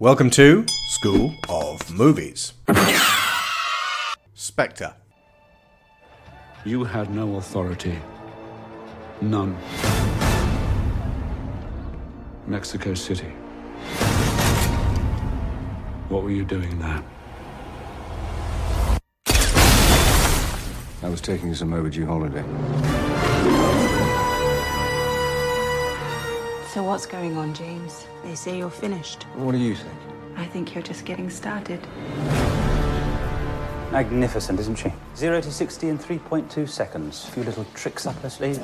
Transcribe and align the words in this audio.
Welcome 0.00 0.30
to 0.30 0.64
School 0.86 1.34
of 1.48 1.90
Movies. 1.90 2.52
Spectre. 4.32 4.94
You 6.64 6.84
had 6.84 7.12
no 7.12 7.34
authority. 7.34 7.98
None. 9.20 9.58
Mexico 12.46 12.94
City. 12.94 13.30
What 16.08 16.22
were 16.22 16.30
you 16.30 16.44
doing 16.44 16.78
there? 16.78 17.02
I 21.02 21.08
was 21.08 21.20
taking 21.20 21.52
some 21.56 21.72
overdue 21.72 22.06
holiday. 22.06 22.44
So 26.78 26.84
what's 26.84 27.06
going 27.06 27.36
on, 27.36 27.54
James? 27.54 28.06
They 28.22 28.36
say 28.36 28.56
you're 28.56 28.70
finished. 28.70 29.24
What 29.34 29.50
do 29.50 29.58
you 29.58 29.74
think? 29.74 29.98
I 30.36 30.44
think 30.46 30.76
you're 30.76 30.84
just 30.84 31.04
getting 31.04 31.28
started. 31.28 31.80
Magnificent, 33.90 34.60
isn't 34.60 34.76
she? 34.76 34.92
0 35.16 35.40
to 35.40 35.50
60 35.50 35.88
in 35.88 35.98
3.2 35.98 36.68
seconds. 36.68 37.26
A 37.26 37.32
few 37.32 37.42
little 37.42 37.66
tricks 37.74 38.06
up 38.06 38.14
her 38.22 38.30
sleeve. 38.30 38.58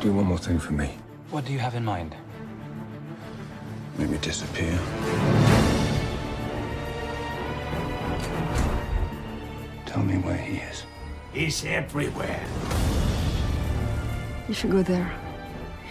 Do 0.00 0.10
one 0.14 0.24
more 0.24 0.38
thing 0.38 0.58
for 0.58 0.72
me. 0.72 0.96
What 1.28 1.44
do 1.44 1.52
you 1.52 1.58
have 1.58 1.74
in 1.74 1.84
mind? 1.84 2.16
Make 3.98 4.08
me 4.08 4.16
disappear. 4.16 4.78
Tell 9.84 10.02
me 10.02 10.16
where 10.16 10.38
he 10.38 10.60
is. 10.60 10.84
He's 11.34 11.62
everywhere. 11.66 12.42
You 14.48 14.54
should 14.54 14.70
go 14.70 14.82
there, 14.82 15.14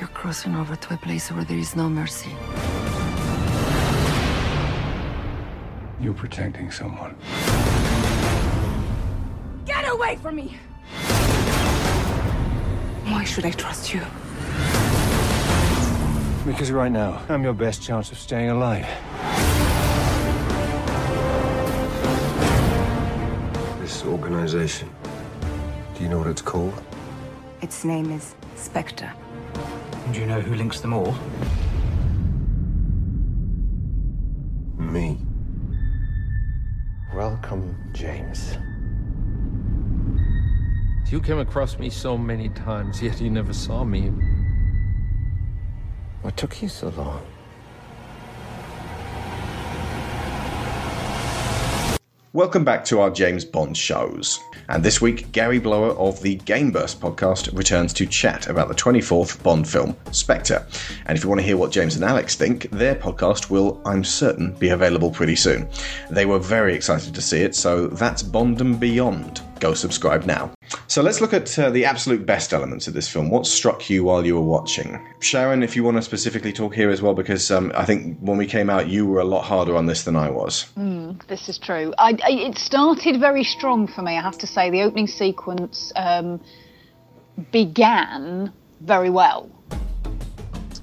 you're 0.04 0.10
crossing 0.10 0.54
over 0.54 0.76
to 0.76 0.94
a 0.94 0.98
place 0.98 1.32
where 1.32 1.46
there 1.46 1.58
is 1.58 1.78
no 1.78 1.88
mercy. 1.88 2.30
You're 6.02 6.14
protecting 6.14 6.70
someone. 6.72 7.16
Get 9.66 9.90
away 9.90 10.18
from 10.18 10.36
me! 10.36 10.58
Why 13.12 13.24
should 13.24 13.46
I 13.46 13.52
trust 13.52 13.94
you? 13.94 14.02
Because 16.46 16.70
right 16.74 16.92
now, 16.92 17.22
I'm 17.30 17.42
your 17.46 17.54
best 17.54 17.82
chance 17.82 18.12
of 18.12 18.18
staying 18.18 18.50
alive. 18.50 18.86
This 23.80 24.04
organization, 24.04 24.90
do 25.96 26.04
you 26.04 26.10
know 26.10 26.18
what 26.18 26.28
it's 26.28 26.42
called? 26.42 26.74
Its 27.62 27.86
name 27.86 28.12
is 28.12 28.36
Spectre. 28.58 29.14
Do 30.12 30.20
you 30.20 30.26
know 30.26 30.42
who 30.42 30.54
links 30.56 30.82
them 30.82 30.94
all? 30.94 31.16
Me. 34.78 35.18
Welcome, 37.16 37.76
James. 37.94 38.58
You 41.10 41.22
came 41.22 41.40
across 41.40 41.80
me 41.80 41.90
so 41.90 42.18
many 42.18 42.50
times, 42.50 43.02
yet 43.02 43.22
you 43.22 43.30
never 43.30 43.54
saw 43.54 43.84
me. 43.84 44.12
What 46.22 46.36
took 46.38 46.62
you 46.62 46.70
so 46.70 46.90
long? 46.90 47.26
Welcome 52.36 52.64
back 52.64 52.84
to 52.86 53.00
our 53.00 53.12
James 53.12 53.46
Bond 53.46 53.78
shows. 53.78 54.40
And 54.68 54.84
this 54.84 55.00
week, 55.00 55.32
Gary 55.32 55.60
Blower 55.60 55.92
of 55.92 56.20
the 56.24 56.40
Gameburst 56.40 56.96
podcast 56.96 57.56
returns 57.56 57.94
to 57.94 58.08
chat 58.08 58.48
about 58.48 58.70
the 58.70 58.74
24th 58.74 59.44
Bond 59.44 59.70
film, 59.70 59.96
Spectre. 60.12 60.66
And 61.06 61.16
if 61.16 61.24
you 61.24 61.30
want 61.30 61.42
to 61.42 61.46
hear 61.46 61.58
what 61.58 61.72
James 61.72 61.96
and 61.96 62.04
Alex 62.04 62.34
think, 62.34 62.72
their 62.72 62.96
podcast 62.96 63.52
will, 63.52 63.80
I'm 63.86 64.04
certain, 64.04 64.54
be 64.54 64.70
available 64.70 65.12
pretty 65.12 65.36
soon. 65.36 65.70
They 66.10 66.26
were 66.26 66.40
very 66.40 66.74
excited 66.74 67.14
to 67.14 67.22
see 67.22 67.42
it, 67.44 67.54
so 67.54 67.86
that's 67.86 68.24
Bond 68.24 68.62
and 68.62 68.80
Beyond. 68.80 69.44
Go 69.64 69.74
subscribe 69.74 70.26
now. 70.26 70.52
So 70.88 71.02
let's 71.02 71.22
look 71.22 71.32
at 71.32 71.58
uh, 71.58 71.70
the 71.70 71.86
absolute 71.86 72.26
best 72.26 72.52
elements 72.52 72.86
of 72.90 72.94
this 72.94 73.08
film. 73.08 73.30
What 73.30 73.48
struck 73.48 73.90
you 73.90 74.04
while 74.04 74.26
you 74.26 74.36
were 74.36 74.42
watching? 74.42 75.00
Sharon, 75.22 75.64
if 75.64 75.78
you 75.78 75.86
want 75.86 75.96
to 75.96 76.02
specifically 76.02 76.52
talk 76.52 76.76
here 76.76 76.90
as 76.90 77.02
well, 77.02 77.14
because 77.14 77.50
um, 77.50 77.72
I 77.74 77.86
think 77.86 78.18
when 78.20 78.38
we 78.38 78.46
came 78.46 78.70
out, 78.70 78.90
you 78.90 79.06
were 79.06 79.22
a 79.22 79.24
lot 79.24 79.46
harder 79.46 79.78
on 79.78 79.86
this 79.86 80.04
than 80.04 80.18
I 80.18 80.30
was. 80.30 80.66
This 81.30 81.48
is 81.48 81.58
true. 81.58 81.94
I, 81.98 82.18
I, 82.26 82.32
it 82.32 82.58
started 82.58 83.22
very 83.22 83.46
strong 83.46 83.88
for 83.88 84.02
me, 84.02 84.18
I 84.18 84.22
have 84.22 84.38
to 84.40 84.48
say. 84.48 84.70
The 84.70 84.82
opening 84.82 85.08
sequence 85.08 85.94
um, 85.96 86.42
began 87.54 88.52
very 88.82 89.10
well. 89.10 89.50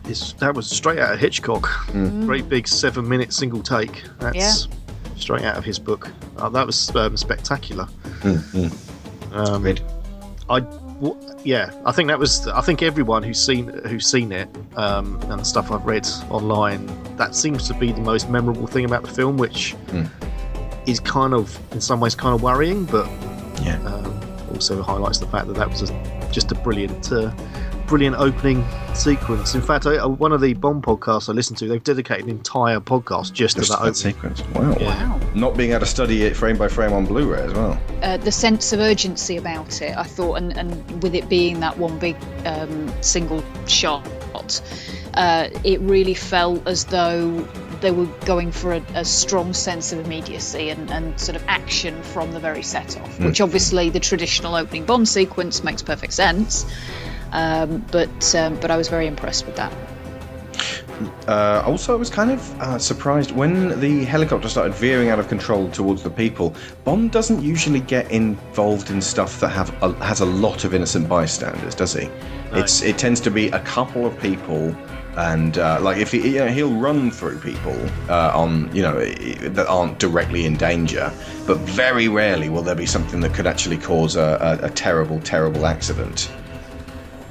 It's, 0.07 0.33
that 0.35 0.55
was 0.55 0.71
straight 0.71 1.01
out 1.01 1.13
of 1.13 1.21
Hitchcock. 1.21 1.69
Great 2.25 2.49
big 2.49 2.67
seven 2.67 3.07
minute 3.07 3.35
single 3.35 3.63
take. 3.63 4.05
That's 4.21 4.69
straight 5.21 5.43
out 5.45 5.57
of 5.57 5.65
his 5.65 5.79
book. 5.79 6.11
Uh, 6.37 6.49
that 6.49 6.67
was 6.67 6.95
um, 6.97 7.17
spectacular. 7.17 7.87
Um, 9.33 9.63
Great. 9.63 9.81
I, 10.49 10.61
w- 10.61 11.17
yeah, 11.45 11.71
I 11.87 11.93
think 11.93 12.09
that 12.09 12.19
was. 12.19 12.47
I 12.49 12.61
think 12.61 12.83
everyone 12.83 13.23
who's 13.23 13.45
seen 13.45 13.69
who's 13.87 14.07
seen 14.07 14.33
it 14.33 14.49
um, 14.77 15.17
and 15.31 15.41
the 15.41 15.45
stuff 15.45 15.71
I've 15.71 15.85
read 15.85 16.07
online, 16.31 16.87
that 17.17 17.35
seems 17.37 17.69
to 17.69 17.75
be 17.75 17.93
the 17.93 18.01
most 18.01 18.29
memorable 18.29 18.67
thing 18.67 18.85
about 18.85 19.03
the 19.03 19.11
film, 19.11 19.37
which 19.37 19.77
is 20.87 20.99
kind 20.99 21.35
of, 21.35 21.57
in 21.73 21.81
some 21.81 22.01
ways, 22.01 22.15
kind 22.17 22.35
of 22.35 22.43
worrying, 22.43 22.85
but 22.87 23.07
Yeah. 23.63 23.79
um, 23.87 24.21
also 24.53 24.83
highlights 24.83 25.19
the 25.19 25.27
fact 25.27 25.47
that 25.47 25.55
that 25.57 25.69
was 25.71 25.89
a, 25.89 26.29
just 26.33 26.51
a 26.51 26.55
brilliant, 26.57 27.13
uh, 27.13 27.31
brilliant 27.91 28.15
opening 28.17 28.65
sequence. 28.95 29.57
In 29.57 29.61
fact, 29.61 29.85
I, 29.85 30.07
one 30.07 30.31
of 30.31 30.41
the 30.41 30.55
Bond 30.55 30.83
podcasts 30.85 31.29
I 31.29 31.33
listened 31.33 31.59
to, 31.59 31.67
they've 31.67 31.83
dedicated 31.83 32.27
an 32.27 32.31
entire 32.31 32.79
podcast 32.79 33.33
just, 33.33 33.57
Just 33.57 33.57
to 33.57 33.61
that 33.61 33.69
that 33.69 33.79
opening. 33.81 33.95
sequence. 33.95 34.43
Wow. 34.55 34.77
Wow. 34.81 35.21
Not 35.35 35.57
being 35.57 35.73
able 35.73 35.81
to 35.81 35.87
study 35.87 36.23
it 36.23 36.37
frame 36.37 36.57
by 36.57 36.69
frame 36.69 36.93
on 36.93 37.05
Blu 37.05 37.33
ray 37.33 37.41
as 37.41 37.53
well. 37.53 37.81
Uh, 38.03 38.17
the 38.17 38.31
sense 38.31 38.73
of 38.73 38.79
urgency 38.79 39.37
about 39.37 39.83
it, 39.83 39.97
I 39.97 40.05
thought, 40.05 40.37
and, 40.37 40.57
and 40.57 41.03
with 41.03 41.17
it 41.17 41.29
being 41.29 41.59
that 41.61 41.77
one 41.79 41.99
big 41.99 42.17
um, 42.47 42.93
single 43.03 43.43
shot, 43.67 44.07
uh, 45.15 45.49
it 45.65 45.81
really 45.81 46.15
felt 46.15 46.65
as 46.69 46.85
though 46.87 47.41
they 47.81 47.91
were 47.91 48.07
going 48.25 48.53
for 48.53 48.75
a, 48.75 48.83
a 48.95 49.05
strong 49.05 49.53
sense 49.53 49.93
of 49.93 49.99
immediacy 49.99 50.69
and, 50.71 50.91
and 50.93 51.19
sort 51.19 51.35
of 51.35 51.43
action 51.49 52.01
from 52.03 52.31
the 52.33 52.39
very 52.39 52.63
set 52.63 52.97
off, 53.01 53.19
which 53.21 53.41
obviously 53.41 53.91
the 53.91 54.01
traditional 54.01 54.55
opening 54.55 54.85
Bond 54.85 55.09
sequence 55.09 55.65
makes 55.65 55.83
perfect 55.83 56.13
sense. 56.13 56.65
Um, 57.33 57.85
but 57.91 58.35
um, 58.35 58.59
but 58.61 58.71
I 58.71 58.77
was 58.77 58.89
very 58.89 59.07
impressed 59.07 59.47
with 59.47 59.57
that. 59.57 59.73
Uh, 61.27 61.63
also, 61.65 61.95
I 61.95 61.97
was 61.97 62.11
kind 62.11 62.31
of 62.31 62.61
uh, 62.61 62.79
surprised 62.79 63.31
when 63.33 63.81
the 63.81 64.05
helicopter 64.05 64.49
started 64.49 64.75
veering 64.75 65.09
out 65.09 65.19
of 65.19 65.29
control 65.29 65.71
towards 65.71 66.03
the 66.03 66.11
people. 66.11 66.55
Bond 66.85 67.11
doesn't 67.11 67.43
usually 67.43 67.81
get 67.81 68.11
involved 68.11 68.91
in 68.91 69.01
stuff 69.01 69.41
that 69.41 69.49
have 69.49 69.71
a, 69.83 69.93
has 70.05 70.21
a 70.21 70.27
lot 70.27 70.65
of 70.65 70.75
innocent 70.75 71.09
bystanders, 71.09 71.75
does 71.75 71.95
he? 71.95 72.11
It's 72.53 72.83
it 72.83 72.99
tends 72.99 73.21
to 73.21 73.31
be 73.31 73.49
a 73.49 73.61
couple 73.61 74.05
of 74.05 74.19
people, 74.21 74.75
and 75.17 75.57
uh, 75.57 75.79
like 75.81 75.99
if 75.99 76.13
he, 76.13 76.35
you 76.35 76.39
know, 76.41 76.49
he'll 76.49 76.75
run 76.75 77.11
through 77.11 77.39
people 77.39 77.79
uh, 78.09 78.33
on 78.35 78.75
you 78.75 78.83
know 78.83 78.99
that 79.05 79.67
aren't 79.69 79.99
directly 79.99 80.45
in 80.45 80.57
danger, 80.57 81.13
but 81.47 81.59
very 81.59 82.09
rarely 82.09 82.49
will 82.49 82.63
there 82.63 82.75
be 82.75 82.87
something 82.87 83.21
that 83.21 83.33
could 83.33 83.47
actually 83.47 83.79
cause 83.79 84.17
a, 84.17 84.59
a, 84.63 84.67
a 84.67 84.71
terrible, 84.71 85.21
terrible 85.21 85.65
accident. 85.65 86.31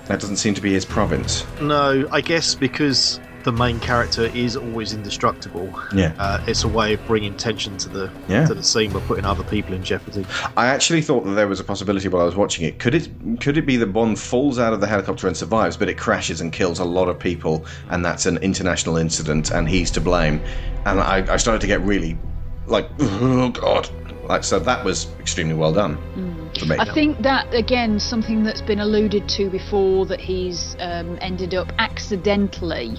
That 0.10 0.20
doesn't 0.20 0.38
seem 0.38 0.56
to 0.56 0.62
be 0.62 0.74
his 0.74 0.86
province. 0.86 1.46
No, 1.62 2.08
I 2.12 2.22
guess 2.22 2.56
because 2.56 3.20
the 3.44 3.52
main 3.52 3.80
character 3.80 4.24
is 4.34 4.58
always 4.58 4.92
indestructible. 4.92 5.72
Yeah. 5.94 6.14
Uh, 6.18 6.44
it's 6.48 6.64
a 6.64 6.68
way 6.68 6.96
of 6.96 7.06
bringing 7.06 7.36
tension 7.36 7.78
to 7.78 7.90
the 7.90 8.12
Yeah. 8.28 8.48
to 8.48 8.56
the 8.56 8.64
scene 8.64 8.92
by 8.92 9.02
putting 9.02 9.24
other 9.24 9.44
people 9.44 9.76
in 9.76 9.84
jeopardy. 9.84 10.26
I 10.58 10.66
actually 10.66 11.04
thought 11.04 11.26
that 11.26 11.34
there 11.34 11.48
was 11.48 11.60
a 11.60 11.64
possibility 11.64 12.08
while 12.08 12.24
I 12.24 12.26
was 12.26 12.36
watching 12.36 12.66
it. 12.66 12.80
Could 12.80 12.96
it 12.96 13.08
could 13.40 13.56
it 13.56 13.68
be 13.68 13.78
that 13.78 13.94
Bond 13.94 14.18
falls 14.18 14.58
out 14.58 14.74
of 14.74 14.82
the 14.82 14.88
helicopter 14.88 15.28
and 15.28 15.38
survives, 15.38 15.78
but 15.78 15.88
it 15.88 15.98
crashes 16.00 16.42
and 16.42 16.52
kills 16.52 16.80
a 16.80 16.86
lot 16.86 17.08
of 17.08 17.20
people, 17.20 17.64
and 17.92 18.04
that's 18.04 18.26
an 18.26 18.38
international 18.38 18.98
incident, 18.98 19.52
and 19.52 19.70
he's 19.70 19.92
to 19.92 20.02
blame? 20.02 20.42
And 20.88 21.00
I, 21.00 21.34
I 21.34 21.38
started 21.38 21.62
to 21.62 21.68
get 21.68 21.82
really 21.82 22.18
like, 22.66 22.90
oh 23.00 23.50
god, 23.50 23.88
like 24.28 24.44
so 24.44 24.58
that 24.58 24.84
was 24.84 25.06
extremely 25.20 25.54
well 25.54 25.72
done 25.72 25.98
for 26.16 26.20
me. 26.20 26.34
I 26.68 26.86
think 26.86 27.22
that 27.24 27.54
again 27.54 28.00
something 28.00 28.44
that's 28.44 28.62
been 28.62 28.80
alluded 28.80 29.30
to 29.30 29.50
before 29.50 30.06
that 30.08 30.20
he's 30.20 30.76
um, 30.80 31.18
ended 31.22 31.54
up 31.54 31.72
accidentally 31.78 32.98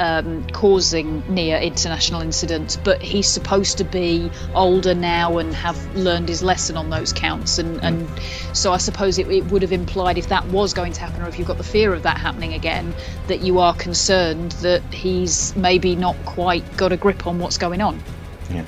um, 0.00 0.46
causing 0.48 1.22
near 1.32 1.58
international 1.58 2.22
incidents, 2.22 2.76
but 2.76 3.02
he's 3.02 3.28
supposed 3.28 3.76
to 3.78 3.84
be 3.84 4.30
older 4.54 4.94
now 4.94 5.36
and 5.36 5.54
have 5.54 5.94
learned 5.94 6.30
his 6.30 6.42
lesson 6.42 6.78
on 6.78 6.88
those 6.88 7.12
counts, 7.12 7.58
and, 7.58 7.84
and 7.84 8.08
so 8.54 8.72
I 8.72 8.78
suppose 8.78 9.18
it, 9.18 9.28
it 9.28 9.44
would 9.52 9.60
have 9.60 9.72
implied 9.72 10.16
if 10.16 10.28
that 10.28 10.46
was 10.46 10.72
going 10.72 10.94
to 10.94 11.00
happen, 11.00 11.22
or 11.22 11.28
if 11.28 11.38
you've 11.38 11.46
got 11.46 11.58
the 11.58 11.64
fear 11.64 11.92
of 11.92 12.04
that 12.04 12.16
happening 12.16 12.54
again, 12.54 12.94
that 13.26 13.40
you 13.40 13.58
are 13.58 13.74
concerned 13.74 14.52
that 14.62 14.82
he's 14.90 15.54
maybe 15.54 15.94
not 15.96 16.16
quite 16.24 16.78
got 16.78 16.92
a 16.92 16.96
grip 16.96 17.26
on 17.26 17.38
what's 17.38 17.58
going 17.58 17.82
on. 17.82 18.00
yeah. 18.48 18.64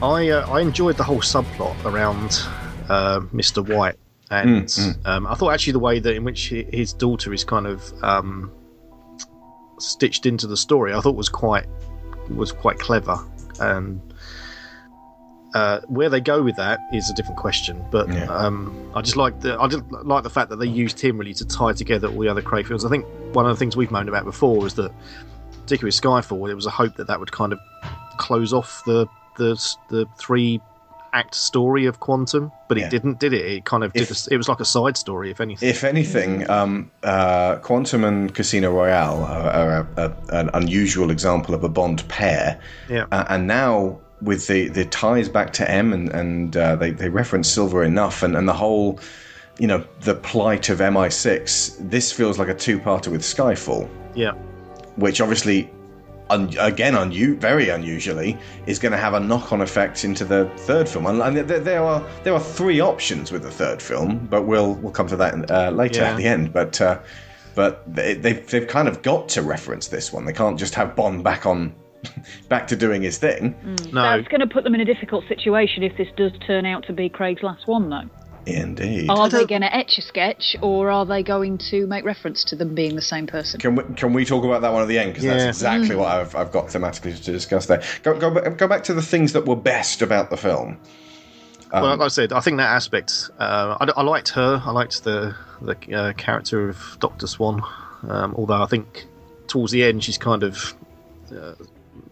I 0.00 0.30
uh, 0.30 0.48
I 0.48 0.60
enjoyed 0.60 0.96
the 0.96 1.04
whole 1.04 1.20
subplot 1.20 1.84
around 1.84 2.44
uh, 2.88 3.20
Mr. 3.32 3.66
White, 3.66 3.96
and 4.30 4.66
Mm, 4.66 5.06
Um, 5.06 5.26
I 5.26 5.34
thought 5.34 5.52
actually 5.52 5.74
the 5.74 5.78
way 5.80 5.98
that 5.98 6.14
in 6.14 6.24
which 6.24 6.50
hi- 6.50 6.66
his 6.72 6.92
daughter 6.92 7.32
is 7.32 7.44
kind 7.44 7.66
of 7.66 7.92
um, 8.02 8.50
stitched 9.78 10.26
into 10.26 10.46
the 10.46 10.56
story, 10.56 10.92
I 10.94 11.00
thought 11.00 11.16
was 11.16 11.28
quite 11.28 11.66
was 12.30 12.52
quite 12.52 12.78
clever. 12.78 13.18
And 13.60 14.00
uh, 15.54 15.80
where 15.88 16.08
they 16.08 16.20
go 16.20 16.42
with 16.42 16.56
that 16.56 16.80
is 16.94 17.10
a 17.10 17.14
different 17.14 17.36
question. 17.38 17.84
But 17.90 18.08
Yeah. 18.08 18.24
um, 18.24 18.72
I 18.94 19.02
just 19.02 19.16
like 19.16 19.40
the 19.40 19.60
I 19.60 19.66
just 19.68 19.82
like 19.90 20.22
the 20.22 20.30
fact 20.30 20.48
that 20.50 20.56
they 20.56 20.66
used 20.66 20.98
him 21.00 21.18
really 21.18 21.34
to 21.34 21.44
tie 21.44 21.72
together 21.74 22.08
all 22.08 22.18
the 22.20 22.28
other 22.28 22.40
Craig 22.42 22.66
films. 22.66 22.84
I 22.84 22.88
think 22.88 23.04
one 23.34 23.44
of 23.44 23.50
the 23.54 23.58
things 23.58 23.76
we've 23.76 23.90
moaned 23.90 24.08
about 24.08 24.24
before 24.24 24.66
is 24.66 24.74
that, 24.74 24.90
particularly 25.62 25.88
with 25.88 26.00
Skyfall, 26.00 26.46
there 26.46 26.56
was 26.56 26.64
a 26.66 26.70
hope 26.70 26.96
that 26.96 27.06
that 27.08 27.20
would 27.20 27.32
kind 27.32 27.52
of 27.52 27.58
close 28.16 28.52
off 28.54 28.82
the 28.86 29.06
the 29.36 29.54
the 29.90 30.06
three 30.18 30.60
act 31.14 31.34
story 31.34 31.86
of 31.86 32.00
Quantum, 32.00 32.50
but 32.68 32.78
it 32.78 32.82
Yeah. 32.82 32.88
didn't, 32.88 33.20
did 33.20 33.32
it? 33.32 33.44
It 33.44 33.64
kind 33.64 33.84
of 33.84 33.92
did. 33.92 34.10
If- 34.10 34.26
A, 34.28 34.34
it 34.34 34.36
was 34.36 34.48
like 34.48 34.60
a 34.60 34.64
side 34.64 34.96
story, 34.96 35.30
if 35.30 35.40
anything. 35.40 35.68
If 35.68 35.84
anything, 35.84 36.48
um, 36.48 36.90
uh, 37.02 37.56
Quantum 37.56 38.04
and 38.04 38.34
Casino 38.34 38.72
Royale 38.72 39.22
are, 39.24 39.86
are 39.98 40.16
an 40.30 40.50
unusual 40.54 41.10
example 41.10 41.54
of 41.54 41.64
a 41.64 41.68
Bond 41.68 42.06
pair. 42.08 42.58
Yeah. 42.88 43.04
Uh, 43.12 43.24
and 43.28 43.46
now 43.46 44.00
with 44.22 44.46
the, 44.46 44.68
the 44.68 44.84
ties 44.86 45.28
back 45.28 45.52
to 45.54 45.70
M 45.70 45.92
and, 45.92 46.08
and 46.10 46.56
uh, 46.56 46.76
they, 46.76 46.90
they 46.92 47.08
reference 47.08 47.48
Silva 47.48 47.80
enough 47.80 48.22
and, 48.22 48.36
and 48.36 48.48
the 48.48 48.52
whole, 48.52 48.98
you 49.58 49.66
know, 49.66 49.84
the 50.00 50.14
plight 50.14 50.70
of 50.70 50.78
MI6, 50.78 51.90
this 51.90 52.10
feels 52.12 52.38
like 52.38 52.48
a 52.48 52.54
two-parter 52.54 53.08
with 53.08 53.20
Skyfall, 53.22 53.88
yeah. 54.14 54.32
which 54.96 55.20
obviously, 55.20 55.68
un- 56.32 56.54
again, 56.58 56.94
unu- 56.94 57.36
very 57.38 57.68
unusually, 57.68 58.36
is 58.66 58.78
going 58.78 58.92
to 58.92 58.98
have 58.98 59.14
a 59.14 59.20
knock-on 59.20 59.60
effect 59.60 60.04
into 60.04 60.24
the 60.24 60.50
third 60.58 60.88
film. 60.88 61.06
And, 61.06 61.22
and 61.22 61.36
there, 61.36 61.60
there 61.60 61.82
are 61.82 62.02
there 62.24 62.34
are 62.34 62.40
three 62.40 62.80
options 62.80 63.30
with 63.32 63.42
the 63.42 63.50
third 63.50 63.80
film, 63.82 64.26
but 64.30 64.42
we'll 64.42 64.74
we'll 64.74 64.92
come 64.92 65.06
to 65.08 65.16
that 65.16 65.50
uh, 65.50 65.70
later 65.70 66.00
Yeah. 66.00 66.10
at 66.10 66.16
the 66.16 66.24
end. 66.26 66.52
But 66.52 66.80
uh, 66.80 66.98
but 67.54 67.82
they, 67.94 68.14
they've 68.14 68.46
they've 68.50 68.66
kind 68.66 68.88
of 68.88 69.02
got 69.02 69.28
to 69.30 69.42
reference 69.42 69.88
this 69.88 70.12
one. 70.12 70.24
They 70.24 70.32
can't 70.32 70.58
just 70.58 70.74
have 70.74 70.96
Bond 70.96 71.22
back 71.22 71.46
on 71.46 71.74
back 72.48 72.66
to 72.68 72.76
doing 72.76 73.02
his 73.02 73.18
thing. 73.18 73.54
No, 73.92 74.02
That's 74.16 74.28
going 74.28 74.40
to 74.40 74.46
put 74.46 74.64
them 74.64 74.74
in 74.74 74.80
a 74.80 74.84
difficult 74.84 75.24
situation 75.28 75.82
if 75.82 75.96
this 75.96 76.08
does 76.16 76.32
turn 76.46 76.66
out 76.66 76.84
to 76.86 76.92
be 76.92 77.08
Craig's 77.08 77.42
last 77.42 77.68
one, 77.68 77.90
though. 77.90 78.08
Indeed. 78.46 79.08
Are 79.08 79.28
they 79.28 79.46
going 79.46 79.60
to 79.62 79.74
etch 79.74 79.98
a 79.98 80.02
sketch, 80.02 80.56
or 80.62 80.90
are 80.90 81.06
they 81.06 81.22
going 81.22 81.58
to 81.70 81.86
make 81.86 82.04
reference 82.04 82.42
to 82.44 82.56
them 82.56 82.74
being 82.74 82.96
the 82.96 83.02
same 83.02 83.26
person? 83.26 83.60
Can 83.60 83.76
we, 83.76 83.84
can 83.94 84.12
we 84.12 84.24
talk 84.24 84.44
about 84.44 84.62
that 84.62 84.72
one 84.72 84.82
at 84.82 84.88
the 84.88 84.98
end? 84.98 85.12
Because 85.12 85.24
that's 85.24 85.42
Yeah. 85.42 85.48
exactly 85.48 85.94
what 85.96 86.08
I've, 86.08 86.34
I've 86.34 86.50
got 86.50 86.66
thematically 86.66 87.22
to 87.24 87.32
discuss 87.32 87.66
there. 87.66 87.82
Go, 88.02 88.18
go, 88.18 88.30
go 88.50 88.66
back 88.66 88.84
to 88.84 88.94
the 88.94 89.02
things 89.02 89.32
that 89.34 89.46
were 89.46 89.56
best 89.56 90.02
about 90.02 90.30
the 90.30 90.36
film. 90.36 90.78
well, 91.72 91.84
like 91.84 92.00
I 92.00 92.08
said, 92.08 92.32
I 92.32 92.40
think 92.40 92.56
that 92.58 92.70
aspect. 92.70 93.30
Uh, 93.38 93.76
I, 93.80 93.92
I 93.96 94.02
liked 94.02 94.30
her. 94.30 94.60
I 94.64 94.70
liked 94.72 95.04
the 95.04 95.34
the 95.60 95.76
uh, 95.94 96.12
character 96.14 96.68
of 96.68 96.96
Doctor 97.00 97.26
Swann. 97.28 97.62
Um, 98.08 98.34
although 98.36 98.60
I 98.62 98.66
think 98.66 99.06
towards 99.46 99.70
the 99.70 99.84
end 99.84 100.02
she's 100.02 100.18
kind 100.18 100.42
of 100.42 100.74
uh, 101.30 101.54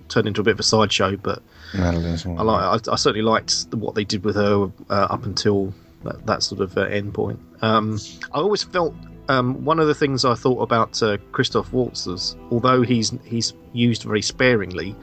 turned 0.09 0.29
into 0.29 0.41
a 0.41 0.45
bit 0.45 0.53
of 0.53 0.61
a 0.61 0.63
sideshow. 0.63 1.17
But 1.17 1.43
Madeline's 1.75 2.25
I 2.25 2.31
like. 2.31 2.89
I, 2.89 2.93
I 2.93 2.97
certainly 2.97 3.23
liked 3.23 3.67
what 3.73 3.95
they 3.97 4.05
did 4.05 4.25
with 4.25 4.37
her 4.37 4.71
uh, 4.89 5.07
up 5.11 5.25
until 5.27 5.75
that, 6.05 6.27
that 6.27 6.43
sort 6.43 6.61
of 6.61 6.77
uh, 6.77 6.83
end 6.83 7.15
point. 7.15 7.41
Um, 7.63 7.99
I 8.33 8.39
always 8.39 8.63
felt 8.63 8.95
um, 9.29 9.65
one 9.65 9.79
of 9.79 9.87
the 9.87 9.95
things 9.95 10.25
I 10.25 10.35
thought 10.35 10.61
about 10.61 11.03
uh, 11.03 11.19
Christoph 11.33 11.73
Waltz 11.73 12.07
is, 12.07 12.37
although 12.51 12.83
he's 12.83 13.13
he's 13.25 13.55
used 13.73 14.03
very 14.03 14.23
sparingly, 14.23 14.97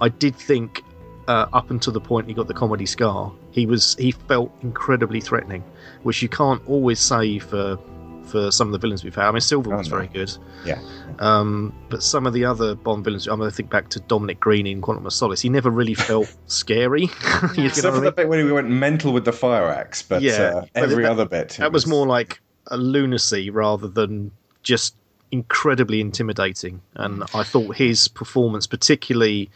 I 0.00 0.08
did 0.08 0.34
think 0.34 0.82
uh, 1.28 1.46
up 1.52 1.70
until 1.70 1.92
the 1.92 2.00
point 2.00 2.26
he 2.26 2.34
got 2.34 2.48
the 2.48 2.54
comedy 2.54 2.86
scar, 2.86 3.32
he 3.50 3.66
was 3.66 3.94
he 3.96 4.12
felt 4.12 4.50
incredibly 4.62 5.20
threatening, 5.20 5.62
which 6.02 6.22
you 6.22 6.28
can't 6.28 6.62
always 6.66 6.98
say 6.98 7.38
for 7.38 7.78
for 8.30 8.50
some 8.50 8.68
of 8.68 8.72
the 8.72 8.78
villains 8.78 9.02
we've 9.04 9.14
had. 9.14 9.26
I 9.26 9.30
mean, 9.32 9.40
Silva 9.40 9.70
Oh, 9.72 9.76
was 9.78 9.88
no. 9.90 9.96
very 9.96 10.08
good. 10.08 10.32
Yeah. 10.64 10.80
Um, 11.18 11.74
but 11.88 12.02
some 12.02 12.26
of 12.26 12.32
the 12.32 12.44
other 12.44 12.74
Bond 12.74 13.04
villains, 13.04 13.26
I'm 13.26 13.38
going 13.38 13.50
to 13.50 13.54
think 13.56 13.70
back 13.70 13.88
to 13.90 14.00
Dominic 14.00 14.40
Green 14.40 14.66
in 14.66 14.80
Quantum 14.80 15.04
of 15.06 15.12
Solace. 15.12 15.40
He 15.40 15.48
never 15.48 15.70
really 15.70 15.94
felt 16.10 16.34
scary. 16.46 17.02
You 17.54 17.62
know 17.62 17.64
Except 17.66 17.84
what 17.84 17.86
I 17.86 17.90
for 17.90 17.92
mean? 17.96 18.04
the 18.04 18.12
bit 18.12 18.28
when 18.28 18.44
we 18.44 18.52
went 18.52 18.68
mental 18.70 19.12
with 19.12 19.24
the 19.24 19.32
fire 19.32 19.66
axe, 19.68 20.02
but 20.02 20.22
Yeah, 20.22 20.32
uh, 20.56 20.60
but 20.74 20.82
every 20.84 21.02
that- 21.04 21.12
other 21.12 21.26
bit. 21.26 21.48
That 21.58 21.72
was 21.72 21.86
more 21.86 22.06
like 22.06 22.40
a 22.68 22.76
lunacy 22.76 23.50
rather 23.50 23.88
than 23.88 24.30
just 24.62 24.94
incredibly 25.32 26.00
intimidating. 26.00 26.80
And 26.94 27.24
I 27.34 27.42
thought 27.44 27.76
his 27.76 28.08
performance, 28.08 28.66
particularly 28.66 29.50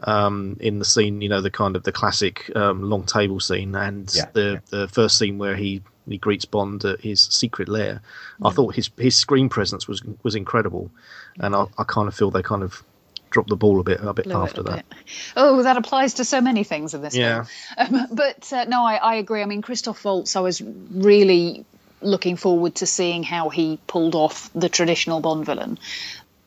um, 0.00 0.56
in 0.60 0.78
the 0.80 0.84
scene, 0.84 1.20
you 1.22 1.28
know, 1.28 1.40
the 1.40 1.50
kind 1.50 1.76
of 1.76 1.84
the 1.84 1.92
classic 1.92 2.50
um, 2.56 2.82
long 2.82 3.04
table 3.04 3.40
scene, 3.40 3.74
and 3.74 4.12
Yeah, 4.14 4.26
the 4.32 4.60
the 4.70 4.88
first 4.88 5.18
scene 5.18 5.38
where 5.38 5.56
he 5.56 5.82
he 6.08 6.18
greets 6.18 6.44
Bond 6.44 6.84
at 6.84 7.00
his 7.00 7.22
secret 7.22 7.68
lair. 7.68 8.00
I 8.42 8.50
thought 8.50 8.74
his 8.74 8.90
his 8.98 9.16
screen 9.16 9.48
presence 9.48 9.88
was 9.88 10.02
was 10.22 10.34
incredible, 10.34 10.90
and 11.38 11.54
I, 11.54 11.66
I 11.78 11.84
kind 11.84 12.08
of 12.08 12.14
feel 12.14 12.30
they 12.30 12.42
kind 12.42 12.62
of 12.62 12.82
dropped 13.30 13.48
the 13.48 13.56
ball 13.56 13.80
a 13.80 13.82
bit 13.82 14.00
a 14.00 14.12
bit 14.12 14.26
Blew 14.26 14.34
after 14.34 14.60
a 14.60 14.64
that. 14.64 14.88
bit. 14.88 14.98
Oh, 15.36 15.62
that 15.62 15.76
applies 15.76 16.14
to 16.14 16.24
so 16.24 16.40
many 16.40 16.62
things 16.62 16.94
in 16.94 17.02
this 17.02 17.16
Yeah. 17.16 17.44
film. 17.76 17.94
Um, 17.94 18.06
but 18.12 18.52
uh, 18.52 18.64
no, 18.64 18.84
I, 18.84 18.94
I 18.96 19.14
agree. 19.16 19.42
I 19.42 19.46
mean, 19.46 19.62
Christoph 19.62 20.04
Waltz, 20.04 20.36
I 20.36 20.40
was 20.40 20.62
really 20.62 21.64
looking 22.00 22.36
forward 22.36 22.76
to 22.76 22.86
seeing 22.86 23.22
how 23.22 23.48
he 23.48 23.78
pulled 23.86 24.14
off 24.14 24.50
the 24.54 24.68
traditional 24.68 25.20
Bond 25.20 25.46
villain. 25.46 25.78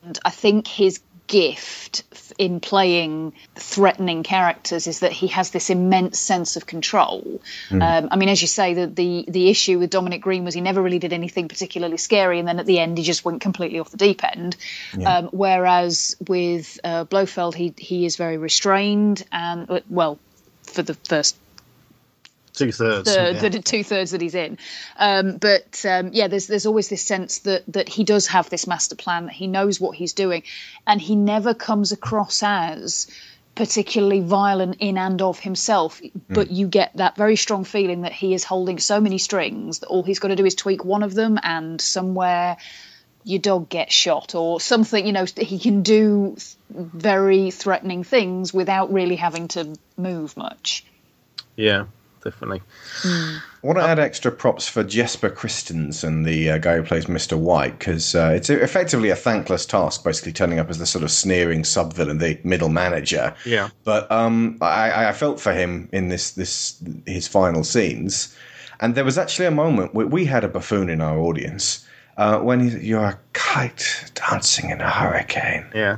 And 0.04 0.18
I 0.24 0.30
think 0.30 0.66
his 0.68 1.00
gift 1.28 2.02
in 2.38 2.60
playing 2.60 3.32
threatening 3.54 4.22
characters 4.22 4.86
is 4.86 5.00
that 5.00 5.12
he 5.12 5.28
has 5.28 5.50
this 5.50 5.70
immense 5.70 6.18
sense 6.18 6.56
of 6.56 6.66
control. 6.66 7.40
Um, 7.82 8.08
I 8.10 8.16
mean, 8.16 8.28
as 8.28 8.40
you 8.42 8.48
say, 8.48 8.74
the, 8.74 8.86
the 8.86 9.24
the 9.28 9.48
issue 9.48 9.78
with 9.78 9.90
Dominic 9.90 10.22
Green 10.22 10.44
was 10.44 10.54
he 10.54 10.60
never 10.60 10.82
really 10.82 10.98
did 10.98 11.12
anything 11.12 11.48
particularly 11.48 11.98
scary, 11.98 12.38
and 12.38 12.48
then 12.48 12.58
at 12.58 12.66
the 12.66 12.78
end 12.78 12.98
he 12.98 13.04
just 13.04 13.24
went 13.24 13.40
completely 13.40 13.78
off 13.78 13.90
the 13.90 13.96
deep 13.96 14.24
end. 14.24 14.56
Um, 15.04 15.28
whereas 15.32 16.16
with 16.26 16.80
uh, 16.82 17.04
Blofeld, 17.04 17.54
he 17.54 17.74
he 17.76 18.06
is 18.06 18.16
very 18.16 18.38
restrained 18.38 19.24
and 19.30 19.70
uh, 19.70 19.80
well, 19.88 20.18
for 20.62 20.82
the 20.82 20.94
first 20.94 21.36
Two 22.58 22.72
thirds. 22.72 23.14
the, 23.14 23.48
the 23.50 23.62
two 23.62 23.84
thirds 23.84 24.10
that 24.10 24.20
he's 24.20 24.34
in. 24.34 24.58
Um, 24.96 25.38
but 25.38 25.84
um, 25.88 26.10
yeah, 26.12 26.28
there's 26.28 26.46
there's 26.46 26.66
always 26.66 26.88
this 26.88 27.02
sense 27.02 27.40
that 27.40 27.64
that 27.68 27.88
he 27.88 28.04
does 28.04 28.26
have 28.28 28.50
this 28.50 28.66
master 28.66 28.96
plan, 28.96 29.26
that 29.26 29.34
he 29.34 29.46
knows 29.46 29.80
what 29.80 29.96
he's 29.96 30.12
doing, 30.12 30.42
and 30.86 31.00
he 31.00 31.16
never 31.16 31.54
comes 31.54 31.92
across 31.92 32.42
as 32.42 33.06
particularly 33.54 34.20
violent 34.20 34.76
in 34.78 34.96
and 34.96 35.20
of 35.20 35.40
himself. 35.40 36.00
But 36.28 36.50
you 36.52 36.68
get 36.68 36.96
that 36.96 37.16
very 37.16 37.34
strong 37.34 37.64
feeling 37.64 38.02
that 38.02 38.12
he 38.12 38.32
is 38.32 38.44
holding 38.44 38.78
so 38.78 39.00
many 39.00 39.18
strings 39.18 39.80
that 39.80 39.88
all 39.88 40.04
he's 40.04 40.20
got 40.20 40.28
to 40.28 40.36
do 40.36 40.46
is 40.46 40.54
tweak 40.54 40.84
one 40.84 41.02
of 41.02 41.12
them, 41.14 41.38
and 41.42 41.80
somewhere 41.80 42.56
your 43.24 43.40
dog 43.40 43.68
gets 43.68 43.94
shot 43.94 44.34
or 44.34 44.60
something. 44.60 45.04
You 45.04 45.12
know, 45.12 45.26
he 45.36 45.58
can 45.58 45.82
do 45.82 46.36
very 46.70 47.50
threatening 47.50 48.04
things 48.04 48.54
without 48.54 48.92
really 48.92 49.16
having 49.16 49.48
to 49.48 49.74
move 49.96 50.36
much. 50.36 50.84
yeah, 51.56 51.86
definitely. 52.22 52.62
I 53.04 53.40
want 53.62 53.78
to 53.78 53.84
add 53.84 53.98
extra 53.98 54.30
props 54.30 54.68
for 54.68 54.84
Jesper 54.84 55.30
Christensen, 55.30 56.22
the 56.22 56.50
uh, 56.50 56.58
guy 56.58 56.76
who 56.76 56.82
plays 56.82 57.06
Mr. 57.06 57.38
White, 57.38 57.78
because 57.78 58.14
uh, 58.14 58.32
it's 58.34 58.50
effectively 58.50 59.10
a 59.10 59.16
thankless 59.16 59.66
task, 59.66 60.04
basically 60.04 60.32
turning 60.32 60.58
up 60.58 60.70
as 60.70 60.78
the 60.78 60.86
sort 60.86 61.04
of 61.04 61.10
sneering 61.10 61.64
sub 61.64 61.92
villain, 61.92 62.18
the 62.18 62.38
middle 62.44 62.68
manager. 62.68 63.34
Yeah. 63.44 63.70
But 63.84 64.10
um, 64.10 64.58
I, 64.60 65.08
I 65.08 65.12
felt 65.12 65.40
for 65.40 65.52
him 65.52 65.88
in 65.92 66.08
this 66.08 66.32
this 66.32 66.82
his 67.06 67.26
final 67.26 67.64
scenes, 67.64 68.34
and 68.80 68.94
there 68.94 69.04
was 69.04 69.18
actually 69.18 69.46
a 69.46 69.50
moment 69.50 69.94
where 69.94 70.06
we 70.06 70.24
had 70.24 70.44
a 70.44 70.48
buffoon 70.48 70.88
in 70.88 71.00
our 71.00 71.18
audience 71.18 71.86
uh, 72.16 72.38
when 72.40 72.68
he, 72.68 72.78
you're 72.86 73.04
a 73.04 73.18
kite 73.32 74.12
dancing 74.14 74.70
in 74.70 74.80
a 74.80 74.90
hurricane. 74.90 75.66
Yeah. 75.74 75.96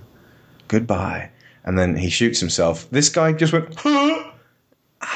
Goodbye, 0.69 1.31
and 1.65 1.79
then 1.79 1.97
he 1.97 2.11
shoots 2.11 2.41
himself. 2.41 2.89
This 2.91 3.09
guy 3.09 3.33
just 3.33 3.53
went, 3.53 3.75
huh? 3.77 4.31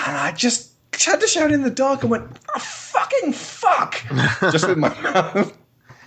and 0.06 0.16
I 0.16 0.32
just 0.32 0.73
had 1.02 1.20
to 1.20 1.26
shout 1.26 1.52
in 1.52 1.62
the 1.62 1.70
dark 1.70 2.02
and 2.02 2.10
went, 2.10 2.26
oh, 2.54 2.58
fucking 2.58 3.32
fuck, 3.32 4.02
just 4.52 4.68
with 4.68 4.78
my 4.78 4.88
mouth. 5.02 5.56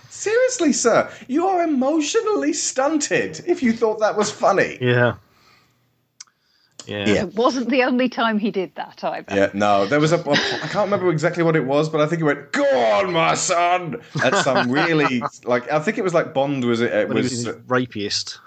Seriously, 0.08 0.72
sir, 0.72 1.10
you 1.28 1.46
are 1.46 1.62
emotionally 1.62 2.52
stunted 2.52 3.40
if 3.46 3.62
you 3.62 3.72
thought 3.72 4.00
that 4.00 4.16
was 4.16 4.30
funny. 4.30 4.78
Yeah. 4.80 5.14
Yeah. 6.88 7.06
Yeah. 7.06 7.22
It 7.24 7.34
wasn't 7.34 7.68
the 7.68 7.82
only 7.82 8.08
time 8.08 8.38
he 8.38 8.50
did 8.50 8.74
that 8.76 9.04
either. 9.04 9.36
Yeah, 9.36 9.50
no, 9.52 9.86
there 9.86 10.00
was 10.00 10.12
a. 10.12 10.18
I 10.18 10.68
can't 10.68 10.86
remember 10.86 11.10
exactly 11.10 11.42
what 11.42 11.54
it 11.54 11.66
was, 11.66 11.88
but 11.88 12.00
I 12.00 12.06
think 12.06 12.20
he 12.20 12.24
went, 12.24 12.50
"Go 12.52 12.64
on, 12.64 13.12
my 13.12 13.34
son." 13.34 14.00
That's 14.14 14.42
some 14.42 14.70
really 14.70 15.22
like. 15.44 15.70
I 15.70 15.80
think 15.80 15.98
it 15.98 16.02
was 16.04 16.14
like 16.14 16.32
Bond 16.32 16.64
was. 16.64 16.80
It 16.80 17.08
When 17.08 17.18
he 17.18 17.22
was. 17.24 17.46
was 17.46 17.56
rapiest. 17.66 18.38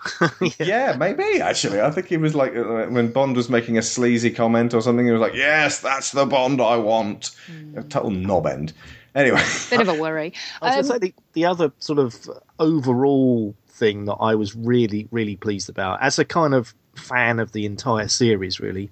yeah, 0.60 0.96
maybe 0.98 1.40
actually. 1.40 1.82
I 1.82 1.92
think 1.92 2.08
he 2.08 2.18
was 2.18 2.34
like 2.34 2.56
uh, 2.56 2.88
when 2.88 3.12
Bond 3.12 3.36
was 3.36 3.48
making 3.50 3.78
a 3.78 3.82
sleazy 3.84 4.32
comment 4.32 4.74
or 4.74 4.82
something. 4.82 5.06
He 5.06 5.12
was 5.12 5.22
like, 5.22 5.36
"Yes, 5.36 5.80
that's 5.80 6.12
the 6.12 6.26
Bond 6.26 6.60
I 6.62 6.78
want." 6.78 7.32
A 7.76 7.84
total 7.84 8.10
knob 8.10 8.48
end. 8.48 8.74
Anyway, 9.14 9.44
Bit 9.70 9.82
of 9.82 9.90
a 9.90 9.94
worry. 10.02 10.34
I 10.62 10.78
was 10.78 10.90
Um, 10.90 10.94
say 10.96 11.00
the, 11.10 11.14
the 11.34 11.46
other 11.46 11.72
sort 11.80 12.00
of 12.00 12.30
overall 12.60 13.54
thing 13.68 14.06
that 14.06 14.14
I 14.16 14.36
was 14.36 14.56
really, 14.56 15.08
really 15.12 15.36
pleased 15.36 15.70
about, 15.70 16.02
as 16.02 16.18
a 16.18 16.26
kind 16.26 16.54
of 16.54 16.74
fan 16.96 17.40
of 17.40 17.52
the 17.52 17.66
entire 17.66 18.08
series, 18.08 18.60
really, 18.60 18.90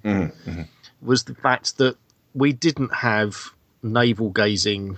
was 1.01 1.24
the 1.25 1.36
fact 1.36 1.77
that 1.77 1.98
we 2.34 2.53
didn't 2.53 2.94
have 2.94 3.51
navel 3.84 4.29
gazing, 4.29 4.98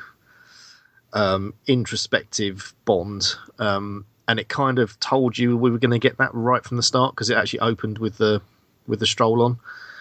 um, 1.13 1.53
introspective 1.67 2.73
Bond. 2.85 3.35
Um, 3.59 4.05
and 4.27 4.39
it 4.39 4.47
kind 4.47 4.79
of 4.79 4.99
told 4.99 5.37
you 5.37 5.57
we 5.57 5.71
were 5.71 5.77
going 5.77 5.91
to 5.91 5.99
get 5.99 6.17
that 6.17 6.33
right 6.33 6.63
from 6.63 6.77
the 6.77 6.83
start 6.83 7.13
because 7.15 7.29
it 7.29 7.35
actually 7.37 7.59
opened 7.59 7.97
with 7.97 8.17
the 8.17 8.41
with 8.87 8.99
the 8.99 9.05
stroll 9.05 9.41
on 9.43 9.59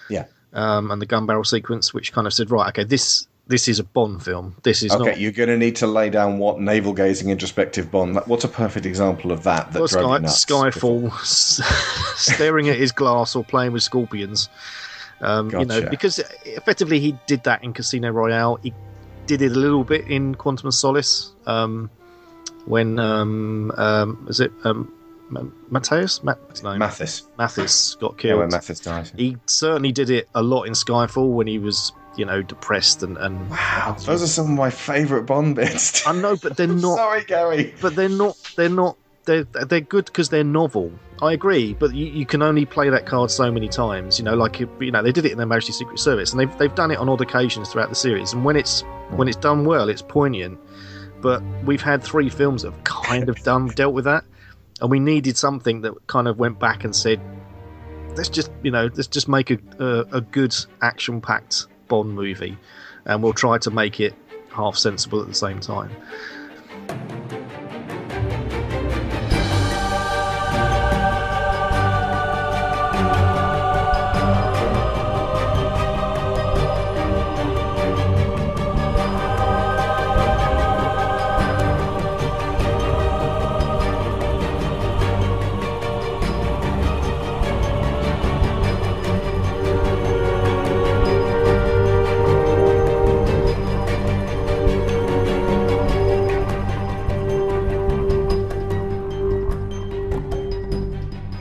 Yeah. 0.08 0.24
um, 0.52 0.90
and 0.90 1.00
the 1.02 1.06
gun 1.06 1.26
barrel 1.26 1.44
sequence, 1.44 1.92
which 1.92 2.12
kind 2.12 2.26
of 2.26 2.32
said, 2.32 2.50
right, 2.50 2.68
okay, 2.68 2.84
this 2.84 3.26
this 3.50 3.68
is 3.68 3.78
a 3.78 3.84
Bond 3.84 4.22
film. 4.22 4.56
This 4.62 4.82
is 4.82 4.92
Okay, 4.92 5.04
not. 5.10 5.20
you're 5.20 5.32
going 5.32 5.48
to 5.50 5.56
need 5.58 5.76
to 5.76 5.86
lay 5.86 6.08
down 6.08 6.38
what 6.38 6.60
navel 6.60 6.92
gazing 6.94 7.28
introspective 7.28 7.90
Bond. 7.90 8.18
What's 8.26 8.44
a 8.44 8.48
perfect 8.48 8.86
example 8.86 9.32
of 9.32 9.42
that? 9.42 9.72
That 9.72 9.80
Well, 9.80 9.88
drove 9.88 10.30
Sky, 10.30 10.70
Skyfall, 10.70 11.12
staring 12.16 12.68
at 12.68 12.78
his 12.78 12.92
glass 12.92 13.36
or 13.36 13.44
playing 13.44 13.72
with 13.72 13.82
scorpions. 13.82 14.48
Um, 15.20 15.50
You 15.50 15.64
know, 15.66 15.82
because 15.90 16.18
effectively 16.46 16.98
he 17.00 17.14
did 17.26 17.44
that 17.44 17.62
in 17.62 17.72
Casino 17.74 18.10
Royale. 18.10 18.56
He 18.62 18.72
did 19.26 19.42
it 19.42 19.52
a 19.52 19.58
little 19.58 19.84
bit 19.84 20.06
in 20.08 20.34
Quantum 20.34 20.68
of 20.68 20.74
Solace 20.74 21.32
um, 21.46 21.90
when 22.64 22.98
um, 22.98 23.70
um, 23.76 24.26
is 24.30 24.40
it 24.40 24.50
um, 24.64 24.92
Ma- 25.28 25.42
Mateus? 25.68 26.22
Ma- 26.22 26.34
what's 26.46 26.60
his 26.60 26.64
name? 26.64 26.78
Mathis. 26.78 27.26
Mathis 27.38 27.96
got 27.96 28.16
killed. 28.16 28.30
Yeah, 28.36 28.40
when 28.40 28.48
Mathis 28.50 28.80
died. 28.80 29.10
He 29.16 29.36
certainly 29.46 29.92
did 29.92 30.08
it 30.10 30.28
a 30.34 30.42
lot 30.42 30.62
in 30.64 30.72
Skyfall 30.72 31.32
when 31.32 31.46
he 31.46 31.58
was, 31.58 31.92
you 32.20 32.26
know, 32.26 32.42
depressed 32.42 33.02
and. 33.02 33.16
and 33.16 33.50
Wow, 33.50 33.96
those 34.04 34.22
are 34.22 34.26
some 34.26 34.52
of 34.52 34.56
my 34.58 34.68
favourite 34.70 35.24
Bond 35.24 35.56
bits. 35.56 36.06
I 36.06 36.12
know, 36.12 36.36
but 36.36 36.56
they're 36.56 36.66
not. 36.86 36.96
Sorry, 36.96 37.24
Gary. 37.24 37.74
But 37.80 37.96
they're 37.96 38.10
not. 38.10 38.36
They're 38.56 38.68
not. 38.68 38.96
They're 39.24 39.44
they're 39.44 39.80
good 39.80 40.04
because 40.04 40.28
they're 40.28 40.44
novel. 40.44 40.92
I 41.22 41.32
agree, 41.32 41.74
but 41.74 41.94
you, 41.94 42.06
you 42.06 42.26
can 42.26 42.42
only 42.42 42.64
play 42.64 42.88
that 42.90 43.06
card 43.06 43.30
so 43.30 43.50
many 43.50 43.68
times. 43.68 44.18
You 44.18 44.24
know, 44.24 44.34
like 44.34 44.60
you 44.60 44.90
know, 44.90 45.02
they 45.02 45.12
did 45.12 45.24
it 45.24 45.32
in 45.32 45.38
their 45.38 45.46
Majesty 45.46 45.72
Secret 45.72 45.98
Service, 45.98 46.30
and 46.32 46.40
they've 46.40 46.58
they've 46.58 46.74
done 46.74 46.90
it 46.90 46.98
on 46.98 47.08
odd 47.08 47.22
occasions 47.22 47.70
throughout 47.70 47.88
the 47.88 47.94
series. 47.94 48.34
And 48.34 48.44
when 48.44 48.56
it's 48.56 48.82
when 49.10 49.26
it's 49.26 49.36
done 49.36 49.64
well, 49.64 49.88
it's 49.88 50.02
poignant. 50.02 50.58
But 51.22 51.42
we've 51.64 51.82
had 51.82 52.02
three 52.02 52.28
films 52.30 52.62
that 52.62 52.72
have 52.72 52.84
kind 52.84 53.28
of 53.28 53.42
done 53.42 53.68
dealt 53.74 53.94
with 53.94 54.04
that, 54.04 54.24
and 54.82 54.90
we 54.90 55.00
needed 55.00 55.38
something 55.38 55.80
that 55.82 55.94
kind 56.06 56.28
of 56.28 56.38
went 56.38 56.58
back 56.58 56.84
and 56.84 56.94
said, 56.96 57.20
let's 58.16 58.28
just 58.28 58.50
you 58.62 58.70
know 58.70 58.90
let's 58.94 59.08
just 59.08 59.28
make 59.28 59.50
a 59.50 59.58
a, 59.78 60.18
a 60.18 60.20
good 60.20 60.54
action 60.82 61.20
packed 61.20 61.66
Bond 61.90 62.14
movie, 62.14 62.56
and 63.04 63.22
we'll 63.22 63.34
try 63.34 63.58
to 63.58 63.70
make 63.70 64.00
it 64.00 64.14
half 64.48 64.76
sensible 64.78 65.20
at 65.20 65.28
the 65.28 65.34
same 65.34 65.60
time. 65.60 65.90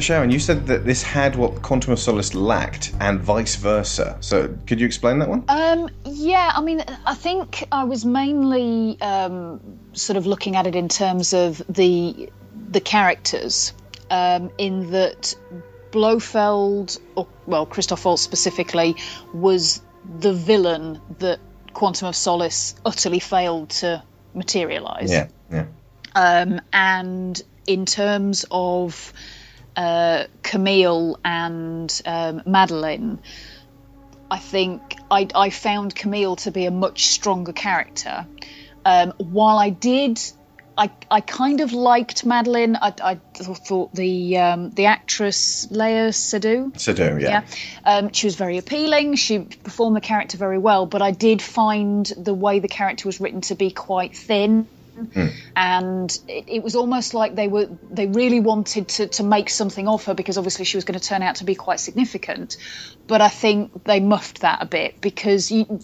Sharon, 0.09 0.31
you 0.31 0.39
said 0.39 0.65
that 0.65 0.85
this 0.85 1.03
had 1.03 1.35
what 1.35 1.61
Quantum 1.61 1.93
of 1.93 1.99
Solace 1.99 2.33
lacked, 2.33 2.93
and 2.99 3.19
vice 3.19 3.55
versa. 3.57 4.17
So, 4.21 4.57
could 4.65 4.79
you 4.79 4.87
explain 4.87 5.19
that 5.19 5.29
one? 5.29 5.43
Um, 5.47 5.87
yeah, 6.03 6.51
I 6.51 6.61
mean, 6.61 6.83
I 7.05 7.13
think 7.13 7.67
I 7.71 7.83
was 7.83 8.05
mainly 8.05 8.99
um, 9.01 9.61
sort 9.93 10.17
of 10.17 10.25
looking 10.25 10.55
at 10.55 10.65
it 10.65 10.75
in 10.75 10.87
terms 10.89 11.35
of 11.35 11.61
the 11.69 12.31
the 12.71 12.81
characters, 12.81 13.71
um, 14.09 14.49
in 14.57 14.89
that 14.89 15.35
Blofeld, 15.91 16.97
or 17.13 17.27
well, 17.45 17.67
Christoph 17.67 18.03
Waltz 18.03 18.23
specifically, 18.23 18.95
was 19.31 19.79
the 20.21 20.33
villain 20.33 20.99
that 21.19 21.39
Quantum 21.73 22.07
of 22.07 22.15
Solace 22.15 22.73
utterly 22.83 23.19
failed 23.19 23.69
to 23.81 24.01
materialize. 24.33 25.11
Yeah, 25.11 25.27
yeah. 25.51 25.65
Um, 26.15 26.61
and 26.73 27.39
in 27.67 27.85
terms 27.85 28.43
of 28.49 29.13
uh, 29.79 30.25
Camille 30.43 31.17
and 31.23 32.01
um, 32.05 32.41
Madeline, 32.45 33.19
I 34.29 34.37
think 34.37 34.81
I, 35.09 35.25
I 35.33 35.51
found 35.51 35.95
Camille 35.95 36.35
to 36.37 36.51
be 36.51 36.65
a 36.65 36.71
much 36.71 37.05
stronger 37.05 37.53
character. 37.53 38.27
Um, 38.83 39.13
while 39.17 39.57
I 39.57 39.69
did, 39.69 40.19
I, 40.77 40.91
I 41.09 41.21
kind 41.21 41.61
of 41.61 41.71
liked 41.71 42.25
Madeline. 42.25 42.75
I, 42.75 42.93
I 43.01 43.15
thought 43.15 43.95
the 43.95 44.37
um, 44.39 44.71
the 44.71 44.87
actress 44.87 45.67
Léa 45.67 46.09
Seydoux, 46.09 46.73
Seydoux, 46.73 47.21
yeah. 47.21 47.29
yeah. 47.29 47.43
Um, 47.85 48.11
she 48.11 48.27
was 48.27 48.35
very 48.35 48.57
appealing. 48.57 49.15
She 49.15 49.39
performed 49.39 49.95
the 49.95 50.01
character 50.01 50.37
very 50.37 50.57
well, 50.57 50.87
but 50.87 51.01
I 51.01 51.11
did 51.11 51.41
find 51.41 52.05
the 52.05 52.33
way 52.33 52.59
the 52.59 52.67
character 52.67 53.07
was 53.07 53.21
written 53.21 53.39
to 53.41 53.55
be 53.55 53.71
quite 53.71 54.17
thin. 54.17 54.67
Hmm. 55.05 55.27
And 55.55 56.19
it, 56.27 56.45
it 56.47 56.63
was 56.63 56.75
almost 56.75 57.13
like 57.13 57.35
they 57.35 57.47
were 57.47 57.69
they 57.89 58.07
really 58.07 58.39
wanted 58.39 58.87
to, 58.89 59.07
to 59.07 59.23
make 59.23 59.49
something 59.49 59.87
of 59.87 60.05
her 60.05 60.13
because 60.13 60.37
obviously 60.37 60.65
she 60.65 60.77
was 60.77 60.85
going 60.85 60.99
to 60.99 61.05
turn 61.05 61.21
out 61.21 61.35
to 61.35 61.43
be 61.43 61.55
quite 61.55 61.79
significant. 61.79 62.57
But 63.07 63.21
I 63.21 63.29
think 63.29 63.83
they 63.85 63.99
muffed 63.99 64.41
that 64.41 64.61
a 64.61 64.65
bit 64.65 65.01
because 65.01 65.51
you, 65.51 65.79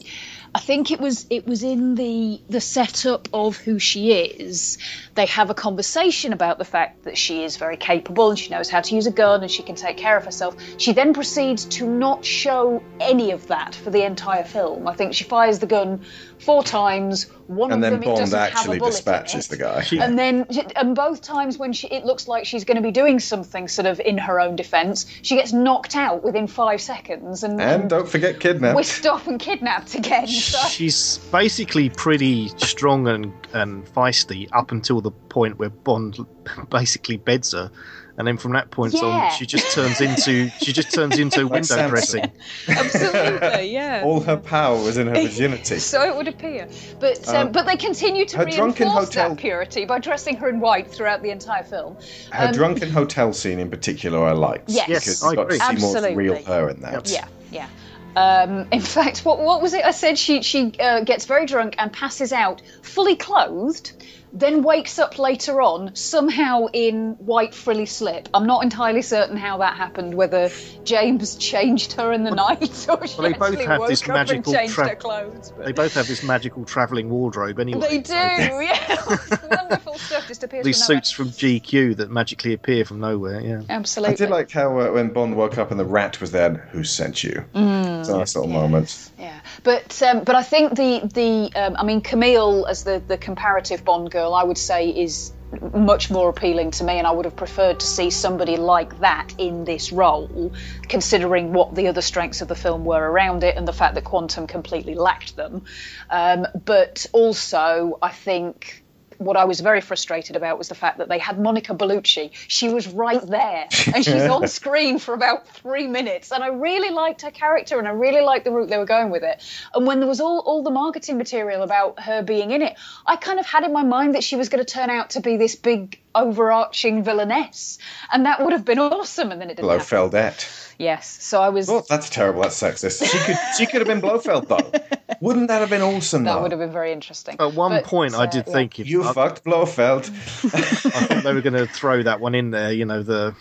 I 0.56 0.60
think 0.60 0.90
it 0.90 1.02
was 1.02 1.26
it 1.30 1.46
was 1.46 1.64
in 1.64 1.96
the 1.96 2.42
the 2.48 2.62
setup 2.62 3.28
of 3.34 3.58
who 3.58 3.78
she 3.78 4.14
is. 4.14 4.78
They 5.14 5.26
have 5.26 5.50
a 5.50 5.54
conversation 5.54 6.32
about 6.32 6.58
the 6.60 6.64
fact 6.64 7.04
that 7.04 7.18
she 7.18 7.44
is 7.44 7.58
very 7.58 7.76
capable 7.76 8.30
and 8.30 8.40
she 8.40 8.52
knows 8.52 8.70
how 8.70 8.80
to 8.80 8.96
use 8.96 9.06
a 9.06 9.12
gun 9.12 9.42
and 9.42 9.52
she 9.52 9.64
can 9.64 9.76
take 9.76 9.98
care 9.98 10.16
of 10.16 10.24
herself. 10.24 10.56
She 10.78 10.94
then 10.94 11.14
proceeds 11.14 11.66
to 11.66 11.86
not 11.86 12.24
show 12.24 12.82
any 13.02 13.32
of 13.32 13.48
that 13.48 13.76
for 13.76 13.90
the 13.90 14.04
entire 14.06 14.46
film. 14.46 14.88
I 14.88 14.94
think 14.96 15.14
she 15.14 15.26
fires 15.26 15.60
the 15.60 15.68
gun 15.68 16.06
four 16.40 16.64
times. 16.64 17.28
One 17.48 17.72
And 17.72 17.84
of 17.86 17.92
then 17.92 18.00
them 18.00 18.04
it 18.04 18.06
Bond 18.08 18.20
doesn't 18.22 18.40
have 18.40 18.54
actually 18.54 18.78
a 18.78 18.80
bullet 18.80 18.90
in 18.90 18.96
dispatches 18.96 19.46
it. 19.46 19.50
the 19.52 19.58
guy. 19.58 19.86
And 20.02 20.18
then, 20.18 20.48
and 20.76 20.96
both 20.96 21.22
times 21.22 21.60
when 21.60 21.74
she, 21.74 21.88
it 21.88 22.04
looks 22.04 22.28
like 22.28 22.46
she's 22.46 22.64
going 22.64 22.78
to 22.78 22.82
be 22.82 22.92
doing 22.92 23.20
something 23.20 23.68
sort 23.68 23.86
of 23.86 24.00
in 24.00 24.18
her 24.18 24.40
own 24.40 24.56
defence, 24.56 25.06
she 25.22 25.36
gets 25.36 25.54
knocked 25.54 25.96
out 25.96 26.24
within 26.24 26.48
five 26.48 26.82
seconds 26.82 27.44
and, 27.44 27.62
And 27.62 27.88
don't 27.90 28.10
forget 28.10 28.40
kidnapped. 28.40 28.76
whisked 28.76 29.06
off 29.06 29.28
and 29.28 29.40
kidnapped 29.40 29.94
again. 29.94 30.26
So. 30.46 30.68
She's 30.70 31.18
basically 31.32 31.90
pretty 31.90 32.50
strong 32.58 33.08
and, 33.08 33.34
and 33.54 33.86
feisty 33.86 34.48
up 34.54 34.72
until 34.72 35.02
the 35.02 35.12
point 35.12 35.58
where 35.60 35.70
Bond 35.70 36.18
basically 36.70 37.18
beds 37.18 37.52
her, 37.54 37.72
and 38.18 38.26
then 38.28 38.38
from 38.38 38.54
that 38.54 38.72
point 38.72 38.94
Yeah. 38.94 39.02
on, 39.04 39.32
she 39.32 39.46
just 39.46 39.74
turns 39.74 40.00
into 40.02 40.50
she 40.60 40.72
just 40.72 40.94
turns 40.94 41.18
into 41.20 41.42
Like 41.44 41.52
window 41.52 41.66
Samson. 41.76 41.90
dressing. 41.90 42.32
Absolutely, 42.70 43.72
yeah. 43.74 44.04
All 44.06 44.22
her 44.22 44.38
power 44.38 44.82
was 44.82 44.98
in 44.98 45.08
her 45.08 45.14
virginity. 45.16 45.80
So 45.80 46.02
it 46.04 46.16
would 46.16 46.28
appear, 46.28 46.68
but 47.00 47.28
um, 47.30 47.36
Um, 47.48 47.52
but 47.52 47.66
they 47.66 47.76
continue 47.76 48.26
to 48.26 48.38
her 48.38 48.46
drunken 48.46 48.88
reinforce 48.88 49.08
hotel- 49.08 49.30
that 49.30 49.38
purity 49.38 49.86
by 49.86 50.00
dressing 50.00 50.38
her 50.38 50.48
in 50.50 50.60
white 50.60 50.88
throughout 50.90 51.22
the 51.24 51.32
entire 51.32 51.64
film. 51.64 51.98
Her 52.32 52.48
Um, 52.48 52.54
drunken 52.54 52.90
hotel 52.90 53.34
scene 53.34 53.60
in 53.60 53.70
particular, 53.70 54.24
I 54.24 54.32
liked. 54.32 54.70
Yes. 54.70 54.88
Yes, 54.88 55.06
because 55.06 55.24
I 55.24 55.30
you 55.32 55.36
got 55.36 55.50
to 55.50 55.56
agree. 55.56 55.80
see 55.80 55.86
more 55.86 55.98
of 55.98 56.16
real 56.16 56.44
her 56.44 56.70
in 56.70 56.80
that. 56.82 57.10
Yeah, 57.10 57.28
yeah. 57.52 57.68
Um, 58.16 58.68
in 58.72 58.82
fact, 58.96 59.26
what 59.26 59.40
what 59.40 59.62
was 59.62 59.74
it? 59.74 59.84
I 59.86 59.92
said 59.92 60.18
she 60.18 60.42
she 60.42 60.74
uh, 60.80 61.02
gets 61.02 61.26
very 61.26 61.46
drunk 61.46 61.76
and 61.78 61.92
passes 61.92 62.32
out, 62.32 62.62
fully 62.82 63.16
clothed, 63.16 63.92
then 64.36 64.64
wakes 64.64 65.00
up 65.00 65.18
later 65.18 65.62
on 65.62 65.96
somehow 65.96 66.66
in 66.74 67.12
white 67.20 67.56
frilly 67.56 67.86
slip. 67.86 68.28
I'm 68.34 68.46
not 68.46 68.64
entirely 68.64 69.02
certain 69.02 69.38
how 69.38 69.60
that 69.60 69.76
happened. 69.78 70.14
Whether 70.14 70.52
James 70.84 71.36
changed 71.38 71.94
her 71.94 72.12
in 72.12 72.24
the 72.26 72.32
night 72.32 72.62
or 72.90 73.08
she 73.08 73.18
Well, 73.18 73.32
they 73.32 73.34
both 73.34 73.62
have 73.64 73.80
woke 73.80 73.90
this 73.90 74.02
up 74.04 74.10
and 74.10 74.16
magical 74.16 74.54
changed 74.54 74.74
tra- 74.74 74.90
her 74.90 74.96
clothes. 74.96 75.54
but- 75.56 75.66
They 75.66 75.72
both 75.72 75.94
have 75.94 76.08
this 76.08 76.22
magical 76.22 76.66
travelling 76.66 77.10
wardrobe 77.10 77.60
anyway. 77.60 77.80
They 77.88 77.98
do, 78.00 78.04
so- 78.12 78.14
yeah. 78.60 79.06
Wonderful 79.50 79.94
stuff 79.98 80.28
just 80.28 80.44
appears 80.44 80.66
These 80.66 80.86
from 80.86 80.96
suits 80.98 81.12
from 81.12 81.30
GQ 81.30 81.96
that 81.98 82.12
magically 82.12 82.52
appear 82.54 82.84
from 82.84 83.00
nowhere. 83.00 83.40
Yeah. 83.40 83.62
Absolutely. 83.70 84.14
I 84.14 84.18
did 84.18 84.30
like 84.30 84.52
how 84.52 84.78
uh, 84.80 84.92
when 84.92 85.10
Bond 85.14 85.38
woke 85.38 85.58
up 85.58 85.72
and 85.72 85.80
the 85.80 85.86
rat 85.86 86.20
was 86.20 86.32
there, 86.32 86.68
who 86.72 86.84
sent 86.84 87.24
you? 87.24 87.46
Mm. 87.56 88.00
it's 88.02 88.10
a 88.10 88.18
nice 88.18 88.36
little 88.36 88.52
moment. 88.52 89.12
Yeah, 89.26 89.40
but 89.64 90.04
um, 90.04 90.24
but 90.24 90.36
I 90.36 90.44
think 90.44 90.76
the 90.76 91.02
the 91.12 91.52
um, 91.60 91.76
I 91.80 91.84
mean 91.84 92.02
Camille 92.02 92.68
as 92.68 92.84
the 92.84 93.02
the 93.08 93.18
comparative 93.18 93.84
Bond 93.84 94.12
girl, 94.12 94.36
I 94.36 94.44
would 94.44 94.58
say 94.58 94.90
is 94.90 95.34
much 95.74 96.12
more 96.12 96.30
appealing 96.30 96.70
to 96.72 96.84
me, 96.84 97.00
and 97.00 97.08
I 97.08 97.12
would 97.12 97.26
have 97.26 97.36
preferred 97.36 97.80
to 97.80 97.86
see 97.88 98.12
somebody 98.12 98.58
like 98.58 99.00
that 99.00 99.34
in 99.40 99.66
this 99.66 99.92
role, 99.92 100.54
considering 100.88 101.54
what 101.54 101.74
the 101.74 101.88
other 101.88 102.02
strengths 102.02 102.42
of 102.42 102.48
the 102.48 102.56
film 102.56 102.86
were 102.86 103.02
around 103.02 103.44
it 103.44 103.58
and 103.58 103.68
the 103.68 103.74
fact 103.74 103.96
that 103.96 104.04
Quantum 104.04 104.46
completely 104.46 104.94
lacked 104.94 105.36
them. 105.36 105.66
Um, 106.12 106.46
but 106.64 107.08
also, 107.12 107.98
I 108.04 108.12
think 108.12 108.85
what 109.18 109.38
I 109.38 109.46
was 109.46 109.60
very 109.60 109.82
frustrated 109.82 110.36
about 110.36 110.58
was 110.58 110.70
the 110.70 110.76
fact 110.76 110.98
that 111.00 111.10
they 111.10 111.20
had 111.20 111.40
Monica 111.40 111.74
Bellucci. 111.74 112.32
She 112.34 112.70
was 112.70 112.88
right 112.88 113.22
there, 113.22 113.68
and 113.94 114.04
she's 114.04 114.24
on 114.30 114.48
screen 114.48 115.00
for 115.00 115.14
about 115.14 115.48
three 115.48 115.88
minutes. 115.88 116.32
And 116.32 116.44
I 116.44 116.48
really 116.48 116.90
liked 116.90 117.22
her 117.24 117.32
character, 117.32 117.80
and 117.80 117.88
I 117.88 117.92
really 117.92 118.22
liked 118.22 118.46
the 118.46 118.52
route 118.52 118.70
they 118.70 118.78
were 118.78 118.86
going 118.86 119.12
with 119.12 119.24
it. 119.24 119.44
And 119.74 119.86
when 119.86 120.00
there 120.00 120.10
was 120.10 120.22
all 120.22 120.40
all 120.40 120.64
the 120.64 120.72
marketing 120.72 121.18
material 121.18 121.62
about 121.62 122.00
her 122.00 122.22
being 122.24 122.52
in 122.52 122.62
it, 122.62 122.78
I 123.06 123.16
kind 123.16 123.40
of 123.40 123.46
had 123.46 123.64
in 123.64 123.74
my 123.74 123.84
mind 123.84 124.16
that 124.16 124.24
she 124.24 124.36
was 124.36 124.50
going 124.50 124.64
to 124.64 124.72
turn 124.72 124.90
out 124.90 125.12
to 125.12 125.22
be 125.22 125.38
this 125.38 125.56
big 125.56 126.00
overarching 126.16 127.04
villainess, 127.04 127.78
and 128.12 128.26
that 128.26 128.42
would 128.42 128.54
have 128.54 128.66
been 128.66 128.80
awesome. 128.80 129.32
And 129.32 129.40
then 129.42 129.50
it 129.50 129.58
didn't. 129.58 129.70
happen. 129.70 129.86
Blofeldette. 129.86 130.62
Yes, 130.80 131.24
so 131.24 131.42
I 131.42 131.50
was. 131.50 131.70
Oh, 131.70 131.84
that's 131.88 132.10
terrible. 132.10 132.42
That's 132.42 132.60
sexist. 132.60 133.06
She 133.10 133.18
could 133.20 133.38
she 133.58 133.66
could 133.66 133.80
have 133.82 133.88
been 133.88 134.02
Blofeld 134.02 134.48
though. 134.48 134.72
Wouldn't 135.22 135.48
that 135.48 135.62
have 135.62 135.70
been 135.70 135.82
awesome? 135.82 136.24
That 136.24 136.36
though? 136.36 136.42
would 136.42 136.52
have 136.52 136.60
been 136.60 136.72
very 136.74 136.92
interesting. 136.92 137.38
At 137.40 137.54
one 137.54 137.72
But, 137.72 137.86
point, 137.86 138.14
I 138.16 138.24
uh, 138.24 138.26
did 138.26 138.46
yeah. 138.48 138.54
think 138.54 138.80
if 138.80 138.88
You 138.88 139.04
I, 139.06 139.14
fucked 139.14 139.44
Blofeld. 139.46 140.10
I 140.10 140.62
thought 140.62 141.24
they 141.24 141.34
were 141.34 141.42
going 141.42 141.54
to 141.54 141.66
throw 141.68 142.04
that 142.04 142.20
one 142.20 142.36
in 142.36 142.52
there. 142.52 142.74
You 142.74 142.84
know, 142.84 143.02
the 143.04 143.34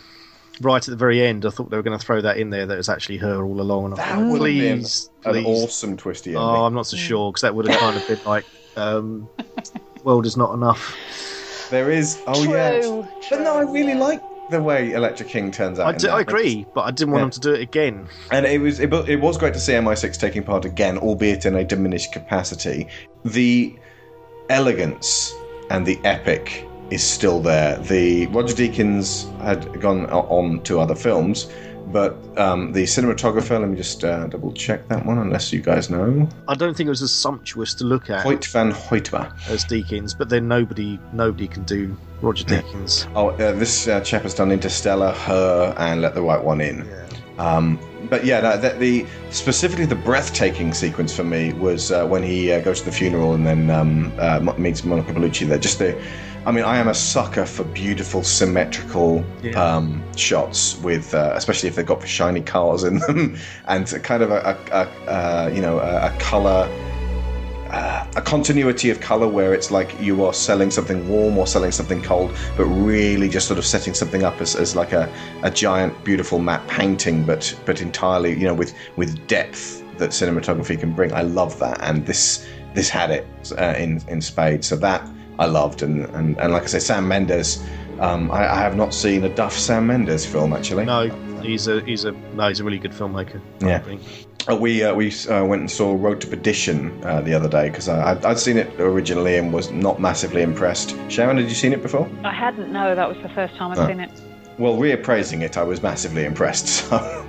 right 0.61 0.81
at 0.87 0.89
the 0.89 0.97
very 0.97 1.21
end, 1.27 1.45
I 1.45 1.51
thought 1.51 1.71
they 1.71 1.77
were 1.77 1.83
going 1.83 1.99
to 1.99 2.05
throw 2.05 2.21
that 2.21 2.37
in 2.37 2.51
there. 2.51 2.67
That 2.67 2.75
it 2.75 2.77
was 2.77 2.89
actually 2.89 3.17
her 3.19 3.43
all 3.45 3.61
along. 3.61 3.87
And 3.87 3.95
I 3.95 3.97
That 3.97 4.15
thought, 4.15 4.19
would 4.19 4.41
have 4.43 4.61
been 4.61 4.79
please, 4.79 5.11
an 5.25 5.33
please. 5.33 5.47
awesome 5.47 5.97
twisty 5.97 6.31
ending. 6.31 6.43
Oh, 6.43 6.65
I'm 6.65 6.75
not 6.75 6.87
so 6.87 6.97
sure 6.97 7.33
because 7.33 7.43
that 7.43 7.55
would 7.57 7.67
have 7.67 7.81
kind 7.81 7.97
of 7.97 8.07
been 8.07 8.21
like, 8.25 8.45
um, 8.77 9.29
world 10.05 10.27
is 10.27 10.37
not 10.37 10.55
enough. 10.55 10.95
There 11.71 11.91
is. 11.91 12.23
Oh 12.27 12.45
True, 12.45 12.55
yeah. 12.55 13.03
But 13.31 13.41
no, 13.41 13.57
I 13.57 13.63
really 13.63 13.93
true. 13.93 14.01
like 14.01 14.23
the 14.49 14.63
way 14.63 14.93
Elektra 14.93 15.27
King 15.27 15.51
turns 15.51 15.79
out. 15.79 16.05
I, 16.05 16.09
in. 16.09 16.15
I 16.15 16.21
agree, 16.21 16.67
but 16.75 16.83
I 16.83 16.91
didn't 16.91 17.13
want 17.13 17.21
Yeah. 17.21 17.25
them 17.25 17.31
to 17.33 17.41
do 17.41 17.53
it 17.55 17.61
again. 17.63 18.09
And 18.31 18.47
it 18.47 18.61
was 18.61 18.81
it, 18.81 18.93
it 19.09 19.21
was 19.21 19.39
great 19.39 19.55
to 19.55 19.61
see 19.61 19.75
MI6 19.75 20.19
taking 20.19 20.43
part 20.45 20.65
again, 20.65 20.99
albeit 20.99 21.47
in 21.47 21.55
a 21.55 21.65
diminished 21.65 22.13
capacity. 22.13 22.89
The 23.25 23.79
elegance 24.49 25.33
and 25.71 25.87
the 25.87 25.99
epic 26.05 26.71
is 26.91 27.03
still 27.03 27.41
there. 27.41 27.79
The 27.79 28.27
Roger 28.29 28.55
Deakins 28.55 29.27
had 29.41 29.81
gone 29.81 30.07
on 30.11 30.63
to 30.65 30.81
other 30.81 30.95
films, 30.95 31.51
but 31.93 32.17
um, 32.39 32.73
the 32.73 32.85
cinematographer. 32.85 33.59
Let 33.61 33.69
me 33.69 33.77
just 33.77 34.05
uh, 34.05 34.27
double 34.27 34.53
check 34.53 34.89
that 34.89 35.05
one, 35.05 35.19
unless 35.19 35.53
you 35.53 35.61
guys 35.61 35.91
know. 35.91 36.29
I 36.49 36.55
don't 36.55 36.77
think 36.77 36.87
it 36.87 36.91
was 36.91 37.03
as 37.03 37.13
sumptuous 37.13 37.75
to 37.75 37.85
look 37.85 38.11
at 38.11 38.25
Hoyte 38.25 38.47
van 38.47 38.73
Hoytema. 38.73 39.33
as 39.49 39.65
Deakins, 39.65 40.17
but 40.17 40.29
then 40.29 40.49
nobody 40.49 40.99
nobody 41.13 41.47
can 41.49 41.65
do 41.65 41.97
Roger 42.21 42.45
Deakins. 42.45 43.11
Oh, 43.15 43.31
uh, 43.31 43.53
this 43.53 43.87
uh, 43.89 44.01
chap 44.01 44.23
has 44.23 44.35
done 44.35 44.51
Interstellar, 44.51 45.13
Her, 45.13 45.75
and 45.79 46.01
Let 46.01 46.15
the 46.15 46.23
Right 46.23 46.43
One 46.43 46.61
In. 46.61 46.89
Um, 47.39 47.79
but 48.09 48.25
yeah, 48.25 48.41
no, 48.41 48.57
the, 48.57 48.71
the 48.71 49.07
specifically 49.31 49.87
the 49.87 49.95
breathtaking 49.95 50.73
sequence 50.73 51.15
for 51.15 51.25
me 51.25 51.53
was 51.55 51.91
uh, 51.91 52.07
when 52.07 52.23
he 52.23 52.53
uh, 52.53 52.61
goes 52.61 52.81
to 52.81 52.87
the 52.87 52.93
funeral 52.93 53.35
and 53.35 53.47
then 53.47 53.71
um, 53.71 54.13
uh, 54.19 54.41
meets 54.59 54.85
Monica 54.85 55.13
Bellucci. 55.13 55.47
There, 55.49 55.59
just 55.59 55.79
the, 55.79 56.01
I 56.47 56.53
mean, 56.53 56.65
I 56.65 56.77
am 56.77 56.89
a 56.89 56.95
sucker 56.95 57.47
for 57.47 57.65
beautiful 57.65 58.23
symmetrical 58.23 59.25
Yeah. 59.43 59.53
um, 59.63 60.03
shots 60.17 60.79
with, 60.83 61.15
uh, 61.15 61.33
especially 61.35 61.69
if 61.69 61.77
they've 61.77 61.87
got 61.87 62.07
shiny 62.07 62.43
cars 62.43 62.85
in 62.85 62.99
them, 62.99 63.37
and 63.67 63.87
kind 64.03 64.23
of 64.23 64.31
a, 64.31 64.57
a, 64.71 64.77
a 64.77 65.11
uh, 65.11 65.51
you 65.55 65.63
know 65.63 65.79
a, 65.79 66.07
a 66.09 66.17
color 66.19 66.69
uh, 67.75 68.07
a 68.15 68.23
continuity 68.23 68.89
of 68.89 69.01
color 69.01 69.27
where 69.27 69.53
it's 69.53 69.73
like 69.73 70.01
you 70.01 70.25
are 70.25 70.33
selling 70.33 70.71
something 70.71 71.09
warm 71.09 71.37
or 71.37 71.45
selling 71.45 71.73
something 71.73 72.01
cold, 72.03 72.33
but 72.57 72.67
really 72.67 73.29
just 73.29 73.49
sort 73.49 73.59
of 73.59 73.67
setting 73.67 73.95
something 73.95 74.23
up 74.23 74.41
as, 74.41 74.55
as 74.55 74.77
like 74.77 74.93
a, 74.93 75.13
a 75.43 75.51
giant, 75.51 75.93
beautiful 76.05 76.39
matte 76.39 76.67
painting, 76.69 77.25
but 77.25 77.43
but 77.67 77.83
entirely 77.83 78.31
you 78.31 78.47
know 78.47 78.55
with 78.55 78.75
with 78.97 79.27
depth 79.27 79.83
that 79.99 80.11
cinematography 80.11 80.79
can 80.79 80.93
bring. 80.93 81.13
I 81.13 81.23
love 81.23 81.59
that, 81.59 81.81
and 81.83 82.07
this 82.07 82.47
this 82.75 82.89
had 82.89 83.11
it 83.11 83.27
uh, 83.59 83.75
in 83.77 84.01
in 84.07 84.21
spades. 84.21 84.69
So 84.69 84.77
that 84.77 85.09
I 85.41 85.47
loved, 85.47 85.83
and 85.83 86.05
and, 86.15 86.39
and 86.39 86.53
like 86.53 86.63
I 86.63 86.67
say, 86.67 86.79
Sam 86.79 87.09
Mendes. 87.09 87.61
Um, 88.01 88.31
I, 88.31 88.53
I 88.53 88.57
have 88.57 88.77
not 88.77 88.93
seen 88.93 89.23
a 89.23 89.29
Duff 89.29 89.53
Sam 89.53 89.87
Mendes 89.87 90.27
film 90.27 90.53
actually. 90.53 90.85
No, 90.85 91.09
he's 91.45 91.69
a 91.69 91.81
he's 91.83 92.05
a 92.05 92.13
no, 92.35 92.49
he's 92.49 92.61
a 92.61 92.65
really 92.65 92.79
good 92.79 92.93
filmmaker. 92.93 93.41
Yeah. 93.61 93.83
Uh, 94.49 94.57
we 94.57 94.83
uh, 94.85 94.95
we 94.95 95.11
uh, 95.31 95.45
went 95.45 95.61
and 95.61 95.71
saw 95.71 95.95
Road 95.95 96.21
to 96.21 96.27
Perdition 96.27 97.03
uh, 97.05 97.21
the 97.23 97.33
other 97.33 97.49
day 97.49 97.71
because 97.71 97.89
I'd, 97.89 98.25
I'd 98.25 98.39
seen 98.39 98.59
it 98.59 98.69
originally 98.79 99.37
and 99.37 99.53
was 99.53 99.71
not 99.71 100.01
massively 100.01 100.43
impressed. 100.43 100.95
Sharon, 101.09 101.37
had 101.39 101.49
you 101.49 101.55
seen 101.55 101.73
it 101.73 101.83
before? 101.83 102.11
I 102.25 102.33
hadn't. 102.35 102.71
No, 102.73 102.95
that 102.95 103.09
was 103.09 103.17
the 103.23 103.29
first 103.31 103.55
time 103.57 103.71
I'd 103.73 103.79
Oh. 103.79 103.87
seen 103.87 104.01
it. 104.01 104.11
Well, 104.59 104.77
reappraising 104.77 105.41
it, 105.43 105.57
I 105.57 105.63
was 105.63 105.83
massively 105.83 106.25
impressed. 106.25 106.91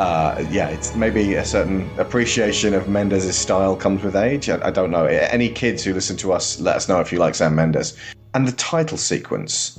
So, 0.00 0.02
uh, 0.04 0.42
yeah, 0.50 0.68
it's 0.70 0.94
maybe 0.96 1.34
a 1.34 1.44
certain 1.44 1.88
appreciation 1.98 2.72
of 2.72 2.88
Mendes' 2.88 3.36
style 3.36 3.76
comes 3.76 4.02
with 4.02 4.16
age. 4.16 4.48
I, 4.48 4.68
I 4.68 4.70
don't 4.70 4.90
know. 4.90 5.04
Any 5.04 5.50
kids 5.50 5.84
who 5.84 5.92
listen 5.92 6.16
to 6.18 6.32
us, 6.32 6.58
let 6.58 6.76
us 6.76 6.88
know 6.88 7.00
if 7.00 7.12
you 7.12 7.18
like 7.18 7.34
Sam 7.34 7.54
Mendes. 7.54 7.98
And 8.32 8.48
the 8.48 8.52
title 8.52 8.96
sequence. 8.96 9.78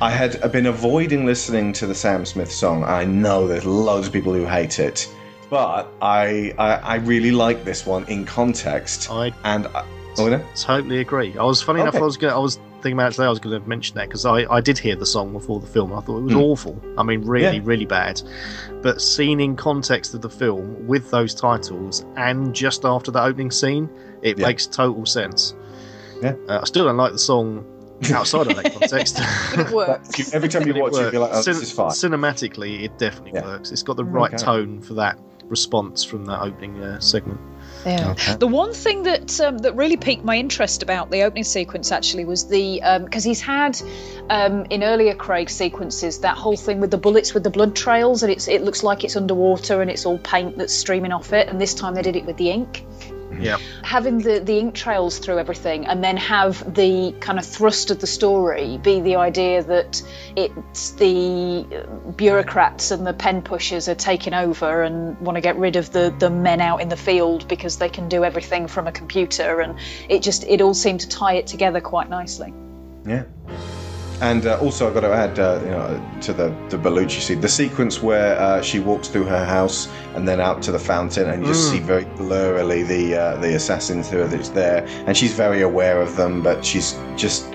I 0.00 0.10
had 0.10 0.52
been 0.52 0.66
avoiding 0.66 1.24
listening 1.24 1.72
to 1.74 1.86
the 1.86 1.94
Sam 1.94 2.24
Smith 2.26 2.50
song. 2.52 2.84
I 2.84 3.04
know 3.04 3.46
there's 3.46 3.64
loads 3.64 4.06
of 4.08 4.12
people 4.12 4.34
who 4.34 4.44
hate 4.44 4.78
it, 4.78 5.08
but 5.48 5.88
I 6.02 6.52
I, 6.58 6.72
I 6.76 6.94
really 6.96 7.30
like 7.30 7.64
this 7.64 7.86
one 7.86 8.04
in 8.06 8.24
context. 8.24 9.10
I 9.10 9.32
and 9.44 9.66
I, 9.68 9.86
oh, 10.18 10.28
no? 10.28 10.44
totally 10.56 10.98
agree. 11.00 11.36
I 11.38 11.44
was 11.44 11.62
funny 11.62 11.80
enough. 11.80 11.94
I 11.94 12.00
was 12.00 12.16
going. 12.16 12.34
I 12.34 12.38
was 12.38 12.56
thinking 12.82 12.94
about 12.94 13.12
it 13.12 13.14
today. 13.14 13.26
I 13.26 13.30
was 13.30 13.38
going 13.38 13.58
to 13.62 13.66
mention 13.68 13.94
that 13.96 14.08
because 14.08 14.26
I, 14.26 14.44
I 14.52 14.60
did 14.60 14.78
hear 14.78 14.94
the 14.96 15.06
song 15.06 15.32
before 15.32 15.58
the 15.60 15.66
film. 15.66 15.92
I 15.94 16.00
thought 16.00 16.18
it 16.18 16.22
was 16.24 16.32
Hmm. 16.34 16.40
awful. 16.40 16.82
I 16.98 17.02
mean, 17.02 17.22
really, 17.22 17.56
Yeah. 17.56 17.62
really 17.64 17.86
bad. 17.86 18.20
But 18.82 19.00
seen 19.00 19.40
in 19.40 19.56
context 19.56 20.12
of 20.12 20.20
the 20.20 20.28
film 20.28 20.86
with 20.86 21.10
those 21.10 21.34
titles 21.34 22.04
and 22.16 22.54
just 22.54 22.84
after 22.84 23.10
the 23.10 23.22
opening 23.22 23.50
scene, 23.50 23.88
it 24.22 24.38
Yeah. 24.38 24.46
makes 24.48 24.66
total 24.66 25.06
sense. 25.06 25.54
Yeah. 26.20 26.34
Uh, 26.46 26.58
I 26.60 26.64
still 26.66 26.84
don't 26.84 26.98
like 26.98 27.12
the 27.12 27.18
song 27.18 27.64
outside 28.12 28.46
of 28.48 28.56
that 28.56 28.72
context. 28.72 29.16
But 29.56 29.66
it 29.66 29.72
works. 29.74 30.32
Every 30.34 30.48
time 30.48 30.66
you 30.66 30.72
But 30.72 30.78
it 30.78 30.82
watch 30.82 30.92
it, 30.94 31.00
you'll 31.00 31.10
be 31.12 31.18
like, 31.18 31.30
oh, 31.32 31.34
works. 31.36 31.46
this 31.46 31.60
is 31.62 31.72
fine. 31.72 31.90
Cinematically, 31.90 32.82
it 32.82 32.98
definitely 32.98 33.32
Yeah. 33.34 33.44
works. 33.44 33.70
It's 33.70 33.82
got 33.82 33.96
the 33.96 34.04
right 34.04 34.32
Okay. 34.34 34.42
tone 34.44 34.80
for 34.80 34.94
that 34.94 35.18
response 35.48 36.02
from 36.02 36.24
that 36.24 36.40
opening 36.40 36.82
uh, 36.82 36.98
segment. 37.00 37.38
Yeah. 37.84 38.14
The 38.38 38.46
one 38.46 38.72
thing 38.72 39.02
that 39.02 39.38
um, 39.42 39.58
that 39.58 39.76
really 39.76 39.98
piqued 39.98 40.24
my 40.24 40.36
interest 40.38 40.82
about 40.82 41.10
the 41.10 41.22
opening 41.24 41.44
sequence 41.44 41.92
actually 41.92 42.24
was 42.24 42.48
the 42.48 42.80
because 43.04 43.22
he's 43.24 43.42
had 43.42 43.78
um, 44.30 44.64
in 44.70 44.82
earlier 44.82 45.14
Craig 45.14 45.50
sequences 45.50 46.20
that 46.20 46.38
whole 46.38 46.56
thing 46.56 46.80
with 46.80 46.90
the 46.90 46.96
bullets 46.96 47.34
with 47.34 47.42
the 47.44 47.50
blood 47.50 47.76
trails 47.76 48.22
and 48.22 48.32
it's 48.32 48.48
it 48.48 48.62
looks 48.62 48.82
like 48.82 49.04
it's 49.04 49.16
underwater 49.16 49.82
and 49.82 49.90
it's 49.90 50.06
all 50.06 50.16
paint 50.18 50.56
that's 50.56 50.72
streaming 50.72 51.12
off 51.12 51.34
it 51.34 51.48
and 51.48 51.60
this 51.60 51.74
time 51.74 51.94
they 51.94 52.00
did 52.02 52.16
it 52.16 52.24
with 52.24 52.38
the 52.38 52.50
ink. 52.50 52.86
Yeah. 53.38 53.58
Having 53.82 54.18
the, 54.18 54.40
the 54.40 54.58
ink 54.58 54.74
trails 54.74 55.18
through 55.18 55.38
everything 55.38 55.86
and 55.86 56.02
then 56.02 56.16
have 56.16 56.74
the 56.74 57.14
kind 57.20 57.38
of 57.38 57.46
thrust 57.46 57.90
of 57.90 58.00
the 58.00 58.06
story 58.06 58.78
be 58.78 59.00
the 59.00 59.16
idea 59.16 59.62
that 59.62 60.02
it's 60.36 60.90
the 60.92 61.66
bureaucrats 62.16 62.90
and 62.90 63.06
the 63.06 63.12
pen 63.12 63.42
pushers 63.42 63.88
are 63.88 63.94
taking 63.94 64.34
over 64.34 64.82
and 64.82 65.18
want 65.20 65.36
to 65.36 65.40
get 65.40 65.56
rid 65.56 65.76
of 65.76 65.92
the, 65.92 66.14
the 66.18 66.30
men 66.30 66.60
out 66.60 66.80
in 66.80 66.88
the 66.88 66.96
field 66.96 67.48
because 67.48 67.78
they 67.78 67.88
can 67.88 68.08
do 68.08 68.24
everything 68.24 68.66
from 68.66 68.86
a 68.86 68.92
computer 68.92 69.60
and 69.60 69.78
it 70.08 70.22
just 70.22 70.44
it 70.44 70.60
all 70.60 70.74
seemed 70.74 71.00
to 71.00 71.08
tie 71.08 71.34
it 71.34 71.46
together 71.46 71.80
quite 71.80 72.08
nicely. 72.08 72.52
Yeah. 73.06 73.24
And 74.20 74.46
uh, 74.46 74.58
also, 74.60 74.86
I've 74.86 74.94
got 74.94 75.00
to 75.00 75.12
add, 75.12 75.38
uh, 75.38 75.60
you 75.64 75.70
know, 75.70 76.10
to 76.22 76.32
the 76.32 76.48
the 76.68 76.78
Bellucci 76.78 77.20
scene, 77.20 77.40
the 77.40 77.48
sequence 77.48 78.00
where 78.00 78.38
uh, 78.38 78.62
she 78.62 78.78
walks 78.78 79.08
through 79.08 79.24
her 79.24 79.44
house 79.44 79.88
and 80.14 80.26
then 80.26 80.40
out 80.40 80.62
to 80.62 80.72
the 80.72 80.78
fountain, 80.78 81.28
and 81.28 81.42
you 81.42 81.48
just 81.52 81.68
Mm. 81.68 81.72
see 81.72 81.80
very 81.80 82.04
blurrily 82.04 82.86
the 82.86 83.16
uh, 83.16 83.36
the 83.38 83.54
assassins 83.56 84.08
who 84.08 84.22
are 84.22 84.26
that's 84.28 84.50
there, 84.50 84.86
and 85.06 85.16
she's 85.16 85.32
very 85.34 85.62
aware 85.62 86.00
of 86.00 86.16
them, 86.16 86.42
but 86.42 86.64
she's 86.64 86.96
just 87.16 87.52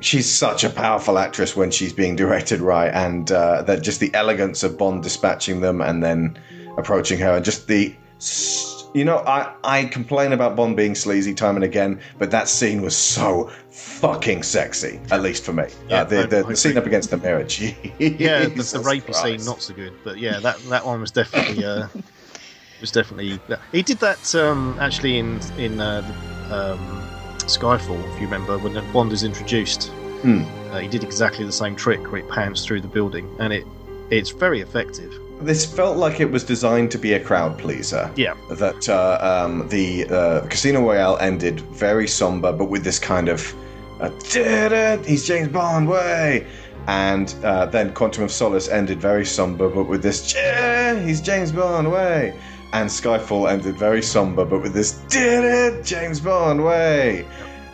she's 0.00 0.30
such 0.32 0.62
a 0.62 0.68
powerful 0.70 1.18
actress 1.18 1.56
when 1.56 1.70
she's 1.70 1.92
being 1.92 2.14
directed 2.16 2.60
right, 2.60 2.92
and 2.92 3.32
uh, 3.32 3.62
that 3.62 3.82
just 3.82 3.98
the 3.98 4.14
elegance 4.14 4.62
of 4.62 4.76
Bond 4.76 5.02
dispatching 5.02 5.62
them 5.62 5.80
and 5.80 6.04
then 6.04 6.38
approaching 6.76 7.18
her, 7.18 7.32
and 7.36 7.44
just 7.44 7.66
the. 7.66 7.94
s- 8.18 8.75
You 8.94 9.04
know, 9.04 9.18
I, 9.18 9.52
I 9.64 9.84
complain 9.84 10.32
about 10.32 10.56
Bond 10.56 10.76
being 10.76 10.94
sleazy 10.94 11.34
time 11.34 11.54
and 11.56 11.64
again, 11.64 12.00
but 12.18 12.30
that 12.30 12.48
scene 12.48 12.80
was 12.80 12.96
so 12.96 13.50
fucking 13.70 14.42
sexy, 14.42 15.00
at 15.10 15.20
least 15.22 15.44
for 15.44 15.52
me. 15.52 15.64
Yeah, 15.88 16.00
uh, 16.00 16.04
the, 16.04 16.18
I- 16.20 16.26
the, 16.26 16.38
I 16.38 16.42
the 16.42 16.56
scene 16.56 16.78
up 16.78 16.86
against 16.86 17.10
the 17.10 17.18
mirror, 17.18 17.44
jeez. 17.44 18.18
yeah, 18.18 18.44
the, 18.44 18.48
the 18.54 18.80
Christ. 18.82 19.22
scene 19.22 19.44
not 19.44 19.62
so 19.62 19.74
good, 19.74 19.92
but 20.02 20.18
yeah, 20.18 20.40
that 20.40 20.62
that 20.70 20.86
one 20.86 21.00
was 21.00 21.10
definitely 21.10 21.64
uh, 21.64 21.88
was 22.80 22.90
definitely. 22.90 23.38
He 23.72 23.82
did 23.82 23.98
that 23.98 24.34
um, 24.34 24.76
actually 24.80 25.18
in 25.18 25.40
in 25.58 25.78
uh, 25.80 26.00
the, 26.48 26.54
um, 26.54 27.02
Skyfall, 27.40 28.02
if 28.14 28.20
you 28.20 28.26
remember, 28.26 28.58
when 28.58 28.72
Bond 28.92 29.12
is 29.12 29.24
introduced. 29.24 29.88
Hmm. 30.22 30.42
Uh, 30.72 30.78
he 30.80 30.88
did 30.88 31.04
exactly 31.04 31.44
the 31.44 31.52
same 31.52 31.76
trick 31.76 32.10
where 32.10 32.20
it 32.22 32.28
pans 32.30 32.64
through 32.64 32.80
the 32.80 32.88
building, 32.88 33.28
and 33.38 33.52
it 33.52 33.66
it's 34.10 34.30
very 34.30 34.60
effective. 34.60 35.12
This 35.40 35.66
felt 35.66 35.96
like 35.98 36.20
it 36.20 36.30
was 36.30 36.44
designed 36.44 36.90
to 36.92 36.98
be 36.98 37.12
a 37.12 37.20
crowd 37.20 37.58
pleaser. 37.58 38.10
Yeah. 38.16 38.34
That 38.50 38.88
uh, 38.88 39.18
um, 39.20 39.68
the 39.68 40.06
uh, 40.08 40.40
Casino 40.48 40.80
Royale 40.80 41.18
ended 41.18 41.60
very 41.60 42.08
somber, 42.08 42.52
but 42.52 42.66
with 42.66 42.84
this 42.84 42.98
kind 42.98 43.28
of 43.28 43.54
uh, 44.00 44.08
"Da-da, 44.30 45.02
he's 45.04 45.26
James 45.26 45.48
Bond 45.48 45.88
way. 45.88 46.46
And 46.88 47.34
uh, 47.42 47.66
then 47.66 47.92
Quantum 47.92 48.24
of 48.24 48.30
Solace 48.30 48.68
ended 48.68 49.00
very 49.00 49.26
somber, 49.26 49.68
but 49.68 49.84
with 49.84 50.02
this 50.02 50.34
"Yeah, 50.34 50.98
he's 51.04 51.20
James 51.20 51.52
Bond 51.52 51.90
way. 51.92 52.38
And 52.72 52.88
Skyfall 52.88 53.50
ended 53.50 53.76
very 53.76 54.02
somber, 54.02 54.44
but 54.44 54.62
with 54.62 54.72
this 54.72 54.92
"Da-da, 55.08 55.82
James 55.82 56.20
Bond 56.20 56.64
way. 56.64 57.26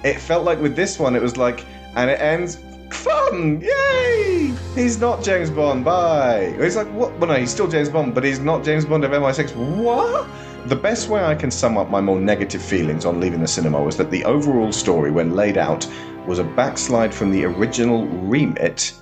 it 0.04 0.18
felt 0.18 0.44
like 0.44 0.60
with 0.60 0.74
this 0.74 0.98
one, 0.98 1.14
it 1.14 1.22
was 1.22 1.36
like, 1.36 1.64
and 1.94 2.10
it 2.10 2.20
ends 2.20 2.58
fun, 2.92 3.60
yay! 3.60 4.54
He's 4.74 4.98
not 4.98 5.22
James 5.22 5.50
Bond. 5.50 5.84
Bye. 5.84 6.54
He's 6.58 6.76
like, 6.76 6.88
what? 6.88 7.12
Well, 7.18 7.28
no, 7.28 7.36
he's 7.36 7.50
still 7.50 7.68
James 7.68 7.88
Bond, 7.88 8.14
but 8.14 8.24
he's 8.24 8.40
not 8.40 8.64
James 8.64 8.84
Bond 8.84 9.04
of 9.04 9.10
MI6. 9.10 9.54
What? 9.76 10.26
The 10.66 10.76
best 10.76 11.08
way 11.08 11.24
I 11.24 11.34
can 11.34 11.50
sum 11.50 11.76
up 11.76 11.90
my 11.90 12.00
more 12.00 12.20
negative 12.20 12.62
feelings 12.62 13.04
on 13.04 13.20
leaving 13.20 13.40
the 13.40 13.48
cinema 13.48 13.82
was 13.82 13.96
that 13.96 14.10
the 14.10 14.24
overall 14.24 14.72
story, 14.72 15.10
when 15.10 15.34
laid 15.34 15.58
out, 15.58 15.86
was 16.26 16.38
a 16.38 16.44
backslide 16.44 17.12
from 17.12 17.32
the 17.32 17.44
original 17.44 18.06
remit 18.06 18.92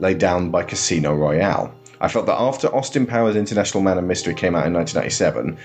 laid 0.00 0.18
down 0.18 0.50
by 0.50 0.62
Casino 0.62 1.14
Royale. 1.14 1.72
I 2.00 2.08
felt 2.08 2.26
that 2.26 2.38
after 2.38 2.74
Austin 2.74 3.06
Powers 3.06 3.36
International 3.36 3.82
Man 3.82 3.98
of 3.98 4.04
Mystery 4.04 4.34
came 4.34 4.54
out 4.54 4.66
in 4.66 4.74
1997, 4.74 5.56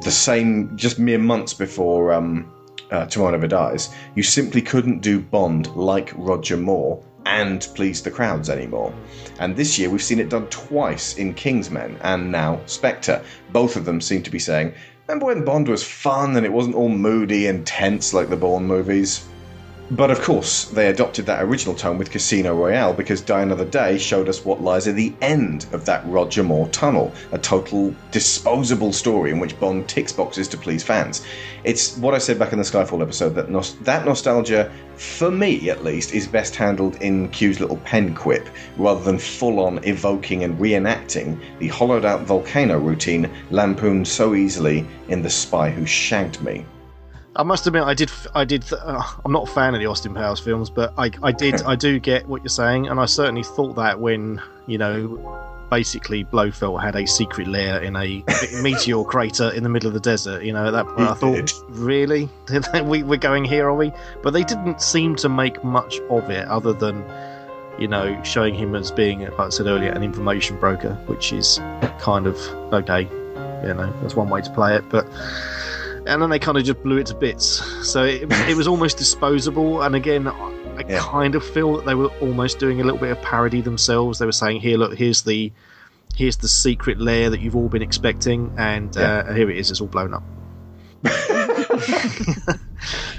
the 0.00 0.10
same, 0.10 0.74
just 0.76 0.98
mere 0.98 1.18
months 1.18 1.52
before 1.52 2.12
um, 2.12 2.50
uh, 2.90 3.06
Tomorrow 3.06 3.32
Never 3.32 3.48
Dies, 3.48 3.90
you 4.14 4.22
simply 4.22 4.62
couldn't 4.62 5.00
do 5.00 5.20
Bond 5.20 5.74
like 5.76 6.12
Roger 6.14 6.56
Moore 6.56 7.02
and 7.26 7.68
please 7.74 8.02
the 8.02 8.10
crowds 8.10 8.50
anymore. 8.50 8.94
And 9.38 9.56
this 9.56 9.78
year 9.78 9.90
we've 9.90 10.02
seen 10.02 10.18
it 10.18 10.28
done 10.28 10.46
twice 10.48 11.16
in 11.16 11.34
Kingsman 11.34 11.98
and 12.02 12.30
now 12.30 12.60
Spectre. 12.66 13.22
Both 13.52 13.76
of 13.76 13.84
them 13.84 14.00
seem 14.00 14.22
to 14.22 14.30
be 14.30 14.38
saying, 14.38 14.74
Remember 15.06 15.26
when 15.26 15.44
Bond 15.44 15.68
was 15.68 15.82
fun 15.82 16.36
and 16.36 16.46
it 16.46 16.52
wasn't 16.52 16.76
all 16.76 16.88
moody 16.88 17.46
and 17.46 17.66
tense 17.66 18.14
like 18.14 18.30
the 18.30 18.36
Bourne 18.36 18.64
movies? 18.64 19.26
But 19.90 20.10
of 20.10 20.22
course, 20.22 20.64
they 20.64 20.88
adopted 20.88 21.26
that 21.26 21.42
original 21.44 21.74
tone 21.74 21.98
with 21.98 22.10
Casino 22.10 22.54
Royale 22.54 22.94
because 22.94 23.20
Die 23.20 23.42
Another 23.42 23.66
Day 23.66 23.98
showed 23.98 24.30
us 24.30 24.42
what 24.42 24.62
lies 24.62 24.88
at 24.88 24.94
the 24.94 25.12
end 25.20 25.66
of 25.72 25.84
that 25.84 26.06
Roger 26.06 26.42
Moore 26.42 26.68
tunnel 26.68 27.12
a 27.32 27.38
total 27.38 27.94
disposable 28.10 28.94
story 28.94 29.30
in 29.30 29.38
which 29.38 29.60
Bond 29.60 29.86
ticks 29.86 30.10
boxes 30.10 30.48
to 30.48 30.56
please 30.56 30.82
fans. 30.82 31.22
It's 31.64 31.98
what 31.98 32.14
I 32.14 32.18
said 32.18 32.38
back 32.38 32.52
in 32.52 32.58
the 32.58 32.64
Skyfall 32.64 33.02
episode 33.02 33.34
that 33.34 33.50
nos- 33.50 33.74
that 33.82 34.06
nostalgia, 34.06 34.72
for 34.96 35.30
me 35.30 35.68
at 35.68 35.84
least, 35.84 36.14
is 36.14 36.26
best 36.26 36.56
handled 36.56 36.96
in 37.02 37.28
Q's 37.28 37.60
little 37.60 37.76
pen 37.84 38.14
quip 38.14 38.48
rather 38.78 39.04
than 39.04 39.18
full 39.18 39.60
on 39.60 39.84
evoking 39.84 40.44
and 40.44 40.58
reenacting 40.58 41.38
the 41.58 41.68
hollowed 41.68 42.06
out 42.06 42.22
volcano 42.22 42.78
routine 42.78 43.30
lampooned 43.50 44.08
so 44.08 44.34
easily 44.34 44.86
in 45.08 45.20
The 45.20 45.30
Spy 45.30 45.68
Who 45.68 45.84
Shagged 45.84 46.40
Me. 46.40 46.64
I 47.36 47.42
must 47.42 47.66
admit, 47.66 47.82
I 47.82 47.94
did. 47.94 48.10
I 48.34 48.44
did. 48.44 48.64
Uh, 48.72 49.02
I'm 49.24 49.32
not 49.32 49.48
a 49.48 49.52
fan 49.52 49.74
of 49.74 49.80
the 49.80 49.86
Austin 49.86 50.14
Powers 50.14 50.38
films, 50.38 50.70
but 50.70 50.92
I, 50.96 51.10
I 51.22 51.32
did. 51.32 51.62
I 51.66 51.74
do 51.74 51.98
get 51.98 52.26
what 52.28 52.42
you're 52.42 52.48
saying, 52.48 52.88
and 52.88 53.00
I 53.00 53.06
certainly 53.06 53.42
thought 53.42 53.74
that 53.76 53.98
when 53.98 54.40
you 54.66 54.78
know, 54.78 55.66
basically 55.70 56.24
Blofeld 56.24 56.80
had 56.80 56.94
a 56.94 57.06
secret 57.06 57.48
lair 57.48 57.82
in 57.82 57.96
a 57.96 58.24
meteor 58.62 59.02
crater 59.04 59.50
in 59.50 59.62
the 59.62 59.68
middle 59.68 59.88
of 59.88 59.94
the 59.94 60.00
desert. 60.00 60.44
You 60.44 60.52
know, 60.52 60.66
at 60.66 60.70
that 60.70 60.86
point, 60.86 61.00
I 61.00 61.14
thought, 61.14 61.52
really, 61.68 62.28
we 62.84 63.02
we're 63.02 63.16
going 63.16 63.44
here, 63.44 63.68
are 63.68 63.74
we? 63.74 63.92
But 64.22 64.32
they 64.32 64.44
didn't 64.44 64.80
seem 64.80 65.16
to 65.16 65.28
make 65.28 65.62
much 65.64 65.98
of 66.10 66.30
it, 66.30 66.46
other 66.48 66.72
than 66.72 67.04
you 67.78 67.88
know, 67.88 68.22
showing 68.22 68.54
him 68.54 68.76
as 68.76 68.92
being, 68.92 69.22
like 69.22 69.40
I 69.40 69.48
said 69.48 69.66
earlier, 69.66 69.90
an 69.90 70.04
information 70.04 70.60
broker, 70.60 70.94
which 71.06 71.32
is 71.32 71.58
kind 71.98 72.28
of 72.28 72.36
okay. 72.72 73.08
You 73.66 73.72
know, 73.72 73.92
that's 74.02 74.14
one 74.14 74.28
way 74.28 74.42
to 74.42 74.50
play 74.50 74.76
it, 74.76 74.88
but 74.90 75.06
and 76.06 76.20
then 76.22 76.30
they 76.30 76.38
kind 76.38 76.56
of 76.58 76.64
just 76.64 76.82
blew 76.82 76.98
it 76.98 77.06
to 77.06 77.14
bits. 77.14 77.46
So 77.88 78.04
it, 78.04 78.22
it 78.48 78.56
was 78.56 78.66
almost 78.68 78.96
disposable. 78.98 79.82
And 79.82 79.94
again, 79.94 80.28
I 80.28 80.52
Yeah. 80.88 80.98
kind 81.00 81.34
of 81.34 81.44
feel 81.44 81.76
that 81.76 81.86
they 81.86 81.94
were 81.94 82.08
almost 82.20 82.58
doing 82.58 82.80
a 82.80 82.84
little 82.84 82.98
bit 82.98 83.10
of 83.12 83.22
parody 83.22 83.60
themselves. 83.60 84.18
They 84.18 84.26
were 84.26 84.32
saying, 84.32 84.60
"Here, 84.60 84.76
look, 84.76 84.94
here's 84.98 85.22
the 85.22 85.52
here's 86.16 86.36
the 86.36 86.48
secret 86.48 87.00
lair 87.00 87.30
that 87.30 87.40
you've 87.40 87.56
all 87.56 87.68
been 87.68 87.82
expecting, 87.82 88.52
and 88.58 88.96
uh, 88.96 89.32
here 89.32 89.50
it 89.50 89.56
is. 89.58 89.70
It's 89.70 89.80
all 89.80 89.86
blown 89.88 90.14
up." 90.14 90.22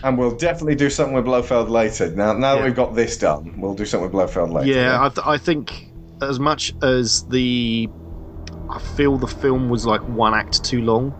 And 0.03 0.17
we'll 0.19 0.35
definitely 0.35 0.75
do 0.75 0.91
something 0.91 1.15
with 1.15 1.25
Blofeld 1.25 1.69
later. 1.69 2.11
Now, 2.11 2.33
now 2.33 2.55
that 2.55 2.63
we've 2.63 2.75
got 2.75 2.93
this 2.93 3.17
done, 3.17 3.59
we'll 3.59 3.73
do 3.73 3.85
something 3.85 4.11
with 4.11 4.11
Blofeld 4.11 4.51
later. 4.53 4.69
Yeah, 4.71 5.03
I, 5.03 5.09
th- 5.09 5.25
I 5.25 5.37
think 5.39 5.89
as 6.21 6.39
much 6.39 6.71
as 6.83 7.23
the 7.29 7.89
I 8.69 8.77
feel 8.79 9.17
the 9.17 9.25
film 9.27 9.69
was 9.69 9.85
like 9.87 10.01
one 10.01 10.35
act 10.35 10.63
too 10.63 10.81
long. 10.81 11.15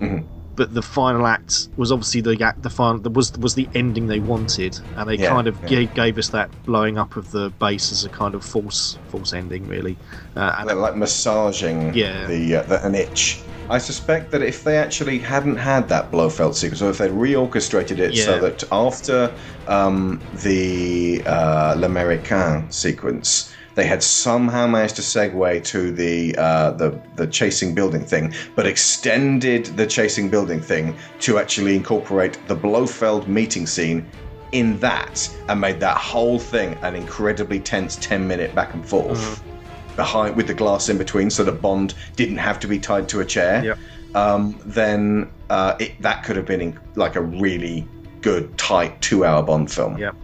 Mhm. 0.00 0.24
But 0.56 0.72
the 0.74 0.82
final 0.82 1.26
act 1.26 1.68
was 1.76 1.90
obviously 1.90 2.20
the 2.20 2.42
act. 2.44 2.62
The 2.62 2.70
final 2.70 3.00
was 3.12 3.32
was 3.38 3.54
the 3.54 3.68
ending 3.74 4.06
they 4.06 4.20
wanted, 4.20 4.78
and 4.94 5.08
they 5.08 5.18
Yeah, 5.18 5.28
kind 5.30 5.48
of 5.48 5.60
yeah. 5.62 5.68
gave, 5.68 5.94
gave 5.94 6.18
us 6.18 6.28
that 6.30 6.50
blowing 6.64 6.96
up 6.98 7.16
of 7.16 7.30
the 7.30 7.50
base 7.50 7.90
as 7.92 8.04
a 8.04 8.10
kind 8.10 8.34
of 8.34 8.44
false 8.44 8.98
false 9.08 9.32
ending, 9.32 9.66
really. 9.66 9.98
Uh, 10.36 10.54
and 10.58 10.66
Like, 10.68 10.76
like 10.76 10.96
massaging 10.96 11.94
Yeah. 11.94 12.26
the, 12.26 12.56
uh, 12.56 12.62
the 12.62 12.86
an 12.86 12.94
itch. 12.94 13.44
I 13.68 13.78
suspect 13.78 14.30
that 14.32 14.42
if 14.42 14.62
they 14.62 14.76
actually 14.76 15.18
hadn't 15.20 15.56
had 15.56 15.88
that 15.88 16.12
Blofeld 16.12 16.54
sequence, 16.54 16.82
or 16.82 16.90
if 16.90 16.98
they'd 16.98 17.10
reorchestrated 17.10 17.98
it 17.98 18.14
so 18.14 18.38
that 18.40 18.62
after 18.70 19.34
um, 19.66 20.26
the 20.32 21.22
uh, 21.24 21.74
L'Américain 21.78 22.72
sequence, 22.72 23.50
they 23.74 23.86
had 23.86 24.02
somehow 24.02 24.66
managed 24.66 24.96
to 24.96 25.02
segue 25.02 25.64
to 25.64 25.92
the, 25.92 26.34
uh, 26.36 26.70
the 26.72 27.00
the 27.16 27.26
chasing 27.26 27.74
building 27.74 28.04
thing, 28.04 28.32
but 28.54 28.66
extended 28.66 29.66
the 29.76 29.86
chasing 29.86 30.30
building 30.30 30.60
thing 30.60 30.96
to 31.20 31.38
actually 31.38 31.74
incorporate 31.74 32.38
the 32.46 32.56
Blofeld 32.56 33.26
meeting 33.26 33.66
scene 33.66 34.06
in 34.52 34.78
that, 34.78 35.28
and 35.48 35.60
made 35.60 35.80
that 35.80 35.96
whole 35.96 36.38
thing 36.38 36.74
an 36.82 36.94
incredibly 36.94 37.58
tense 37.58 37.96
ten 37.96 38.26
minute 38.28 38.54
back 38.54 38.74
and 38.74 38.86
forth 38.86 39.42
behind 39.96 40.36
with 40.36 40.46
the 40.46 40.54
glass 40.54 40.88
in 40.88 40.98
between, 40.98 41.30
so 41.30 41.42
that 41.42 41.60
Bond 41.60 41.94
didn't 42.16 42.38
have 42.38 42.60
to 42.60 42.68
be 42.68 42.78
tied 42.78 43.08
to 43.08 43.20
a 43.20 43.24
chair. 43.24 43.64
Yep. 43.64 43.78
Um, 44.14 44.56
then 44.64 45.30
uh, 45.50 45.74
it, 45.80 46.00
that 46.02 46.22
could 46.22 46.36
have 46.36 46.46
been 46.46 46.60
in, 46.60 46.78
like 46.94 47.16
a 47.16 47.20
really 47.20 47.88
good, 48.20 48.56
tight 48.56 49.00
two-hour 49.02 49.42
Bond 49.42 49.72
film. 49.72 49.98
Yep. 49.98 50.14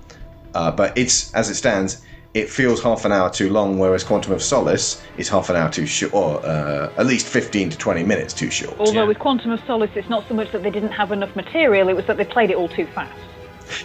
Uh, 0.54 0.70
but 0.70 0.96
it's 0.96 1.34
as 1.34 1.50
it 1.50 1.54
stands, 1.56 2.02
it 2.34 2.48
feels 2.48 2.82
half 2.82 3.04
an 3.04 3.12
hour 3.12 3.28
too 3.30 3.50
long, 3.50 3.78
whereas 3.78 4.04
Quantum 4.04 4.32
of 4.32 4.42
Solace 4.42 5.02
is 5.16 5.28
half 5.28 5.50
an 5.50 5.56
hour 5.56 5.70
too 5.70 5.86
short, 5.86 6.14
or 6.14 6.46
uh, 6.46 6.92
at 6.96 7.06
least 7.06 7.26
fifteen 7.26 7.68
to 7.70 7.78
twenty 7.78 8.04
minutes 8.04 8.32
too 8.32 8.50
short. 8.50 8.78
Although 8.78 9.06
with 9.06 9.18
Quantum 9.18 9.50
of 9.50 9.60
Solace, 9.66 9.90
it's 9.94 10.08
not 10.08 10.26
so 10.28 10.34
much 10.34 10.52
that 10.52 10.62
they 10.62 10.70
didn't 10.70 10.92
have 10.92 11.10
enough 11.12 11.34
material; 11.34 11.88
it 11.88 11.96
was 11.96 12.06
that 12.06 12.16
they 12.16 12.24
played 12.24 12.50
it 12.50 12.56
all 12.56 12.68
too 12.68 12.86
fast. 12.86 13.18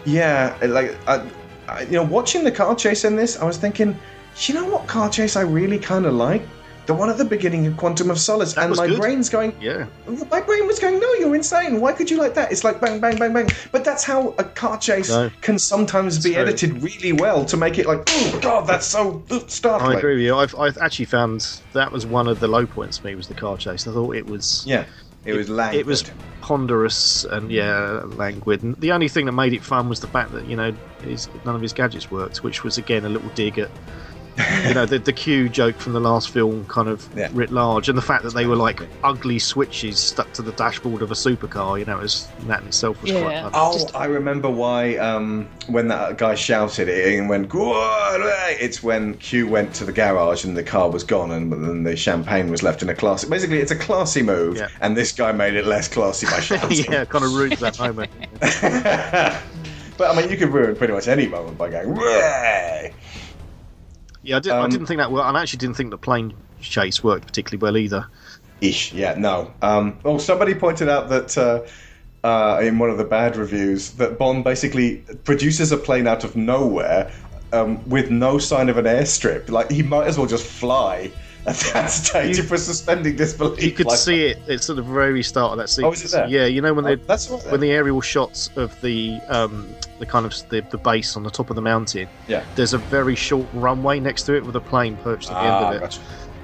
Yeah, 0.06 0.58
like 0.62 0.96
I, 1.08 1.28
I, 1.68 1.82
you 1.82 1.94
know, 1.94 2.04
watching 2.04 2.44
the 2.44 2.52
car 2.52 2.76
chase 2.76 3.04
in 3.04 3.16
this, 3.16 3.40
I 3.40 3.46
was 3.46 3.58
thinking, 3.58 3.98
you 4.42 4.54
know 4.54 4.66
what 4.66 4.88
car 4.88 5.10
chase 5.10 5.36
I 5.36 5.42
really 5.42 5.80
kind 5.80 6.06
of 6.06 6.14
like? 6.14 6.44
The 6.86 6.94
one 6.94 7.10
at 7.10 7.18
the 7.18 7.26
beginning 7.26 7.66
of 7.66 7.78
Quantum 7.78 8.12
of 8.12 8.20
Solace, 8.20 8.56
and 8.58 8.76
my 8.76 8.86
good. 8.88 9.00
brain's 9.00 9.28
going, 9.28 9.56
yeah, 9.60 9.88
my 10.30 10.40
brain 10.42 10.68
was 10.68 10.78
going, 10.78 11.00
no, 11.00 11.14
you're 11.16 11.34
insane. 11.36 11.82
Why 11.82 11.94
could 11.94 12.12
you 12.12 12.18
like 12.18 12.36
that? 12.36 12.52
It's 12.52 12.64
like 12.64 12.80
bang, 12.80 13.00
bang, 13.00 13.18
bang, 13.18 13.34
bang. 13.34 13.50
But 13.72 13.84
that's 13.84 14.04
how 14.04 14.36
a 14.38 14.44
car 14.44 14.78
chase 14.78 15.10
No. 15.10 15.32
can 15.42 15.58
sometimes 15.58 16.24
be 16.24 16.36
edited 16.36 16.84
really 16.84 17.12
well 17.12 17.44
to 17.46 17.58
make 17.58 17.80
it 17.80 17.88
like, 17.88 18.04
oh 18.08 18.40
god, 18.42 18.68
that's 18.68 18.86
so 18.86 19.24
startling. 19.48 19.96
I 19.96 19.98
agree 19.98 20.14
with 20.16 20.24
you. 20.24 20.36
I've, 20.38 20.54
I've 20.60 20.78
actually 20.78 21.06
found 21.06 21.60
that 21.74 21.92
was 21.92 22.06
one 22.06 22.28
of 22.28 22.40
the 22.40 22.48
low 22.48 22.68
points 22.68 23.00
for 23.00 23.08
me 23.08 23.16
was 23.16 23.28
the 23.28 23.34
car 23.34 23.58
chase. 23.58 23.88
I 23.88 23.92
thought 23.92 24.16
it 24.16 24.28
was 24.28 24.64
Yeah, 24.68 24.86
it 25.26 25.34
was 25.34 25.50
languid. 25.50 25.80
it 25.80 25.86
was 25.88 26.04
ponderous 26.42 27.24
and 27.24 27.50
yeah 27.52 28.02
languid. 28.16 28.62
And 28.62 28.76
the 28.76 28.92
only 28.92 29.08
thing 29.08 29.26
that 29.26 29.32
made 29.32 29.54
it 29.54 29.64
fun 29.64 29.90
was 29.90 30.00
the 30.02 30.08
fact 30.08 30.32
that 30.34 30.46
you 30.46 30.56
know 30.56 30.72
his, 31.02 31.28
none 31.46 31.56
of 31.56 31.62
his 31.62 31.74
gadgets 31.74 32.12
worked, 32.12 32.44
which 32.44 32.64
was 32.64 32.78
again 32.78 33.06
a 33.06 33.10
little 33.10 33.30
dig 33.30 33.58
at 33.58 33.72
you 34.68 34.74
know 34.74 34.86
the 34.86 35.00
the 35.00 35.14
Q 35.14 35.48
joke 35.50 35.78
from 35.80 35.94
the 35.94 36.00
last 36.00 36.30
film, 36.30 36.66
kind 36.66 36.88
of 36.90 37.08
Yeah. 37.16 37.30
writ 37.32 37.52
large, 37.52 37.88
and 37.90 37.98
the 37.98 38.02
fact 38.02 38.24
that 38.24 38.34
they 38.34 38.46
were 38.46 38.56
like 38.56 38.82
ugly 39.04 39.40
switches 39.40 40.00
stuck 40.00 40.34
to 40.34 40.42
the 40.42 40.52
dashboard 40.52 41.02
of 41.02 41.12
a 41.12 41.14
supercar. 41.14 41.80
You 41.80 41.86
know, 41.86 42.00
it 42.00 42.02
was 42.04 42.28
that 42.48 42.62
in 42.62 42.68
itself 42.68 43.02
was 43.02 43.12
quite 43.12 43.22
Yeah. 43.32 43.42
fun. 43.44 43.52
Oh, 43.54 43.88
I 43.96 44.06
remember 44.06 44.50
why 44.50 44.98
um, 44.98 45.48
when 45.68 45.88
that 45.88 46.18
guy 46.18 46.36
shouted 46.36 46.90
it 46.90 47.18
and 47.18 47.30
went, 47.30 47.48
"Go! 47.50 47.74
It's 48.60 48.84
when 48.84 49.14
Q 49.16 49.48
went 49.48 49.74
to 49.76 49.86
the 49.86 49.92
garage 49.94 50.44
and 50.44 50.56
the 50.58 50.64
car 50.64 50.90
was 50.90 51.04
gone 51.04 51.32
and 51.32 51.52
then 51.52 51.84
the 51.84 51.96
champagne 51.96 52.50
was 52.52 52.62
left 52.64 52.82
in 52.82 52.90
a 52.90 52.96
classy. 52.96 53.28
Basically, 53.30 53.60
it's 53.60 53.72
a 53.72 53.76
classy 53.76 54.22
move, 54.22 54.58
Yeah. 54.58 54.68
and 54.82 54.98
this 54.98 55.12
guy 55.12 55.32
made 55.32 55.54
it 55.56 55.66
less 55.66 55.88
classy 55.88 56.26
by 56.28 56.40
shouting. 56.42 56.86
yeah, 56.92 57.06
kind 57.06 57.24
of 57.24 57.34
ruins 57.34 57.60
that 57.62 57.80
moment. 57.80 58.12
but 59.98 60.10
I 60.12 60.16
mean, 60.20 60.30
you 60.30 60.38
could 60.38 60.50
ruin 60.50 60.76
pretty 60.76 60.94
much 60.94 61.08
any 61.08 61.28
moment 61.28 61.58
by 61.58 61.70
going, 61.70 61.96
"Way!" 61.96 62.94
Yeah, 64.26 64.38
I, 64.38 64.40
did, 64.40 64.52
I 64.52 64.64
Um, 64.64 64.70
didn't 64.70 64.88
think 64.88 64.98
that. 64.98 65.12
Well, 65.12 65.24
I 65.24 65.42
actually 65.42 65.60
didn't 65.60 65.78
think 65.78 65.92
the 65.92 65.98
plane 65.98 66.34
chase 66.62 67.04
worked 67.04 67.28
particularly 67.28 67.62
well 67.62 67.78
either. 67.78 68.08
Ish, 68.62 68.94
yeah, 68.94 69.16
no. 69.18 69.54
Um, 69.62 69.98
well, 70.04 70.18
somebody 70.20 70.56
pointed 70.56 70.90
out 70.90 71.10
that 71.10 71.38
uh, 71.38 71.62
uh, 72.28 72.60
in 72.62 72.80
one 72.80 72.90
of 72.90 72.98
the 72.98 73.04
bad 73.04 73.38
reviews 73.38 73.92
that 73.92 74.18
Bond 74.18 74.44
basically 74.44 74.98
produces 75.26 75.72
a 75.72 75.78
plane 75.78 76.08
out 76.08 76.24
of 76.24 76.36
nowhere 76.36 77.12
um, 77.54 77.88
with 77.88 78.10
no 78.10 78.38
sign 78.40 78.70
of 78.70 78.78
an 78.78 78.86
airstrip. 78.86 79.50
Like 79.50 79.70
he 79.70 79.84
might 79.84 80.08
as 80.08 80.18
well 80.18 80.28
just 80.28 80.46
fly 80.46 81.12
at 81.48 81.56
that 81.74 81.88
stage 81.88 82.40
if 82.40 82.50
we're 82.50 82.58
suspending 82.58 83.16
disbelief. 83.16 83.64
You 83.64 83.72
could 83.72 83.86
like 83.88 83.98
see 83.98 84.26
it. 84.26 84.40
It's 84.48 84.70
at 84.70 84.76
the 84.76 84.82
very 84.82 85.22
start 85.24 85.52
of 85.52 85.58
that 85.60 85.70
sequence. 85.70 86.02
Oh, 86.02 86.06
is 86.06 86.14
it 86.14 86.18
there? 86.18 86.28
Yeah, 86.28 86.46
you 86.46 86.62
know 86.62 86.74
when 86.74 86.86
Oh, 86.86 86.96
they 86.96 86.96
that's 86.96 87.30
all 87.30 87.38
right 87.38 87.46
when 87.52 87.62
then. 87.62 87.70
the 87.70 87.72
aerial 87.72 88.02
shots 88.02 88.50
of 88.56 88.80
the 88.82 89.20
um, 89.30 89.68
the 90.00 90.06
kind 90.06 90.26
of 90.26 90.34
the, 90.50 90.62
the 90.72 90.78
base 90.78 91.16
on 91.16 91.24
the 91.24 91.30
top 91.32 91.50
of 91.50 91.56
the 91.56 91.62
mountain. 91.62 92.08
Yeah. 92.28 92.44
There's 92.56 92.74
a 92.74 92.78
very 92.78 93.16
short 93.16 93.48
runway 93.54 94.00
next 94.00 94.24
to 94.24 94.36
it 94.36 94.44
with 94.46 94.56
a 94.56 94.62
plane 94.62 94.98
perched 94.98 95.30
at 95.30 95.34
the 95.34 95.40
Ah, 95.40 95.58
end 95.58 95.66
of 95.68 95.74
it. 95.76 95.80
gotcha. 95.82 96.02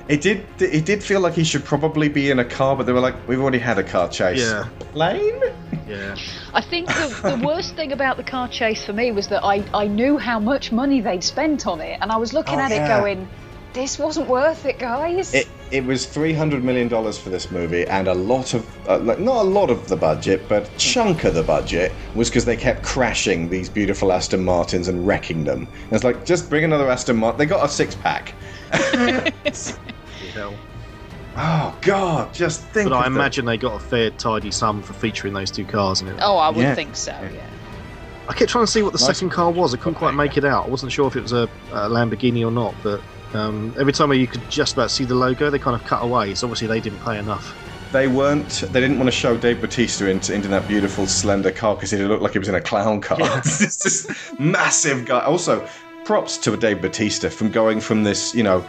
It 0.07 0.21
did. 0.21 0.45
It 0.59 0.85
did 0.85 1.01
feel 1.03 1.21
like 1.21 1.33
he 1.35 1.43
should 1.43 1.63
probably 1.63 2.09
be 2.09 2.31
in 2.31 2.39
a 2.39 2.43
car, 2.45 2.75
but 2.75 2.85
they 2.85 2.91
were 2.91 2.99
like, 2.99 3.15
"We've 3.27 3.39
already 3.39 3.59
had 3.59 3.77
a 3.77 3.83
car 3.83 4.09
chase." 4.09 4.41
Yeah. 4.41 4.67
Plane? 4.91 5.39
Yeah. 5.87 6.15
I 6.53 6.61
think 6.61 6.87
the, 6.89 7.35
the 7.37 7.45
worst 7.45 7.75
thing 7.75 7.91
about 7.93 8.17
the 8.17 8.23
car 8.23 8.47
chase 8.49 8.83
for 8.83 8.91
me 8.93 9.11
was 9.11 9.27
that 9.29 9.43
I, 9.43 9.63
I 9.73 9.87
knew 9.87 10.17
how 10.17 10.37
much 10.39 10.71
money 10.71 10.99
they'd 11.01 11.23
spent 11.23 11.65
on 11.65 11.79
it, 11.79 11.97
and 12.01 12.11
I 12.11 12.17
was 12.17 12.33
looking 12.33 12.55
Oh, 12.59 12.63
at 12.63 12.71
yeah. 12.71 12.83
it 12.85 13.01
going, 13.01 13.29
this 13.73 13.97
wasn't 13.99 14.27
worth 14.27 14.65
it, 14.65 14.77
guys. 14.79 15.34
It, 15.34 15.47
it 15.71 15.86
was 15.86 16.05
three 16.05 16.34
hundred 16.34 16.63
million 16.63 16.88
dollars 16.89 17.17
for 17.17 17.29
this 17.29 17.49
movie, 17.51 17.86
and 17.88 18.07
a 18.07 18.13
lot 18.13 18.53
of 18.53 18.67
uh, 18.89 18.99
like, 18.99 19.19
not 19.19 19.38
a 19.38 19.47
lot 19.47 19.69
of 19.69 19.88
the 19.88 19.95
budget, 19.95 20.47
but 20.49 20.69
chunk 20.77 21.23
of 21.23 21.34
the 21.34 21.43
budget 21.43 21.93
was 22.15 22.29
because 22.29 22.43
they 22.45 22.57
kept 22.57 22.84
crashing 22.84 23.49
these 23.49 23.69
beautiful 23.69 24.12
Aston 24.12 24.43
Martins 24.43 24.88
and 24.89 25.07
wrecking 25.07 25.43
them. 25.45 25.67
And 25.84 25.93
it's 25.93 26.03
like 26.03 26.25
just 26.25 26.49
bring 26.49 26.63
another 26.65 26.89
Aston 26.89 27.15
Martin. 27.17 27.38
They 27.39 27.45
got 27.45 27.65
a 27.65 27.69
six 27.69 27.95
pack. 27.95 28.34
Oh 31.38 31.77
God, 31.81 32.34
just 32.34 32.62
think. 32.62 32.89
But 32.89 32.95
I 32.97 33.05
of 33.07 33.13
the- 33.13 33.19
imagine 33.19 33.45
they 33.45 33.57
got 33.57 33.75
a 33.75 33.79
fair 33.79 34.12
tidy 34.12 34.51
sum 34.51 34.81
for 34.81 34.93
featuring 34.93 35.34
those 35.34 35.49
two 35.49 35.63
cars 35.63 36.01
in 36.01 36.10
it. 36.10 36.19
oh, 36.21 36.38
I 36.38 36.49
would 36.49 36.57
Yeah. 36.62 36.75
think 36.75 36.95
so, 36.95 37.12
yeah. 37.12 37.45
I 38.27 38.34
kept 38.34 38.51
trying 38.51 38.65
to 38.65 38.71
see 38.71 38.81
what 38.81 38.91
the 38.93 38.99
Nice. 38.99 39.17
second 39.17 39.29
car 39.31 39.49
was. 39.49 39.73
I 39.73 39.77
couldn't 39.77 39.95
quite 39.95 40.13
make 40.13 40.36
it 40.38 40.43
out. 40.45 40.65
I 40.65 40.69
wasn't 40.69 40.91
sure 40.91 41.07
if 41.07 41.15
it 41.15 41.21
was 41.21 41.31
a, 41.31 41.49
a 41.71 41.89
Lamborghini 41.89 42.45
or 42.45 42.51
not. 42.51 42.75
But 42.84 43.01
um, 43.34 43.74
every 43.80 43.94
time 43.94 44.12
you 44.13 44.28
could 44.28 44.48
just 44.50 44.74
about 44.74 44.91
see 44.91 45.06
the 45.06 45.15
logo, 45.15 45.50
they 45.50 45.60
kind 45.60 45.76
of 45.76 45.86
cut 45.86 46.04
away. 46.04 46.34
So 46.36 46.48
obviously 46.48 46.67
they 46.67 46.80
didn't 46.80 47.00
pay 47.00 47.17
enough. 47.17 47.56
They 47.91 48.08
weren't. 48.08 48.63
They 48.72 48.80
didn't 48.80 48.98
want 48.98 49.08
to 49.08 49.15
show 49.15 49.38
Dave 49.38 49.60
Batista 49.60 50.06
into, 50.06 50.34
into 50.34 50.48
that 50.50 50.67
beautiful, 50.67 51.08
slender 51.08 51.52
car 51.52 51.76
because 51.76 51.91
it 51.91 52.00
looked 52.08 52.24
like 52.24 52.34
he 52.34 52.39
was 52.39 52.48
in 52.48 52.56
a 52.56 52.62
clown 52.62 53.02
car. 53.02 53.17
it's 53.20 53.58
this 53.84 54.34
massive 54.39 55.06
guy. 55.06 55.20
Also, 55.20 55.67
props 56.06 56.38
to 56.38 56.56
Dave 56.56 56.82
Batista 56.82 57.30
from 57.30 57.52
going 57.52 57.82
from 57.82 58.04
this, 58.04 58.34
you 58.34 58.44
know, 58.44 58.65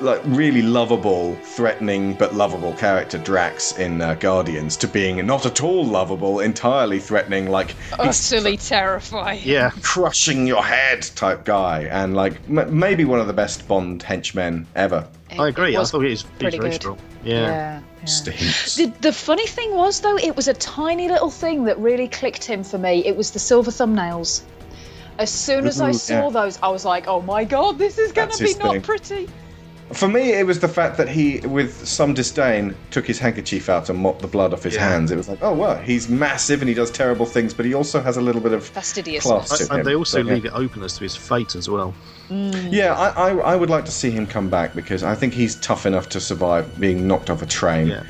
like 0.00 0.20
really 0.24 0.62
lovable, 0.62 1.34
threatening 1.42 2.14
but 2.14 2.34
lovable 2.34 2.72
character 2.74 3.18
Drax 3.18 3.78
in 3.78 4.00
uh, 4.00 4.14
Guardians 4.14 4.76
to 4.78 4.88
being 4.88 5.24
not 5.26 5.46
at 5.46 5.62
all 5.62 5.84
lovable, 5.84 6.40
entirely 6.40 7.00
threatening, 7.00 7.48
like 7.48 7.70
he's 8.00 8.32
Utterly 8.32 8.56
terrifying. 8.56 9.40
Yeah. 9.42 9.70
crushing 9.82 10.46
your 10.46 10.62
head 10.62 11.02
type 11.14 11.44
guy, 11.44 11.84
and 11.84 12.14
like 12.14 12.40
m- 12.48 12.78
maybe 12.78 13.04
one 13.04 13.20
of 13.20 13.26
the 13.26 13.32
best 13.32 13.66
Bond 13.66 14.02
henchmen 14.02 14.66
ever. 14.74 15.08
I 15.38 15.48
agree. 15.48 15.76
I 15.76 15.80
was 15.80 15.90
thought 15.90 16.02
he 16.02 16.10
was, 16.10 16.22
he 16.22 16.28
was 16.28 16.38
pretty 16.38 16.58
very 16.58 16.70
good. 16.70 16.80
strong. 16.80 16.98
Yeah. 17.24 17.34
Yeah. 17.34 17.80
yeah. 18.02 18.22
The, 18.76 18.92
the 19.00 19.12
funny 19.12 19.46
thing 19.46 19.74
was, 19.74 20.00
though, 20.00 20.16
it 20.16 20.36
was 20.36 20.46
a 20.46 20.54
tiny 20.54 21.08
little 21.08 21.30
thing 21.30 21.64
that 21.64 21.78
really 21.78 22.06
clicked 22.06 22.44
him 22.44 22.62
for 22.62 22.78
me. 22.78 23.04
It 23.04 23.16
was 23.16 23.32
the 23.32 23.40
silver 23.40 23.72
thumbnails. 23.72 24.42
As 25.18 25.30
soon 25.30 25.66
as 25.66 25.80
I 25.80 25.92
saw 25.92 26.26
yeah. 26.26 26.30
those, 26.30 26.58
I 26.62 26.68
was 26.68 26.84
like, 26.84 27.08
oh 27.08 27.22
my 27.22 27.44
god, 27.44 27.78
this 27.78 27.98
is 27.98 28.12
going 28.12 28.30
to 28.30 28.38
be 28.38 28.44
his 28.44 28.58
not 28.58 28.72
thing. 28.74 28.82
pretty. 28.82 29.28
For 29.92 30.08
me, 30.08 30.32
it 30.32 30.44
was 30.44 30.58
the 30.58 30.66
fact 30.68 30.96
that 30.96 31.08
he, 31.08 31.38
with 31.46 31.86
some 31.86 32.12
disdain, 32.12 32.74
took 32.90 33.06
his 33.06 33.20
handkerchief 33.20 33.68
out 33.68 33.88
and 33.88 33.96
mopped 33.98 34.20
the 34.20 34.26
blood 34.26 34.52
off 34.52 34.64
his 34.64 34.74
Yeah. 34.74 34.88
hands. 34.88 35.12
It 35.12 35.16
was 35.16 35.28
like, 35.28 35.38
oh, 35.42 35.54
well, 35.54 35.76
he's 35.78 36.08
massive 36.08 36.60
and 36.60 36.68
he 36.68 36.74
does 36.74 36.90
terrible 36.90 37.24
things, 37.24 37.54
but 37.54 37.64
he 37.64 37.72
also 37.72 38.00
has 38.00 38.16
a 38.16 38.20
little 38.20 38.40
bit 38.40 38.52
of 38.52 38.66
Fastidiousness. 38.66 39.24
class 39.46 39.58
to 39.58 39.62
And, 39.64 39.70
him. 39.70 39.76
and 39.78 39.86
they 39.86 39.94
also 39.94 40.18
So, 40.22 40.26
yeah. 40.26 40.34
leave 40.34 40.44
it 40.44 40.52
open 40.54 40.82
as 40.82 40.94
to 40.98 41.04
his 41.04 41.14
fate 41.14 41.54
as 41.54 41.70
well. 41.70 41.94
Mm. 42.28 42.72
Yeah, 42.72 42.94
I, 42.94 43.28
I, 43.30 43.36
I 43.52 43.56
would 43.56 43.70
like 43.70 43.84
to 43.84 43.92
see 43.92 44.10
him 44.10 44.26
come 44.26 44.50
back 44.50 44.74
because 44.74 45.04
I 45.04 45.14
think 45.14 45.32
he's 45.34 45.54
tough 45.56 45.86
enough 45.86 46.08
to 46.10 46.20
survive 46.20 46.80
being 46.80 47.06
knocked 47.06 47.30
off 47.30 47.40
a 47.42 47.46
train. 47.46 47.86
Yeah. 47.86 48.02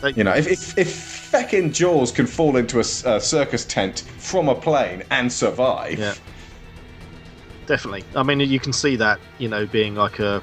They- 0.00 0.12
You 0.12 0.24
know, 0.24 0.32
if, 0.34 0.46
if, 0.50 0.78
if 0.78 0.88
feckin' 1.30 1.74
Jaws 1.74 2.10
can 2.10 2.26
fall 2.26 2.56
into 2.56 2.80
a 2.80 2.84
circus 2.84 3.66
tent 3.66 4.00
from 4.16 4.48
a 4.48 4.54
plane 4.54 5.02
and 5.10 5.30
survive, 5.30 5.98
Yeah. 5.98 6.14
Definitely. 7.66 8.04
I 8.16 8.22
mean, 8.22 8.40
you 8.40 8.58
can 8.58 8.72
see 8.72 8.96
that, 8.96 9.20
you 9.36 9.46
know, 9.46 9.66
being 9.66 9.94
like 9.94 10.20
a 10.20 10.42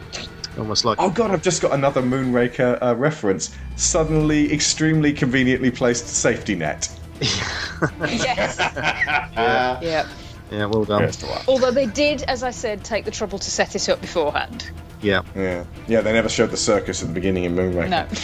almost 0.58 0.86
like 0.86 0.98
Oh 1.00 1.10
god, 1.10 1.32
I've 1.32 1.44
just 1.44 1.62
got 1.62 1.74
another 1.74 2.02
Moonraker 2.02 2.78
uh, 2.82 2.96
reference. 2.96 3.56
Suddenly, 3.76 4.52
extremely 4.54 5.14
conveniently 5.14 5.72
placed 5.72 6.08
safety 6.08 6.56
net. 6.56 6.90
yes. 7.22 8.58
yeah, 8.60 9.80
Yeah. 9.82 10.08
yeah, 10.52 10.66
well 10.66 10.86
done. 10.86 11.10
Although 11.48 11.72
they 11.72 11.86
did, 11.86 12.24
as 12.24 12.44
I 12.44 12.52
said, 12.52 12.84
take 12.84 13.06
the 13.06 13.12
trouble 13.12 13.40
to 13.40 13.50
set 13.50 13.76
it 13.76 13.88
up 13.90 14.02
beforehand. 14.02 14.70
Yeah. 15.02 15.22
Yeah, 15.36 15.66
yeah. 15.88 16.02
They 16.02 16.14
never 16.14 16.30
showed 16.30 16.52
the 16.52 16.58
circus 16.58 17.02
at 17.02 17.08
the 17.10 17.14
beginning 17.14 17.44
in 17.44 17.56
Moonraker. 17.56 17.90
No. 17.90 18.08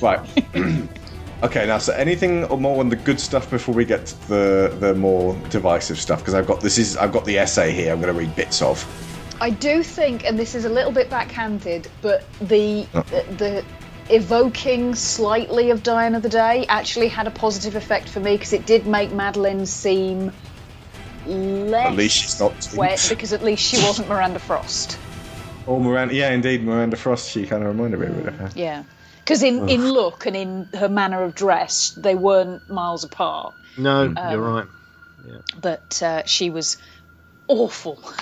Right. 0.00 0.20
okay, 1.42 1.66
now 1.66 1.78
so 1.78 1.92
anything 1.92 2.42
more 2.60 2.78
on 2.78 2.88
the 2.88 2.94
good 2.94 3.18
stuff 3.18 3.50
before 3.50 3.74
we 3.74 3.84
get 3.84 4.06
to 4.06 4.28
the 4.28 4.76
the 4.78 4.94
more 4.94 5.34
divisive 5.50 5.98
stuff? 5.98 6.20
Because 6.20 6.34
I've 6.34 6.46
got 6.46 6.60
this 6.60 6.78
is 6.78 6.96
I've 6.96 7.10
got 7.12 7.24
the 7.24 7.36
essay 7.38 7.72
here. 7.72 7.92
I'm 7.92 8.00
going 8.00 8.14
to 8.14 8.18
read 8.18 8.34
bits 8.36 8.62
of. 8.62 8.84
I 9.40 9.50
do 9.50 9.82
think, 9.82 10.24
and 10.24 10.38
this 10.38 10.54
is 10.54 10.64
a 10.64 10.68
little 10.68 10.92
bit 10.92 11.10
backhanded, 11.10 11.88
but 12.02 12.24
the 12.40 12.86
Oh. 12.94 13.02
the, 13.02 13.24
the 13.34 13.64
evoking 14.10 14.94
slightly 14.94 15.70
of 15.70 15.82
Die 15.82 16.18
the 16.18 16.28
Day 16.28 16.64
actually 16.68 17.08
had 17.08 17.26
a 17.26 17.30
positive 17.30 17.76
effect 17.76 18.08
for 18.08 18.20
me 18.20 18.32
because 18.34 18.52
it 18.52 18.66
did 18.66 18.86
make 18.86 19.12
Madeline 19.12 19.66
seem 19.66 20.32
less 21.26 21.86
At 21.88 21.96
least 21.96 22.16
she's 22.16 22.40
not 22.40 22.74
wet 22.74 23.06
because 23.10 23.32
at 23.32 23.42
least 23.44 23.62
she 23.62 23.76
wasn't 23.84 24.08
Miranda 24.08 24.38
Frost. 24.38 24.98
Oh, 25.66 25.78
Miranda. 25.78 26.14
Yeah, 26.14 26.30
indeed, 26.30 26.64
Miranda 26.64 26.96
Frost. 26.96 27.30
She 27.30 27.46
kind 27.46 27.62
of 27.62 27.68
reminded 27.68 28.00
me 28.00 28.06
a 28.06 28.10
bit 28.10 28.26
of 28.28 28.34
her. 28.36 28.50
Yeah. 28.54 28.84
Because 29.18 29.42
in, 29.42 29.68
in 29.68 29.86
look 29.86 30.24
and 30.24 30.34
in 30.34 30.68
her 30.72 30.88
manner 30.88 31.22
of 31.22 31.34
dress, 31.34 31.90
they 31.90 32.14
weren't 32.14 32.68
miles 32.70 33.04
apart. 33.04 33.52
No, 33.76 34.04
Um, 34.16 34.16
you're 34.32 34.40
right. 34.40 34.66
But 35.60 36.02
uh, 36.02 36.22
she 36.24 36.48
was 36.48 36.78
awful. 37.46 38.02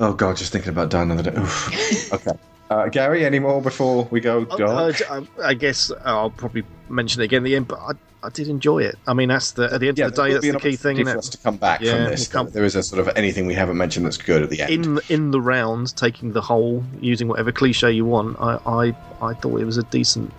Oh 0.00 0.12
god, 0.12 0.36
just 0.36 0.52
thinking 0.52 0.70
about 0.70 0.90
dying 0.90 1.10
another 1.10 1.30
day. 1.30 1.40
Oof. 1.40 2.12
okay. 2.12 2.32
Uh, 2.70 2.86
Gary, 2.88 3.24
any 3.24 3.38
more 3.38 3.62
before 3.62 4.04
we 4.10 4.20
go 4.20 4.46
I, 4.50 4.56
dark? 4.56 5.00
Uh, 5.10 5.14
I- 5.14 5.16
uh, 5.18 5.24
I 5.42 5.54
guess 5.54 5.90
uh, 5.90 5.96
I'll 6.04 6.30
probably 6.30 6.64
mention 6.88 7.22
it 7.22 7.24
again 7.24 7.38
at 7.42 7.44
the 7.44 7.56
end, 7.56 7.66
but 7.66 7.78
I, 7.80 7.92
I 8.22 8.28
did 8.30 8.48
enjoy 8.48 8.82
it. 8.82 8.96
I 9.06 9.14
mean, 9.14 9.28
that's 9.30 9.52
the 9.52 9.72
at 9.72 9.80
the 9.80 9.88
end 9.88 9.98
yeah, 9.98 10.06
of 10.06 10.14
the 10.14 10.22
day, 10.26 10.32
that's 10.34 10.46
the 10.46 10.58
key 10.58 10.76
thing. 10.76 11.02
for 11.04 11.16
us 11.18 11.28
to 11.30 11.38
come 11.38 11.56
back 11.56 11.80
Yeah, 11.80 11.94
from 11.94 12.04
this. 12.10 12.32
we'll 12.32 12.44
There 12.44 12.64
is 12.64 12.76
a 12.76 12.82
sort 12.82 13.00
of 13.00 13.16
anything 13.16 13.46
we 13.46 13.54
haven't 13.54 13.78
mentioned 13.78 14.04
that's 14.04 14.18
good 14.18 14.42
at 14.42 14.50
the 14.50 14.60
end. 14.60 14.70
in 14.70 15.00
in 15.08 15.30
the 15.30 15.40
round, 15.40 15.96
taking 15.96 16.32
the 16.32 16.42
whole, 16.42 16.84
using 17.00 17.26
whatever 17.28 17.52
cliche 17.52 17.90
you 17.90 18.04
want, 18.04 18.36
I 18.38 18.58
I, 18.66 18.96
I 19.22 19.34
thought 19.34 19.60
it 19.60 19.64
was 19.64 19.78
a 19.78 19.84
decent 19.84 20.32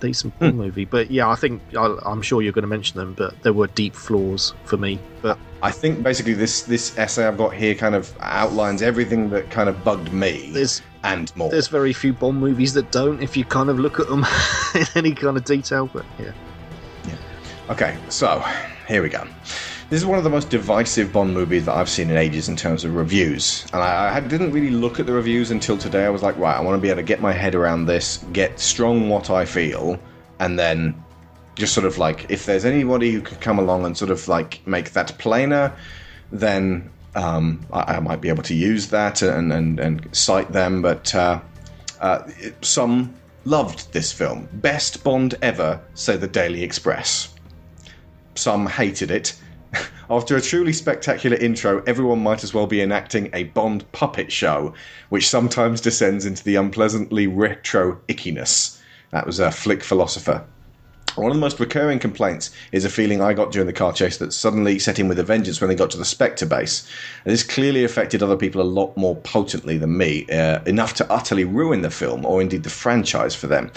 decent 0.00 0.34
Hmm. 0.34 0.50
movie. 0.50 0.84
But 0.84 1.10
yeah, 1.10 1.28
I 1.28 1.34
think 1.34 1.62
I, 1.76 1.96
I'm 2.04 2.22
sure 2.22 2.42
you're 2.42 2.52
going 2.52 2.62
to 2.62 2.68
mention 2.68 2.98
them, 2.98 3.14
but 3.14 3.40
there 3.42 3.52
were 3.52 3.66
deep 3.68 3.94
flaws 3.94 4.54
for 4.64 4.76
me. 4.76 4.98
But 5.22 5.38
I 5.62 5.70
think 5.70 6.02
basically 6.02 6.34
this 6.34 6.62
this 6.62 6.96
essay 6.98 7.26
I've 7.26 7.38
got 7.38 7.54
here 7.54 7.74
kind 7.74 7.94
of 7.94 8.12
outlines 8.20 8.82
everything 8.82 9.30
that 9.30 9.50
kind 9.50 9.68
of 9.68 9.82
bugged 9.84 10.12
me 10.12 10.50
there's 10.52 10.82
and 11.02 11.34
more. 11.36 11.50
there's 11.50 11.68
very 11.68 11.92
few 11.92 12.12
Bond 12.12 12.38
movies 12.40 12.74
that 12.74 12.90
don't, 12.92 13.22
if 13.22 13.36
you 13.36 13.44
kind 13.44 13.70
of 13.70 13.78
look 13.78 13.98
at 14.00 14.08
them 14.08 14.24
in 14.74 14.86
any 14.94 15.12
kind 15.14 15.36
of 15.36 15.44
detail. 15.44 15.88
But 15.92 16.04
yeah. 16.18 16.32
yeah, 17.06 17.14
Okay, 17.70 17.96
so 18.08 18.44
here 18.88 19.02
we 19.02 19.08
go. 19.08 19.24
This 19.88 20.00
is 20.00 20.06
one 20.06 20.18
of 20.18 20.24
the 20.24 20.30
most 20.30 20.50
divisive 20.50 21.12
Bond 21.12 21.32
movies 21.32 21.64
that 21.66 21.76
I've 21.76 21.88
seen 21.88 22.10
in 22.10 22.16
ages 22.16 22.48
in 22.48 22.56
terms 22.56 22.82
of 22.82 22.96
reviews, 22.96 23.64
and 23.72 23.80
I, 23.80 24.16
I 24.16 24.20
didn't 24.20 24.50
really 24.50 24.70
look 24.70 24.98
at 24.98 25.06
the 25.06 25.12
reviews 25.12 25.52
until 25.52 25.78
today. 25.78 26.04
I 26.04 26.08
was 26.08 26.24
like, 26.24 26.36
right, 26.38 26.56
I 26.56 26.60
want 26.60 26.76
to 26.76 26.82
be 26.82 26.88
able 26.88 26.96
to 26.96 27.04
get 27.04 27.20
my 27.20 27.30
head 27.30 27.54
around 27.54 27.86
this, 27.86 28.24
get 28.32 28.58
strong 28.58 29.08
what 29.08 29.30
I 29.30 29.44
feel, 29.44 29.96
and 30.40 30.58
then 30.58 31.04
just 31.54 31.72
sort 31.72 31.86
of 31.86 31.98
like, 31.98 32.28
if 32.28 32.46
there's 32.46 32.64
anybody 32.64 33.12
who 33.12 33.20
could 33.20 33.40
come 33.40 33.60
along 33.60 33.86
and 33.86 33.96
sort 33.96 34.10
of 34.10 34.26
like 34.26 34.60
make 34.66 34.90
that 34.90 35.16
plainer, 35.18 35.72
then 36.32 36.90
um, 37.14 37.64
I, 37.72 37.94
I 37.94 38.00
might 38.00 38.20
be 38.20 38.28
able 38.28 38.42
to 38.42 38.54
use 38.54 38.88
that 38.88 39.22
and 39.22 39.52
and, 39.52 39.78
and 39.78 40.08
cite 40.10 40.50
them. 40.50 40.82
But 40.82 41.14
uh, 41.14 41.40
uh, 42.00 42.28
some 42.60 43.14
loved 43.44 43.92
this 43.92 44.12
film, 44.12 44.48
best 44.54 45.04
Bond 45.04 45.36
ever, 45.42 45.80
say 45.94 46.16
the 46.16 46.26
Daily 46.26 46.64
Express. 46.64 47.32
Some 48.34 48.66
hated 48.66 49.12
it. 49.12 49.40
After 50.10 50.36
a 50.36 50.40
truly 50.40 50.72
spectacular 50.72 51.36
intro, 51.36 51.82
everyone 51.86 52.22
might 52.22 52.44
as 52.44 52.54
well 52.54 52.66
be 52.66 52.80
enacting 52.80 53.30
a 53.32 53.44
Bond 53.44 53.90
puppet 53.92 54.30
show, 54.30 54.74
which 55.08 55.28
sometimes 55.28 55.80
descends 55.80 56.24
into 56.24 56.44
the 56.44 56.56
unpleasantly 56.56 57.26
retro 57.26 58.00
ickiness. 58.08 58.80
That 59.10 59.26
was 59.26 59.40
a 59.40 59.50
flick 59.50 59.82
philosopher. 59.82 60.44
One 61.16 61.30
of 61.30 61.36
the 61.36 61.40
most 61.40 61.58
recurring 61.58 61.98
complaints 61.98 62.50
is 62.72 62.84
a 62.84 62.90
feeling 62.90 63.22
I 63.22 63.32
got 63.32 63.50
during 63.50 63.66
the 63.66 63.72
car 63.72 63.90
chase 63.94 64.18
that 64.18 64.34
suddenly 64.34 64.78
set 64.78 64.98
in 64.98 65.08
with 65.08 65.18
a 65.18 65.22
vengeance 65.22 65.60
when 65.60 65.68
they 65.68 65.74
got 65.74 65.90
to 65.92 65.96
the 65.98 66.04
Spectre 66.04 66.44
base. 66.44 66.86
And 67.24 67.32
this 67.32 67.42
clearly 67.42 67.84
affected 67.84 68.22
other 68.22 68.36
people 68.36 68.60
a 68.60 68.64
lot 68.64 68.94
more 68.98 69.16
potently 69.16 69.78
than 69.78 69.96
me, 69.96 70.26
uh, 70.26 70.62
enough 70.64 70.92
to 70.94 71.10
utterly 71.10 71.44
ruin 71.44 71.80
the 71.80 71.90
film, 71.90 72.26
or 72.26 72.42
indeed 72.42 72.64
the 72.64 72.70
franchise 72.70 73.34
for 73.34 73.46
them. 73.46 73.70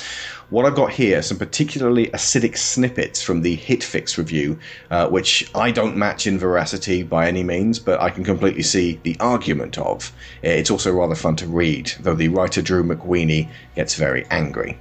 What 0.49 0.65
I've 0.65 0.75
got 0.75 0.91
here 0.91 1.19
are 1.19 1.21
some 1.21 1.37
particularly 1.37 2.07
acidic 2.07 2.57
snippets 2.57 3.21
from 3.21 3.41
the 3.41 3.55
Hitfix 3.55 4.17
review, 4.17 4.59
uh, 4.91 5.07
which 5.07 5.49
I 5.55 5.71
don't 5.71 5.95
match 5.95 6.27
in 6.27 6.37
veracity 6.37 7.03
by 7.03 7.27
any 7.27 7.43
means, 7.43 7.79
but 7.79 8.01
I 8.01 8.09
can 8.09 8.25
completely 8.25 8.63
see 8.63 8.99
the 9.03 9.15
argument 9.21 9.77
of. 9.77 10.11
It's 10.41 10.71
also 10.71 10.91
rather 10.91 11.15
fun 11.15 11.37
to 11.37 11.47
read, 11.47 11.93
though 12.01 12.15
the 12.15 12.27
writer 12.27 12.61
Drew 12.61 12.83
McWeeny 12.83 13.47
gets 13.75 13.95
very 13.95 14.25
angry. 14.29 14.77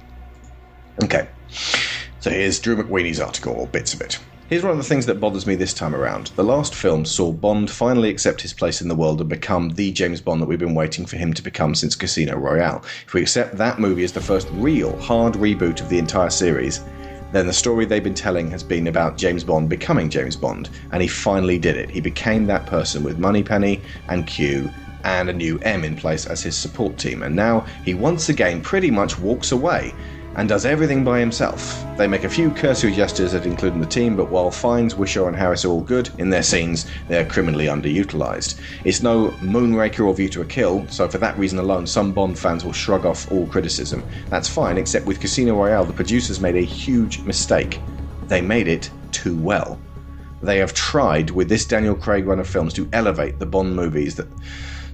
Okay. 1.03 1.29
So 2.21 2.29
here's 2.29 2.59
Drew 2.59 2.75
McWeeny's 2.75 3.21
article, 3.21 3.53
or 3.53 3.65
bits 3.65 3.93
of 3.93 4.01
it. 4.01 4.19
Here's 4.49 4.63
one 4.63 4.73
of 4.73 4.77
the 4.77 4.83
things 4.83 5.05
that 5.05 5.21
bothers 5.21 5.47
me 5.47 5.55
this 5.55 5.73
time 5.73 5.95
around. 5.95 6.27
The 6.35 6.43
last 6.43 6.75
film 6.75 7.05
saw 7.05 7.31
Bond 7.31 7.71
finally 7.71 8.09
accept 8.09 8.41
his 8.41 8.51
place 8.51 8.81
in 8.81 8.89
the 8.89 8.95
world 8.95 9.21
and 9.21 9.29
become 9.29 9.69
the 9.69 9.93
James 9.93 10.19
Bond 10.19 10.41
that 10.41 10.47
we've 10.47 10.59
been 10.59 10.75
waiting 10.75 11.05
for 11.05 11.15
him 11.15 11.33
to 11.33 11.41
become 11.41 11.73
since 11.73 11.95
Casino 11.95 12.35
Royale. 12.35 12.83
If 13.07 13.13
we 13.13 13.21
accept 13.21 13.55
that 13.55 13.79
movie 13.79 14.03
as 14.03 14.11
the 14.11 14.19
first 14.19 14.49
real, 14.51 14.99
hard 14.99 15.35
reboot 15.35 15.79
of 15.79 15.87
the 15.87 15.97
entire 15.97 16.29
series, 16.29 16.83
then 17.31 17.47
the 17.47 17.53
story 17.53 17.85
they've 17.85 18.03
been 18.03 18.13
telling 18.13 18.51
has 18.51 18.63
been 18.63 18.87
about 18.87 19.17
James 19.17 19.45
Bond 19.45 19.69
becoming 19.69 20.09
James 20.09 20.35
Bond, 20.35 20.69
and 20.91 21.01
he 21.01 21.07
finally 21.07 21.57
did 21.57 21.77
it. 21.77 21.89
He 21.89 22.01
became 22.01 22.45
that 22.47 22.65
person 22.65 23.01
with 23.01 23.17
Moneypenny 23.17 23.81
and 24.09 24.27
Q 24.27 24.69
and 25.05 25.29
a 25.29 25.33
new 25.33 25.57
M 25.59 25.85
in 25.85 25.95
place 25.95 26.25
as 26.25 26.43
his 26.43 26.57
support 26.57 26.97
team, 26.97 27.23
and 27.23 27.33
now 27.33 27.65
he 27.85 27.93
once 27.93 28.27
again 28.27 28.61
pretty 28.61 28.91
much 28.91 29.17
walks 29.17 29.53
away 29.53 29.93
and 30.35 30.47
does 30.47 30.65
everything 30.65 31.03
by 31.03 31.19
himself. 31.19 31.83
They 31.97 32.07
make 32.07 32.23
a 32.23 32.29
few 32.29 32.51
cursory 32.51 32.93
gestures 32.93 33.33
at 33.33 33.45
including 33.45 33.79
the 33.81 33.85
team, 33.85 34.15
but 34.15 34.29
while 34.29 34.51
Fiennes, 34.51 34.95
Whishaw, 34.95 35.27
and 35.27 35.35
Harris 35.35 35.65
are 35.65 35.69
all 35.69 35.81
good 35.81 36.09
in 36.17 36.29
their 36.29 36.43
scenes, 36.43 36.85
they 37.07 37.19
are 37.19 37.25
criminally 37.25 37.65
underutilized. 37.65 38.59
It's 38.85 39.01
no 39.01 39.29
Moonraker 39.41 40.05
or 40.05 40.13
View 40.13 40.29
to 40.29 40.41
a 40.41 40.45
Kill, 40.45 40.87
so 40.87 41.07
for 41.07 41.17
that 41.17 41.37
reason 41.37 41.59
alone, 41.59 41.85
some 41.87 42.11
Bond 42.11 42.37
fans 42.37 42.63
will 42.63 42.73
shrug 42.73 43.05
off 43.05 43.31
all 43.31 43.47
criticism. 43.47 44.03
That's 44.29 44.47
fine, 44.47 44.77
except 44.77 45.05
with 45.05 45.19
Casino 45.19 45.55
Royale, 45.55 45.85
the 45.85 45.93
producers 45.93 46.39
made 46.39 46.55
a 46.55 46.61
huge 46.61 47.19
mistake. 47.21 47.79
They 48.27 48.41
made 48.41 48.67
it 48.67 48.89
too 49.11 49.37
well. 49.37 49.79
They 50.41 50.57
have 50.59 50.73
tried 50.73 51.31
with 51.31 51.49
this 51.49 51.65
Daniel 51.65 51.95
Craig 51.95 52.25
run 52.25 52.39
of 52.39 52.47
films 52.47 52.73
to 52.75 52.87
elevate 52.93 53.39
the 53.39 53.45
Bond 53.45 53.75
movies 53.75 54.15
that 54.15 54.27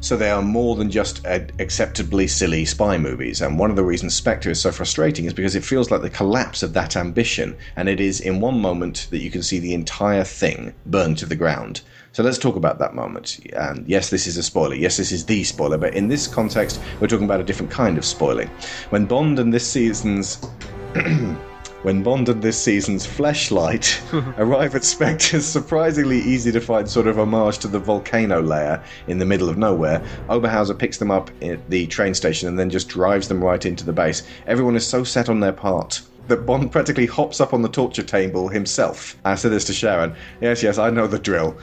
so 0.05 0.15
they 0.15 0.29
are 0.29 0.43
more 0.43 0.75
than 0.75 0.91
just 0.91 1.25
acceptably 1.25 2.27
silly 2.27 2.63
spy 2.63 2.95
movies. 2.95 3.41
And 3.41 3.57
one 3.57 3.71
of 3.71 3.75
the 3.75 3.83
reasons 3.83 4.13
Spectre 4.13 4.51
is 4.51 4.61
so 4.61 4.71
frustrating 4.71 5.25
is 5.25 5.33
because 5.33 5.55
it 5.55 5.63
feels 5.63 5.89
like 5.89 6.03
the 6.03 6.11
collapse 6.11 6.61
of 6.61 6.73
that 6.73 6.95
ambition, 6.95 7.57
and 7.75 7.89
it 7.89 7.99
is 7.99 8.21
in 8.21 8.39
one 8.39 8.61
moment 8.61 9.07
that 9.09 9.23
you 9.23 9.31
can 9.31 9.41
see 9.41 9.57
the 9.57 9.73
entire 9.73 10.23
thing 10.23 10.75
burn 10.85 11.15
to 11.15 11.25
the 11.25 11.35
ground. 11.35 11.81
So 12.11 12.21
let's 12.21 12.37
talk 12.37 12.55
about 12.55 12.77
that 12.77 12.93
moment. 12.93 13.39
And 13.53 13.83
yes, 13.87 14.11
this 14.11 14.27
is 14.27 14.37
a 14.37 14.43
spoiler. 14.43 14.75
Yes, 14.75 14.97
this 14.97 15.11
is 15.11 15.25
the 15.25 15.43
spoiler. 15.43 15.79
But 15.79 15.95
in 15.95 16.07
this 16.07 16.27
context, 16.27 16.79
we're 17.01 17.07
talking 17.07 17.25
about 17.25 17.41
a 17.41 17.43
different 17.43 17.71
kind 17.71 17.97
of 17.97 18.05
spoiling. 18.05 18.49
When 18.91 19.07
Bond 19.07 19.39
and 19.39 19.51
this 19.51 19.67
season's 19.67 20.47
when 21.85 22.01
Bond 22.01 22.29
and 22.29 22.41
this 22.41 22.59
season's 22.59 23.05
Fleshlight 23.05 24.01
arrive 24.39 24.73
at 24.73 24.83
Spectre's 24.83 25.45
surprisingly 25.45 26.17
easy 26.17 26.51
to 26.51 26.59
find 26.59 26.89
sort 26.89 27.05
of 27.05 27.19
homage 27.19 27.59
to 27.59 27.67
the 27.67 27.77
volcano 27.77 28.41
layer 28.41 28.83
in 29.05 29.19
the 29.19 29.25
middle 29.25 29.49
of 29.49 29.59
nowhere, 29.59 30.03
Oberhauser 30.27 30.75
picks 30.75 30.97
them 30.97 31.11
up 31.11 31.29
at 31.43 31.69
the 31.69 31.85
train 31.85 32.15
station 32.15 32.49
and 32.49 32.57
then 32.57 32.71
just 32.71 32.89
drives 32.89 33.27
them 33.27 33.43
right 33.43 33.63
into 33.67 33.85
the 33.85 33.93
base. 33.93 34.23
Everyone 34.47 34.75
is 34.75 34.83
so 34.83 35.03
set 35.03 35.29
on 35.29 35.39
their 35.39 35.51
part 35.53 36.01
that 36.27 36.47
Bond 36.47 36.71
practically 36.71 37.05
hops 37.05 37.39
up 37.39 37.53
on 37.53 37.61
the 37.61 37.69
torture 37.69 38.01
table 38.01 38.47
himself. 38.47 39.15
Ah, 39.23 39.33
I 39.33 39.35
said 39.35 39.51
this 39.51 39.65
to 39.65 39.73
Sharon. 39.73 40.15
Yes, 40.41 40.63
yes, 40.63 40.79
I 40.79 40.89
know 40.89 41.05
the 41.05 41.19
drill. 41.19 41.55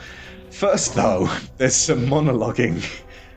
First, 0.51 0.95
though, 0.95 1.29
there's 1.57 1.75
some 1.75 2.05
monologuing 2.05 2.81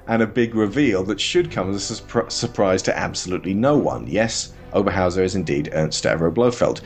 and 0.07 0.23
a 0.23 0.27
big 0.29 0.55
reveal 0.55 1.03
that 1.03 1.21
should 1.21 1.51
come 1.51 1.75
as 1.75 1.91
a 1.91 2.31
surprise 2.31 2.81
to 2.83 2.97
absolutely 2.97 3.55
no 3.55 3.77
one. 3.77 4.07
Yes, 4.07 4.53
Oberhauser 4.73 5.23
is 5.23 5.35
indeed 5.35 5.71
Ernst 5.73 6.03
Stavro 6.03 6.33
Blofeld. 6.33 6.81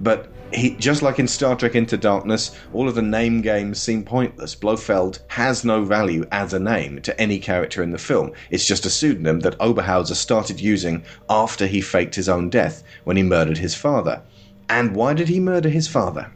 But 0.00 0.28
he, 0.52 0.76
just 0.76 1.02
like 1.02 1.18
in 1.18 1.28
Star 1.28 1.56
Trek 1.56 1.74
Into 1.74 1.96
Darkness, 1.96 2.56
all 2.72 2.88
of 2.88 2.94
the 2.94 3.02
name 3.02 3.40
games 3.40 3.80
seem 3.80 4.04
pointless. 4.04 4.54
Blofeld 4.54 5.20
has 5.28 5.64
no 5.64 5.84
value 5.84 6.24
as 6.30 6.52
a 6.52 6.58
name 6.58 7.00
to 7.02 7.20
any 7.20 7.38
character 7.38 7.82
in 7.82 7.90
the 7.90 7.98
film. 7.98 8.32
It's 8.50 8.66
just 8.66 8.86
a 8.86 8.90
pseudonym 8.90 9.40
that 9.40 9.58
Oberhauser 9.58 10.14
started 10.14 10.60
using 10.60 11.04
after 11.28 11.66
he 11.66 11.80
faked 11.80 12.14
his 12.14 12.28
own 12.28 12.48
death 12.50 12.82
when 13.04 13.16
he 13.16 13.22
murdered 13.22 13.58
his 13.58 13.74
father. 13.74 14.22
And 14.68 14.94
why 14.94 15.14
did 15.14 15.28
he 15.28 15.40
murder 15.40 15.68
his 15.68 15.88
father? 15.88 16.30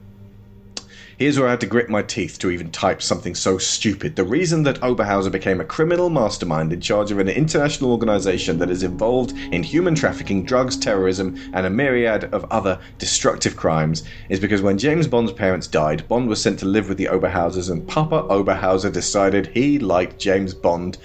Here's 1.20 1.38
where 1.38 1.48
I 1.48 1.50
had 1.50 1.60
to 1.60 1.66
grit 1.66 1.90
my 1.90 2.00
teeth 2.00 2.38
to 2.38 2.50
even 2.50 2.70
type 2.70 3.02
something 3.02 3.34
so 3.34 3.58
stupid. 3.58 4.16
The 4.16 4.24
reason 4.24 4.62
that 4.62 4.80
Oberhauser 4.80 5.30
became 5.30 5.60
a 5.60 5.66
criminal 5.66 6.08
mastermind 6.08 6.72
in 6.72 6.80
charge 6.80 7.10
of 7.10 7.18
an 7.18 7.28
international 7.28 7.92
organization 7.92 8.58
that 8.58 8.70
is 8.70 8.82
involved 8.82 9.32
in 9.52 9.62
human 9.62 9.94
trafficking, 9.94 10.46
drugs, 10.46 10.78
terrorism, 10.78 11.38
and 11.52 11.66
a 11.66 11.68
myriad 11.68 12.32
of 12.32 12.46
other 12.50 12.80
destructive 12.96 13.54
crimes 13.54 14.02
is 14.30 14.40
because 14.40 14.62
when 14.62 14.78
James 14.78 15.06
Bond's 15.06 15.30
parents 15.30 15.66
died, 15.66 16.08
Bond 16.08 16.26
was 16.26 16.40
sent 16.40 16.58
to 16.60 16.64
live 16.64 16.88
with 16.88 16.96
the 16.96 17.08
Oberhausers, 17.08 17.70
and 17.70 17.86
Papa 17.86 18.22
Oberhauser 18.30 18.90
decided 18.90 19.48
he 19.48 19.78
liked 19.78 20.18
James 20.18 20.54
Bond 20.54 20.96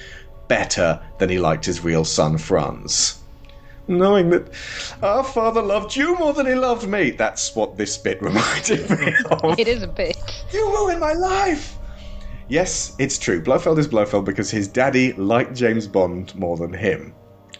better 0.47 0.97
than 1.17 1.27
he 1.27 1.39
liked 1.39 1.65
his 1.65 1.83
real 1.83 2.05
son 2.05 2.37
Franz 2.37 3.19
knowing 3.87 4.29
that 4.29 4.47
our 5.01 5.23
father 5.23 5.61
loved 5.61 5.95
you 5.95 6.17
more 6.17 6.33
than 6.33 6.45
he 6.45 6.55
loved 6.55 6.87
me. 6.87 7.11
That's 7.11 7.55
what 7.55 7.77
this 7.77 7.97
bit 7.97 8.21
reminded 8.21 8.89
me 8.89 9.13
of. 9.31 9.59
It 9.59 9.67
is 9.67 9.83
a 9.83 9.87
bit. 9.87 10.17
You 10.51 10.69
ruined 10.71 10.99
my 10.99 11.13
life! 11.13 11.77
Yes, 12.47 12.95
it's 12.99 13.17
true. 13.17 13.41
Blofeld 13.41 13.79
is 13.79 13.87
Blofeld 13.87 14.25
because 14.25 14.51
his 14.51 14.67
daddy 14.67 15.13
liked 15.13 15.55
James 15.55 15.87
Bond 15.87 16.35
more 16.35 16.57
than 16.57 16.73
him. 16.73 17.15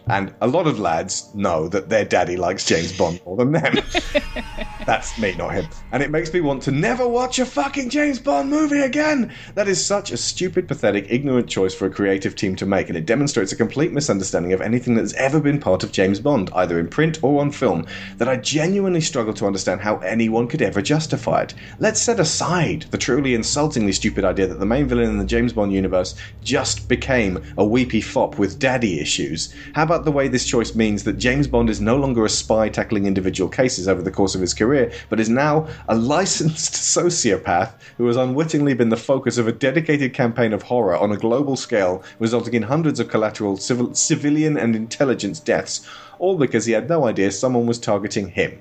And 0.07 0.33
a 0.41 0.47
lot 0.47 0.67
of 0.67 0.79
lads 0.79 1.33
know 1.33 1.67
that 1.69 1.89
their 1.89 2.05
daddy 2.05 2.37
likes 2.37 2.65
James 2.65 2.95
Bond 2.95 3.19
more 3.25 3.37
than 3.37 3.51
them. 3.51 3.75
That's 4.85 5.17
me, 5.17 5.33
not 5.35 5.53
him. 5.53 5.67
And 5.91 6.03
it 6.03 6.11
makes 6.11 6.31
me 6.31 6.41
want 6.41 6.61
to 6.63 6.71
never 6.71 7.07
watch 7.07 7.39
a 7.39 7.45
fucking 7.45 7.89
James 7.89 8.19
Bond 8.19 8.51
movie 8.51 8.81
again. 8.81 9.33
That 9.55 9.67
is 9.67 9.83
such 9.83 10.11
a 10.11 10.17
stupid, 10.17 10.67
pathetic, 10.67 11.07
ignorant 11.09 11.49
choice 11.49 11.73
for 11.73 11.87
a 11.87 11.89
creative 11.89 12.35
team 12.35 12.55
to 12.57 12.67
make, 12.67 12.87
and 12.87 12.97
it 12.97 13.07
demonstrates 13.07 13.51
a 13.51 13.55
complete 13.55 13.91
misunderstanding 13.91 14.53
of 14.53 14.61
anything 14.61 14.93
that 14.95 15.01
has 15.01 15.13
ever 15.13 15.39
been 15.39 15.59
part 15.59 15.83
of 15.83 15.91
James 15.91 16.19
Bond, 16.19 16.51
either 16.53 16.79
in 16.79 16.87
print 16.87 17.17
or 17.23 17.41
on 17.41 17.51
film, 17.51 17.87
that 18.17 18.27
I 18.27 18.35
genuinely 18.35 19.01
struggle 19.01 19.33
to 19.33 19.47
understand 19.47 19.81
how 19.81 19.97
anyone 19.97 20.47
could 20.47 20.61
ever 20.61 20.83
justify 20.83 21.41
it. 21.41 21.55
Let's 21.79 22.01
set 22.01 22.19
aside 22.19 22.85
the 22.91 22.97
truly 22.97 23.33
insultingly 23.33 23.91
stupid 23.91 24.23
idea 24.23 24.45
that 24.47 24.59
the 24.59 24.65
main 24.67 24.87
villain 24.87 25.09
in 25.09 25.17
the 25.17 25.25
James 25.25 25.53
Bond 25.53 25.73
universe 25.73 26.15
just 26.43 26.87
became 26.87 27.41
a 27.57 27.65
weepy 27.65 28.01
fop 28.01 28.37
with 28.37 28.59
daddy 28.59 28.99
issues. 28.99 29.53
How 29.73 29.83
about 29.83 29.94
the 30.03 30.11
way 30.11 30.27
this 30.27 30.45
choice 30.45 30.75
means 30.75 31.05
that 31.05 31.17
James 31.17 31.47
Bond 31.47 31.69
is 31.69 31.79
no 31.79 31.95
longer 31.95 32.25
a 32.25 32.29
spy 32.29 32.67
tackling 32.67 33.05
individual 33.05 33.49
cases 33.49 33.87
over 33.87 34.01
the 34.01 34.11
course 34.11 34.35
of 34.35 34.41
his 34.41 34.53
career? 34.53 34.65
career, 34.65 34.91
but 35.09 35.19
is 35.19 35.29
now 35.29 35.67
a 35.87 35.95
licensed 35.95 36.73
sociopath 36.97 37.73
who 37.97 38.07
has 38.07 38.17
unwittingly 38.17 38.73
been 38.73 38.89
the 38.89 38.97
focus 38.97 39.37
of 39.37 39.47
a 39.47 39.51
dedicated 39.51 40.13
campaign 40.13 40.53
of 40.53 40.63
horror 40.63 40.97
on 40.97 41.11
a 41.11 41.17
global 41.17 41.55
scale, 41.55 42.03
resulting 42.19 42.53
in 42.53 42.63
hundreds 42.63 42.99
of 42.99 43.07
collateral 43.07 43.57
civil, 43.57 43.93
civilian 43.93 44.57
and 44.57 44.75
intelligence 44.75 45.39
deaths, 45.39 45.87
all 46.19 46.37
because 46.37 46.65
he 46.65 46.73
had 46.73 46.89
no 46.89 47.05
idea 47.05 47.31
someone 47.31 47.67
was 47.67 47.79
targeting 47.79 48.29
him. 48.29 48.57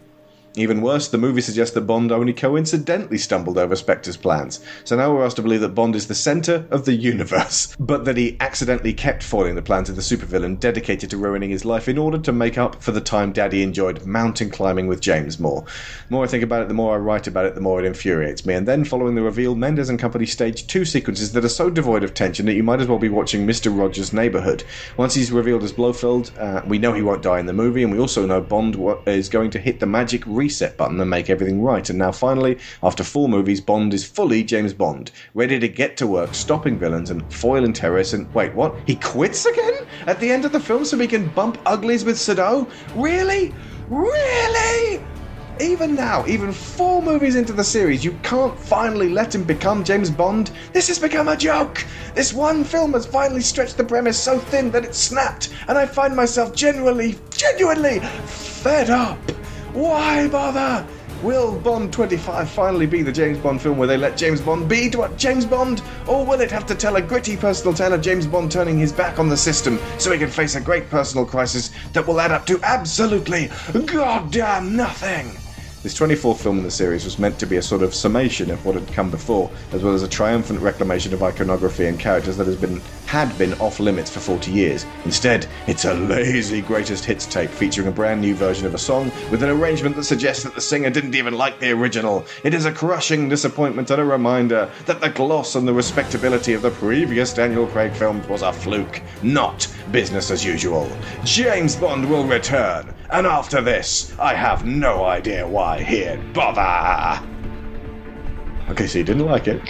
Even 0.56 0.82
worse, 0.82 1.08
the 1.08 1.18
movie 1.18 1.40
suggests 1.40 1.74
that 1.74 1.80
Bond 1.80 2.12
only 2.12 2.32
coincidentally 2.32 3.18
stumbled 3.18 3.58
over 3.58 3.74
Spectre's 3.74 4.16
plans. 4.16 4.60
So 4.84 4.96
now 4.96 5.12
we're 5.12 5.24
asked 5.24 5.34
to 5.36 5.42
believe 5.42 5.62
that 5.62 5.74
Bond 5.74 5.96
is 5.96 6.06
the 6.06 6.14
center 6.14 6.64
of 6.70 6.84
the 6.84 6.94
universe, 6.94 7.74
but 7.80 8.04
that 8.04 8.16
he 8.16 8.36
accidentally 8.38 8.92
kept 8.92 9.24
foiling 9.24 9.56
the 9.56 9.62
plans 9.62 9.90
of 9.90 9.96
the 9.96 10.02
supervillain 10.02 10.60
dedicated 10.60 11.10
to 11.10 11.16
ruining 11.16 11.50
his 11.50 11.64
life 11.64 11.88
in 11.88 11.98
order 11.98 12.18
to 12.18 12.30
make 12.32 12.56
up 12.56 12.80
for 12.80 12.92
the 12.92 13.00
time 13.00 13.32
Daddy 13.32 13.64
enjoyed 13.64 14.06
mountain 14.06 14.48
climbing 14.48 14.86
with 14.86 15.00
James 15.00 15.40
more. 15.40 15.62
The 16.08 16.14
more 16.14 16.22
I 16.22 16.28
think 16.28 16.44
about 16.44 16.62
it, 16.62 16.68
the 16.68 16.74
more 16.74 16.94
I 16.94 16.98
write 16.98 17.26
about 17.26 17.46
it, 17.46 17.56
the 17.56 17.60
more 17.60 17.80
it 17.80 17.86
infuriates 17.86 18.46
me. 18.46 18.54
And 18.54 18.68
then, 18.68 18.84
following 18.84 19.16
the 19.16 19.22
reveal, 19.22 19.56
Mendes 19.56 19.88
and 19.88 19.98
company 19.98 20.26
stage 20.26 20.68
two 20.68 20.84
sequences 20.84 21.32
that 21.32 21.44
are 21.44 21.48
so 21.48 21.68
devoid 21.68 22.04
of 22.04 22.14
tension 22.14 22.46
that 22.46 22.54
you 22.54 22.62
might 22.62 22.80
as 22.80 22.86
well 22.86 22.98
be 22.98 23.08
watching 23.08 23.44
Mr. 23.44 23.76
Rogers' 23.76 24.12
Neighborhood. 24.12 24.62
Once 24.96 25.14
he's 25.14 25.32
revealed 25.32 25.64
as 25.64 25.72
Blofeld, 25.72 26.30
uh, 26.38 26.62
we 26.64 26.78
know 26.78 26.92
he 26.92 27.02
won't 27.02 27.24
die 27.24 27.40
in 27.40 27.46
the 27.46 27.52
movie, 27.52 27.82
and 27.82 27.90
we 27.90 27.98
also 27.98 28.24
know 28.24 28.40
Bond 28.40 28.78
is 29.06 29.28
going 29.28 29.50
to 29.50 29.58
hit 29.58 29.80
the 29.80 29.86
magic 29.86 30.22
reset 30.44 30.76
button 30.76 31.00
and 31.00 31.08
make 31.08 31.30
everything 31.30 31.62
right. 31.62 31.88
And 31.88 31.98
now, 31.98 32.12
finally, 32.12 32.58
after 32.82 33.02
four 33.02 33.30
movies, 33.30 33.62
Bond 33.62 33.94
is 33.94 34.04
fully 34.04 34.44
James 34.44 34.74
Bond, 34.74 35.10
ready 35.32 35.58
to 35.58 35.68
get 35.68 35.96
to 35.96 36.06
work 36.06 36.34
stopping 36.34 36.78
villains 36.78 37.10
and 37.10 37.32
foiling 37.32 37.72
terrorists. 37.72 38.12
And 38.12 38.32
wait, 38.34 38.54
what? 38.54 38.74
He 38.86 38.96
quits 38.96 39.46
again 39.46 39.86
at 40.06 40.20
the 40.20 40.30
end 40.30 40.44
of 40.44 40.52
the 40.52 40.60
film 40.60 40.84
so 40.84 40.98
he 40.98 41.06
can 41.06 41.28
bump 41.28 41.56
uglies 41.64 42.04
with 42.04 42.16
Seydoux? 42.16 42.68
Really? 42.94 43.54
Really? 43.88 45.02
Even 45.60 45.94
now, 45.94 46.26
even 46.26 46.52
four 46.52 47.00
movies 47.00 47.36
into 47.36 47.54
the 47.54 47.64
series, 47.64 48.04
you 48.04 48.12
can't 48.22 48.58
finally 48.58 49.08
let 49.08 49.34
him 49.34 49.44
become 49.44 49.82
James 49.82 50.10
Bond? 50.10 50.50
This 50.74 50.88
has 50.88 50.98
become 50.98 51.28
a 51.28 51.36
joke! 51.38 51.86
This 52.14 52.34
one 52.34 52.64
film 52.64 52.92
has 52.92 53.06
finally 53.06 53.40
stretched 53.40 53.78
the 53.78 53.84
premise 53.84 54.18
so 54.20 54.38
thin 54.38 54.70
that 54.72 54.84
it 54.84 54.94
snapped, 54.94 55.54
and 55.68 55.78
I 55.78 55.86
find 55.86 56.14
myself 56.14 56.54
genuinely, 56.54 57.16
genuinely 57.30 58.00
fed 58.26 58.90
up! 58.90 59.18
Why 59.74 60.28
bother? 60.28 60.86
Will 61.24 61.58
Bond 61.58 61.92
25 61.92 62.48
finally 62.48 62.86
be 62.86 63.02
the 63.02 63.10
James 63.10 63.38
Bond 63.38 63.60
film 63.60 63.76
where 63.76 63.88
they 63.88 63.96
let 63.96 64.16
James 64.16 64.40
Bond 64.40 64.68
be 64.68 64.88
to 64.90 64.98
what 64.98 65.16
James 65.16 65.44
Bond? 65.44 65.82
Or 66.06 66.24
will 66.24 66.40
it 66.40 66.52
have 66.52 66.64
to 66.66 66.76
tell 66.76 66.94
a 66.94 67.02
gritty 67.02 67.36
personal 67.36 67.74
tale 67.74 67.92
of 67.92 68.00
James 68.00 68.24
Bond 68.24 68.52
turning 68.52 68.78
his 68.78 68.92
back 68.92 69.18
on 69.18 69.28
the 69.28 69.36
system 69.36 69.80
so 69.98 70.12
he 70.12 70.18
can 70.18 70.30
face 70.30 70.54
a 70.54 70.60
great 70.60 70.88
personal 70.90 71.26
crisis 71.26 71.72
that 71.92 72.06
will 72.06 72.20
add 72.20 72.30
up 72.30 72.46
to 72.46 72.60
absolutely 72.62 73.50
goddamn 73.84 74.76
nothing? 74.76 75.43
This 75.84 75.98
24th 75.98 76.38
film 76.38 76.56
in 76.56 76.64
the 76.64 76.70
series 76.70 77.04
was 77.04 77.18
meant 77.18 77.38
to 77.38 77.46
be 77.46 77.58
a 77.58 77.62
sort 77.62 77.82
of 77.82 77.94
summation 77.94 78.50
of 78.50 78.64
what 78.64 78.74
had 78.74 78.90
come 78.94 79.10
before, 79.10 79.50
as 79.70 79.82
well 79.82 79.92
as 79.92 80.02
a 80.02 80.08
triumphant 80.08 80.60
reclamation 80.60 81.12
of 81.12 81.22
iconography 81.22 81.84
and 81.84 82.00
characters 82.00 82.38
that 82.38 82.46
has 82.46 82.56
been 82.56 82.80
had 83.04 83.36
been 83.36 83.52
off 83.60 83.78
limits 83.78 84.10
for 84.10 84.18
40 84.18 84.50
years. 84.50 84.86
Instead, 85.04 85.46
it's 85.66 85.84
a 85.84 85.92
lazy 85.92 86.62
greatest 86.62 87.04
hits 87.04 87.26
tape 87.26 87.50
featuring 87.50 87.86
a 87.86 87.92
brand 87.92 88.22
new 88.22 88.34
version 88.34 88.66
of 88.66 88.72
a 88.72 88.78
song 88.78 89.12
with 89.30 89.42
an 89.42 89.50
arrangement 89.50 89.94
that 89.96 90.04
suggests 90.04 90.42
that 90.42 90.54
the 90.54 90.60
singer 90.60 90.88
didn't 90.88 91.14
even 91.14 91.34
like 91.34 91.60
the 91.60 91.70
original. 91.72 92.24
It 92.44 92.54
is 92.54 92.64
a 92.64 92.72
crushing 92.72 93.28
disappointment 93.28 93.90
and 93.90 94.00
a 94.00 94.04
reminder 94.06 94.70
that 94.86 95.02
the 95.02 95.10
gloss 95.10 95.54
and 95.54 95.68
the 95.68 95.74
respectability 95.74 96.54
of 96.54 96.62
the 96.62 96.70
previous 96.70 97.34
Daniel 97.34 97.66
Craig 97.66 97.92
films 97.92 98.26
was 98.26 98.40
a 98.40 98.54
fluke, 98.54 99.02
not 99.22 99.68
business 99.92 100.30
as 100.30 100.42
usual. 100.46 100.90
James 101.24 101.76
Bond 101.76 102.08
will 102.08 102.24
return 102.24 102.90
and 103.14 103.28
after 103.28 103.60
this, 103.60 104.12
I 104.18 104.34
have 104.34 104.66
no 104.66 105.04
idea 105.04 105.46
why 105.46 105.80
he'd 105.80 106.32
bother. 106.32 107.24
Okay, 108.70 108.88
so 108.88 108.98
you 108.98 109.04
didn't 109.04 109.24
like 109.24 109.46
it. 109.46 109.62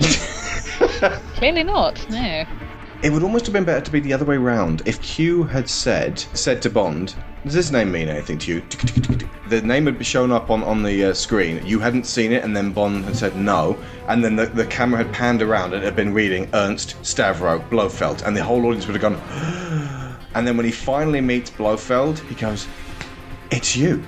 Clearly 1.34 1.64
not. 1.64 2.08
No. 2.08 2.44
It 3.02 3.10
would 3.10 3.24
almost 3.24 3.46
have 3.46 3.52
been 3.52 3.64
better 3.64 3.80
to 3.80 3.90
be 3.90 3.98
the 3.98 4.12
other 4.12 4.24
way 4.24 4.36
round. 4.36 4.82
If 4.86 5.02
Q 5.02 5.42
had 5.42 5.68
said 5.68 6.20
said 6.34 6.62
to 6.62 6.70
Bond, 6.70 7.16
"Does 7.42 7.54
this 7.54 7.72
name 7.72 7.90
mean 7.90 8.08
anything 8.08 8.38
to 8.38 8.54
you?" 8.54 8.62
The 9.48 9.60
name 9.60 9.86
had 9.86 10.06
shown 10.06 10.30
up 10.30 10.48
on 10.48 10.62
on 10.62 10.84
the 10.84 11.06
uh, 11.06 11.14
screen. 11.14 11.66
You 11.66 11.80
hadn't 11.80 12.06
seen 12.06 12.30
it, 12.30 12.44
and 12.44 12.56
then 12.56 12.70
Bond 12.70 13.04
had 13.06 13.16
said 13.16 13.36
no, 13.36 13.76
and 14.06 14.24
then 14.24 14.36
the, 14.36 14.46
the 14.46 14.66
camera 14.66 15.02
had 15.02 15.12
panned 15.12 15.42
around 15.42 15.74
and 15.74 15.82
it 15.82 15.84
had 15.84 15.96
been 15.96 16.14
reading 16.14 16.48
Ernst 16.54 16.94
Stavro 17.02 17.68
Blofeld, 17.70 18.22
and 18.24 18.36
the 18.36 18.44
whole 18.44 18.64
audience 18.66 18.86
would 18.86 18.94
have 18.94 19.02
gone. 19.02 20.16
and 20.36 20.46
then 20.46 20.56
when 20.56 20.64
he 20.64 20.72
finally 20.72 21.20
meets 21.20 21.50
Blofeld, 21.50 22.20
he 22.20 22.36
goes, 22.36 22.68
"It's 23.50 23.76
you. 23.76 24.02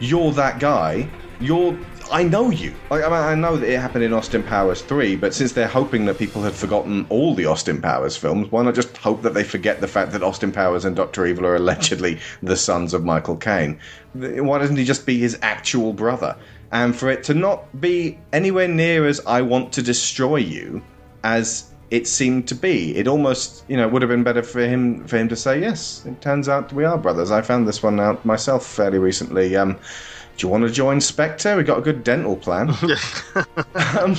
You're 0.00 0.32
that 0.32 0.60
guy. 0.60 1.08
You're." 1.40 1.76
I 2.12 2.22
know 2.22 2.50
you. 2.50 2.74
I, 2.90 2.98
mean, 2.98 3.12
I 3.12 3.34
know 3.34 3.56
that 3.56 3.68
it 3.68 3.80
happened 3.80 4.04
in 4.04 4.12
Austin 4.12 4.42
Powers 4.42 4.82
3, 4.82 5.16
but 5.16 5.32
since 5.32 5.52
they're 5.52 5.66
hoping 5.66 6.04
that 6.04 6.18
people 6.18 6.42
had 6.42 6.52
forgotten 6.52 7.06
all 7.08 7.34
the 7.34 7.46
Austin 7.46 7.80
Powers 7.80 8.16
films, 8.16 8.52
why 8.52 8.62
not 8.62 8.74
just 8.74 8.96
hope 8.98 9.22
that 9.22 9.32
they 9.32 9.42
forget 9.42 9.80
the 9.80 9.88
fact 9.88 10.12
that 10.12 10.22
Austin 10.22 10.52
Powers 10.52 10.84
and 10.84 10.94
Dr. 10.94 11.26
Evil 11.26 11.46
are 11.46 11.56
allegedly 11.56 12.20
the 12.42 12.56
sons 12.56 12.92
of 12.92 13.04
Michael 13.04 13.36
Caine? 13.36 13.78
Why 14.12 14.58
doesn't 14.58 14.76
he 14.76 14.84
just 14.84 15.06
be 15.06 15.18
his 15.18 15.38
actual 15.40 15.92
brother? 15.92 16.36
And 16.72 16.94
for 16.94 17.10
it 17.10 17.24
to 17.24 17.34
not 17.34 17.80
be 17.80 18.18
anywhere 18.32 18.68
near 18.68 19.06
as 19.06 19.20
I 19.26 19.42
want 19.42 19.72
to 19.74 19.82
destroy 19.82 20.36
you 20.36 20.82
as 21.22 21.73
it 21.90 22.06
seemed 22.06 22.48
to 22.48 22.54
be. 22.54 22.96
It 22.96 23.06
almost, 23.06 23.64
you 23.68 23.76
know, 23.76 23.88
would 23.88 24.02
have 24.02 24.08
been 24.08 24.22
better 24.22 24.42
for 24.42 24.60
him 24.60 25.06
for 25.06 25.18
him 25.18 25.28
to 25.28 25.36
say 25.36 25.60
yes. 25.60 26.04
It 26.06 26.20
turns 26.20 26.48
out 26.48 26.72
we 26.72 26.84
are 26.84 26.98
brothers. 26.98 27.30
I 27.30 27.42
found 27.42 27.68
this 27.68 27.82
one 27.82 28.00
out 28.00 28.24
myself 28.24 28.66
fairly 28.66 28.98
recently. 28.98 29.56
Um, 29.56 29.72
do 30.36 30.46
you 30.46 30.48
want 30.48 30.64
to 30.66 30.70
join 30.70 31.00
Spectre? 31.00 31.56
We 31.56 31.62
got 31.62 31.78
a 31.78 31.82
good 31.82 32.02
dental 32.02 32.36
plan. 32.36 32.70
um, 33.74 34.16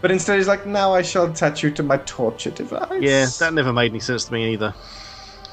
but 0.00 0.10
instead, 0.10 0.36
he's 0.36 0.48
like, 0.48 0.66
"Now 0.66 0.94
I 0.94 1.02
shall 1.02 1.30
attach 1.30 1.62
you 1.62 1.70
to 1.72 1.82
my 1.82 1.98
torture 1.98 2.50
device." 2.50 3.02
Yeah, 3.02 3.26
that 3.38 3.54
never 3.54 3.72
made 3.72 3.90
any 3.90 4.00
sense 4.00 4.26
to 4.26 4.32
me 4.32 4.52
either. 4.52 4.74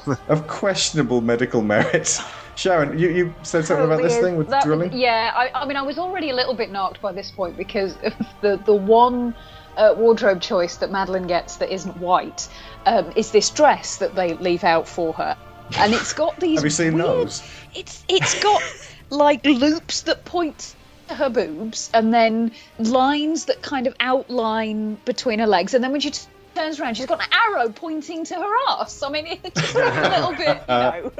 of 0.28 0.46
questionable 0.46 1.20
medical 1.20 1.62
merits. 1.62 2.22
Sharon, 2.54 2.98
you, 2.98 3.08
you 3.10 3.34
said 3.42 3.64
something 3.64 3.84
about 3.86 4.02
this 4.02 4.18
thing 4.18 4.36
with 4.36 4.48
That- 4.48 4.64
drilling. 4.64 4.92
Yeah, 4.92 5.32
I, 5.34 5.50
I 5.54 5.66
mean, 5.66 5.76
I 5.76 5.82
was 5.82 5.98
already 5.98 6.30
a 6.30 6.34
little 6.34 6.54
bit 6.54 6.70
knocked 6.70 7.00
by 7.00 7.12
this 7.12 7.30
point 7.30 7.56
because 7.56 7.96
of 8.02 8.14
the 8.40 8.60
the 8.64 8.74
one 8.74 9.34
uh, 9.78 9.94
wardrobe 9.96 10.40
choice 10.42 10.76
that 10.78 10.90
Madeline 10.90 11.26
gets 11.26 11.56
that 11.56 11.72
isn't 11.72 11.96
white 11.98 12.48
um, 12.84 13.12
is 13.16 13.30
this 13.30 13.48
dress 13.50 13.96
that 13.98 14.14
they 14.14 14.34
leave 14.34 14.64
out 14.64 14.86
for 14.88 15.12
her, 15.14 15.36
and 15.78 15.94
it's 15.94 16.12
got 16.12 16.38
these. 16.40 16.58
Have 16.58 16.64
you 16.64 16.70
seen 16.70 16.94
weird- 16.94 17.06
those? 17.06 17.42
It's 17.74 18.04
it's 18.08 18.42
got 18.42 18.62
like 19.10 19.44
loops 19.46 20.02
that 20.02 20.24
point 20.24 20.74
to 21.08 21.14
her 21.14 21.30
boobs, 21.30 21.90
and 21.94 22.12
then 22.12 22.52
lines 22.78 23.46
that 23.46 23.62
kind 23.62 23.86
of 23.86 23.94
outline 24.00 24.96
between 25.04 25.38
her 25.38 25.46
legs, 25.46 25.72
and 25.74 25.82
then 25.82 25.92
when 25.92 26.00
she 26.00 26.10
t- 26.10 26.26
turns 26.54 26.80
around, 26.80 26.96
she's 26.96 27.06
got 27.06 27.20
an 27.22 27.28
arrow 27.32 27.68
pointing 27.70 28.24
to 28.24 28.34
her 28.34 28.52
ass. 28.68 29.02
I 29.02 29.10
mean, 29.10 29.26
it's 29.44 29.60
just 29.60 29.74
a 29.76 30.08
little 30.08 30.34
bit, 30.34 30.58
you 30.58 30.64
know. 30.68 31.12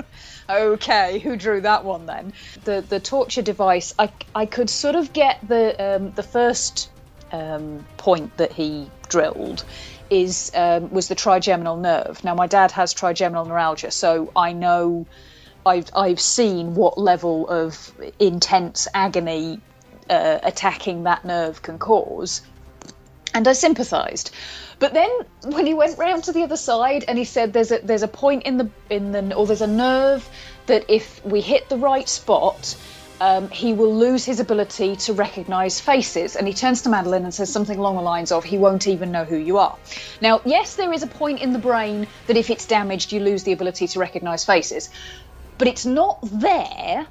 Okay, 0.50 1.18
who 1.20 1.36
drew 1.36 1.60
that 1.60 1.84
one 1.84 2.06
then? 2.06 2.32
The 2.64 2.80
the 2.86 2.98
torture 3.00 3.42
device. 3.42 3.94
I, 3.98 4.10
I 4.34 4.46
could 4.46 4.68
sort 4.68 4.96
of 4.96 5.12
get 5.12 5.38
the 5.46 5.96
um, 5.96 6.12
the 6.12 6.22
first 6.22 6.90
um, 7.32 7.84
point 7.96 8.36
that 8.36 8.52
he 8.52 8.90
drilled 9.08 9.64
is 10.10 10.50
um, 10.54 10.90
was 10.90 11.08
the 11.08 11.14
trigeminal 11.14 11.76
nerve. 11.76 12.22
Now 12.24 12.34
my 12.34 12.46
dad 12.46 12.72
has 12.72 12.92
trigeminal 12.92 13.44
neuralgia, 13.44 13.90
so 13.90 14.32
I 14.34 14.52
know 14.52 15.06
I've 15.64 15.90
I've 15.94 16.20
seen 16.20 16.74
what 16.74 16.98
level 16.98 17.48
of 17.48 17.92
intense 18.18 18.88
agony 18.94 19.60
uh, 20.08 20.38
attacking 20.42 21.04
that 21.04 21.24
nerve 21.24 21.60
can 21.62 21.78
cause, 21.78 22.42
and 23.34 23.46
I 23.46 23.52
sympathised. 23.52 24.30
But 24.78 24.94
then 24.94 25.10
when 25.44 25.66
he 25.66 25.74
went 25.74 25.98
round 25.98 26.24
to 26.24 26.32
the 26.32 26.44
other 26.44 26.56
side 26.56 27.04
and 27.08 27.18
he 27.18 27.24
said 27.24 27.52
there's 27.52 27.72
a 27.72 27.78
there's 27.78 28.04
a 28.04 28.08
point 28.08 28.44
in 28.44 28.56
the 28.58 28.70
in 28.88 29.12
the 29.12 29.34
or 29.34 29.46
there's 29.46 29.60
a 29.60 29.66
nerve 29.66 30.28
that 30.66 30.84
if 30.88 31.24
we 31.24 31.40
hit 31.40 31.68
the 31.68 31.76
right 31.76 32.08
spot, 32.08 32.76
um, 33.20 33.50
he 33.50 33.72
will 33.72 33.94
lose 33.96 34.24
his 34.24 34.40
ability 34.40 34.96
to 34.96 35.12
recognise 35.12 35.80
faces. 35.80 36.36
And 36.36 36.46
he 36.46 36.54
turns 36.54 36.82
to 36.82 36.88
Madeline 36.88 37.24
and 37.24 37.34
says 37.34 37.52
something 37.52 37.78
along 37.78 37.96
the 37.96 38.02
lines 38.02 38.32
of, 38.32 38.44
"He 38.44 38.58
won't 38.58 38.86
even 38.86 39.12
know 39.12 39.24
who 39.24 39.36
you 39.36 39.58
are." 39.58 39.76
Now, 40.20 40.40
yes, 40.44 40.76
there 40.76 40.92
is 40.92 41.02
a 41.02 41.06
point 41.06 41.40
in 41.40 41.52
the 41.52 41.58
brain 41.58 42.06
that 42.26 42.36
if 42.36 42.50
it's 42.50 42.66
damaged, 42.66 43.12
you 43.12 43.20
lose 43.20 43.42
the 43.42 43.52
ability 43.52 43.88
to 43.88 43.98
recognise 43.98 44.44
faces, 44.44 44.90
but 45.58 45.68
it's 45.68 45.86
not 45.86 46.18
there 46.22 47.06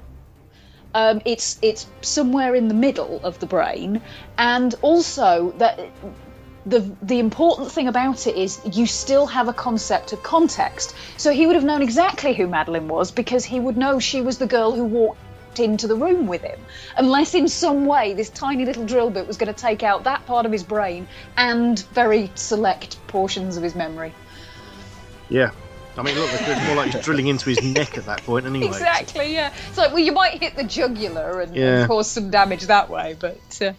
um, 0.94 1.20
it's 1.24 1.58
it's 1.62 1.86
somewhere 2.02 2.54
in 2.54 2.68
the 2.68 2.74
middle 2.74 3.20
of 3.22 3.38
the 3.38 3.46
brain, 3.46 4.00
and 4.36 4.74
also 4.82 5.52
that 5.58 5.78
the 6.64 6.80
the 7.02 7.18
important 7.18 7.70
thing 7.70 7.88
about 7.88 8.26
it 8.26 8.36
is 8.36 8.60
you 8.72 8.86
still 8.86 9.26
have 9.26 9.48
a 9.48 9.52
concept 9.52 10.12
of 10.12 10.22
context. 10.22 10.94
So 11.16 11.30
he 11.32 11.46
would 11.46 11.56
have 11.56 11.64
known 11.64 11.82
exactly 11.82 12.34
who 12.34 12.46
Madeline 12.46 12.88
was 12.88 13.10
because 13.10 13.44
he 13.44 13.60
would 13.60 13.76
know 13.76 13.98
she 13.98 14.20
was 14.22 14.38
the 14.38 14.46
girl 14.46 14.72
who 14.72 14.84
walked 14.84 15.20
into 15.60 15.86
the 15.86 15.96
room 15.96 16.26
with 16.26 16.42
him, 16.42 16.58
unless 16.96 17.34
in 17.34 17.48
some 17.48 17.86
way 17.86 18.14
this 18.14 18.30
tiny 18.30 18.64
little 18.64 18.86
drill 18.86 19.10
bit 19.10 19.26
was 19.26 19.36
going 19.36 19.52
to 19.52 19.60
take 19.60 19.82
out 19.82 20.04
that 20.04 20.26
part 20.26 20.46
of 20.46 20.52
his 20.52 20.62
brain 20.62 21.08
and 21.36 21.78
very 21.92 22.30
select 22.34 22.98
portions 23.06 23.56
of 23.56 23.62
his 23.62 23.74
memory. 23.74 24.14
Yeah. 25.28 25.50
I 25.96 26.02
mean, 26.02 26.14
look, 26.16 26.30
it's 26.32 26.66
more 26.66 26.76
like 26.76 26.92
he's 26.92 27.04
drilling 27.04 27.26
into 27.26 27.50
his 27.50 27.60
neck 27.62 27.98
at 27.98 28.06
that 28.06 28.22
point 28.22 28.46
anyway. 28.46 28.68
Exactly, 28.68 29.34
yeah. 29.34 29.52
It's 29.68 29.76
like, 29.76 29.90
well, 29.90 29.98
you 29.98 30.12
might 30.12 30.40
hit 30.40 30.54
the 30.54 30.62
jugular 30.62 31.40
and, 31.40 31.56
Yeah. 31.56 31.80
and 31.80 31.88
cause 31.88 32.08
some 32.08 32.30
damage 32.30 32.62
that 32.66 32.88
way, 32.88 33.16
but 33.18 33.58
uh, 33.60 33.72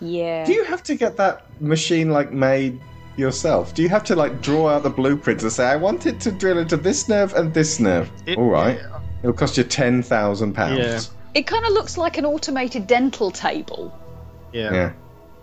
yeah. 0.00 0.44
Do 0.44 0.52
you 0.52 0.64
have 0.64 0.82
to 0.84 0.96
get 0.96 1.18
that 1.18 1.46
machine 1.60 2.10
like 2.10 2.32
made 2.32 2.80
yourself? 3.16 3.74
Do 3.74 3.82
you 3.82 3.88
have 3.90 4.02
to 4.04 4.16
like 4.16 4.40
draw 4.42 4.70
out 4.70 4.82
the 4.82 4.90
blueprints 4.90 5.44
and 5.44 5.52
say, 5.52 5.66
"I 5.66 5.76
want 5.76 6.06
it 6.06 6.18
to 6.20 6.32
drill 6.32 6.58
into 6.58 6.76
this 6.76 7.08
nerve 7.08 7.32
and 7.34 7.54
this 7.54 7.78
nerve"? 7.78 8.10
All 8.36 8.48
right, 8.48 8.80
it'll 9.22 9.32
cost 9.32 9.56
you 9.56 9.64
ten 9.64 10.02
thousand 10.02 10.54
pounds. 10.54 11.10
It 11.34 11.46
kind 11.46 11.64
of 11.64 11.72
looks 11.72 11.96
like 11.96 12.18
an 12.18 12.24
automated 12.24 12.86
dental 12.86 13.30
table. 13.30 13.96
Yeah. 14.52 14.72
Yeah. 14.72 14.92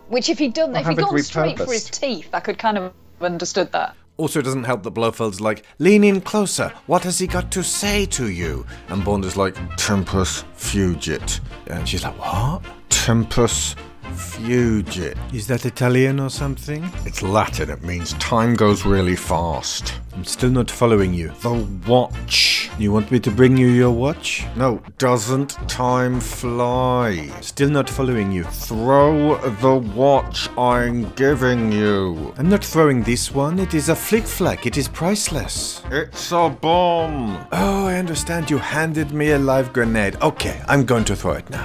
Which, 0.09 0.29
if 0.29 0.39
he'd 0.39 0.53
done, 0.53 0.75
I'll 0.75 0.81
if 0.81 0.87
he'd 0.87 0.99
have 0.99 1.09
it 1.09 1.11
gone 1.11 1.19
straight 1.19 1.57
for 1.57 1.65
repurposed. 1.65 1.71
his 1.71 1.89
teeth, 1.89 2.29
I 2.33 2.39
could 2.39 2.57
kind 2.57 2.77
of 2.77 2.83
have 2.83 2.93
understood 3.21 3.71
that. 3.73 3.95
Also, 4.17 4.39
it 4.39 4.43
doesn't 4.43 4.63
help 4.63 4.81
that 4.83 4.95
Blofeld's 4.95 5.39
like, 5.39 5.63
lean 5.77 6.03
in 6.03 6.21
closer. 6.21 6.73
What 6.87 7.03
has 7.03 7.19
he 7.19 7.27
got 7.27 7.51
to 7.51 7.63
say 7.63 8.05
to 8.07 8.31
you? 8.31 8.65
And 8.87 9.05
Bond 9.05 9.25
is 9.25 9.37
like, 9.37 9.55
tempus 9.77 10.43
fugit. 10.55 11.39
And 11.67 11.87
she's 11.87 12.03
like, 12.03 12.17
what? 12.17 12.63
Tempus 12.89 13.75
fugit. 14.13 15.15
Is 15.35 15.45
that 15.47 15.67
Italian 15.67 16.19
or 16.19 16.31
something? 16.31 16.89
It's 17.05 17.21
Latin. 17.21 17.69
It 17.69 17.83
means 17.83 18.13
time 18.13 18.55
goes 18.55 18.85
really 18.85 19.15
fast. 19.15 19.93
I'm 20.15 20.25
still 20.25 20.49
not 20.49 20.71
following 20.71 21.13
you. 21.13 21.29
The 21.41 21.53
watch. 21.85 22.56
You 22.79 22.91
want 22.91 23.09
me 23.11 23.19
to 23.21 23.31
bring 23.31 23.57
you 23.57 23.69
your 23.69 23.89
watch? 23.89 24.45
No, 24.55 24.83
doesn't 24.99 25.57
time 25.67 26.19
fly? 26.19 27.27
Still 27.41 27.71
not 27.71 27.89
following 27.89 28.31
you. 28.31 28.43
Throw 28.43 29.37
the 29.61 29.75
watch 29.95 30.47
I'm 30.59 31.09
giving 31.13 31.71
you. 31.71 32.35
I'm 32.37 32.49
not 32.49 32.63
throwing 32.63 33.01
this 33.01 33.33
one. 33.33 33.57
It 33.57 33.73
is 33.73 33.89
a 33.89 33.95
Flik 33.95 34.27
Flak. 34.27 34.67
It 34.67 34.77
is 34.77 34.87
priceless. 34.87 35.81
It's 35.89 36.31
a 36.31 36.49
bomb. 36.49 37.47
Oh, 37.51 37.87
I 37.87 37.95
understand. 37.95 38.51
You 38.51 38.59
handed 38.59 39.11
me 39.11 39.31
a 39.31 39.39
live 39.39 39.73
grenade. 39.73 40.15
Okay, 40.21 40.61
I'm 40.67 40.85
going 40.85 41.05
to 41.05 41.15
throw 41.15 41.33
it 41.33 41.49
now. 41.49 41.63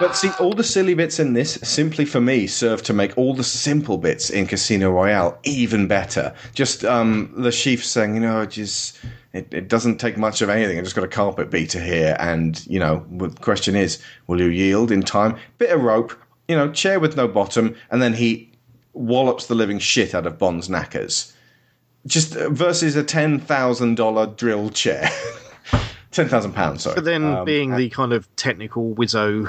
But 0.00 0.16
see, 0.16 0.30
all 0.40 0.54
the 0.54 0.64
silly 0.64 0.94
bits 0.94 1.20
in 1.20 1.34
this 1.34 1.58
simply 1.62 2.06
for 2.06 2.22
me 2.22 2.46
serve 2.46 2.82
to 2.84 2.94
make 2.94 3.18
all 3.18 3.34
the 3.34 3.44
simple 3.44 3.98
bits 3.98 4.30
in 4.30 4.46
Casino 4.46 4.90
Royale 4.90 5.38
even 5.44 5.88
better. 5.88 6.34
Just 6.54 6.86
um, 6.86 7.30
the 7.36 7.52
chief 7.52 7.84
saying, 7.84 8.14
you 8.14 8.20
know, 8.20 8.40
it 8.40 8.50
just 8.50 8.98
it, 9.34 9.52
it 9.52 9.68
doesn't 9.68 9.98
take 9.98 10.16
much 10.16 10.40
of 10.40 10.48
anything. 10.48 10.78
I 10.78 10.82
just 10.82 10.94
got 10.94 11.04
a 11.04 11.08
carpet 11.08 11.50
beater 11.50 11.78
here, 11.78 12.16
and 12.18 12.66
you 12.66 12.78
know, 12.78 13.04
the 13.10 13.28
question 13.28 13.76
is, 13.76 14.02
will 14.26 14.40
you 14.40 14.48
yield 14.48 14.90
in 14.90 15.02
time? 15.02 15.36
Bit 15.58 15.68
of 15.68 15.82
rope, 15.82 16.14
you 16.48 16.56
know, 16.56 16.72
chair 16.72 16.98
with 16.98 17.14
no 17.18 17.28
bottom, 17.28 17.76
and 17.90 18.00
then 18.00 18.14
he 18.14 18.50
wallops 18.94 19.48
the 19.48 19.54
living 19.54 19.78
shit 19.78 20.14
out 20.14 20.26
of 20.26 20.38
Bond's 20.38 20.70
knackers. 20.70 21.34
Just 22.06 22.34
uh, 22.36 22.48
versus 22.48 22.96
a 22.96 23.04
ten 23.04 23.38
thousand 23.38 23.96
dollar 23.96 24.28
drill 24.28 24.70
chair. 24.70 25.10
Ten 26.12 26.28
thousand 26.28 26.52
pounds, 26.52 26.82
sorry. 26.82 26.96
But 26.96 27.04
then, 27.04 27.24
Um, 27.24 27.44
being 27.44 27.76
the 27.76 27.88
kind 27.90 28.12
of 28.12 28.28
technical 28.36 28.94
wizzo 28.96 29.48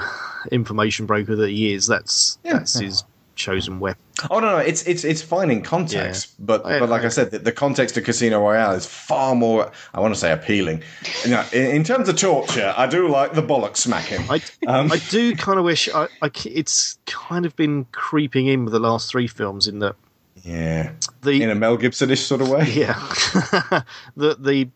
information 0.50 1.06
broker 1.06 1.34
that 1.36 1.50
he 1.50 1.72
is, 1.74 1.86
that's 1.86 2.38
that's 2.44 2.78
his 2.78 3.04
chosen 3.34 3.80
weapon. 3.80 4.00
Oh 4.30 4.38
no, 4.38 4.50
no, 4.52 4.56
it's 4.58 4.82
it's 4.84 5.02
it's 5.04 5.22
fine 5.22 5.50
in 5.50 5.62
context, 5.62 6.34
but 6.38 6.64
I- 6.64 6.78
but 6.78 6.88
like 6.88 7.02
I 7.02 7.08
said, 7.08 7.32
the, 7.32 7.40
the 7.40 7.50
context 7.50 7.96
of 7.96 8.04
Casino 8.04 8.40
Royale 8.40 8.74
is 8.74 8.86
far 8.86 9.34
more. 9.34 9.72
I 9.92 9.98
want 10.00 10.14
to 10.14 10.20
say 10.20 10.30
appealing. 10.30 10.82
You 11.24 11.30
know, 11.32 11.44
in, 11.52 11.76
in 11.76 11.84
terms 11.84 12.08
of 12.08 12.16
torture, 12.16 12.72
I 12.76 12.86
do 12.86 13.08
like 13.08 13.32
the 13.32 13.42
bollock 13.42 13.76
smacking. 13.76 14.20
I, 14.30 14.40
Um, 14.68 14.92
I 14.92 14.98
do 15.10 15.34
kind 15.34 15.58
of 15.58 15.64
wish 15.64 15.88
I, 15.92 16.06
I 16.20 16.30
it's 16.44 16.98
kind 17.06 17.44
of 17.44 17.56
been 17.56 17.86
creeping 17.90 18.46
in 18.46 18.64
with 18.64 18.72
the 18.72 18.80
last 18.80 19.10
three 19.10 19.26
films 19.26 19.66
in 19.66 19.80
that 19.80 19.96
Yeah. 20.44 20.92
The 21.22 21.42
in 21.42 21.50
a 21.50 21.56
Mel 21.56 21.76
Gibsonish 21.76 22.18
sort 22.24 22.40
of 22.42 22.50
way. 22.50 22.70
Yeah. 22.72 22.94
the 24.16 24.36
the 24.38 24.68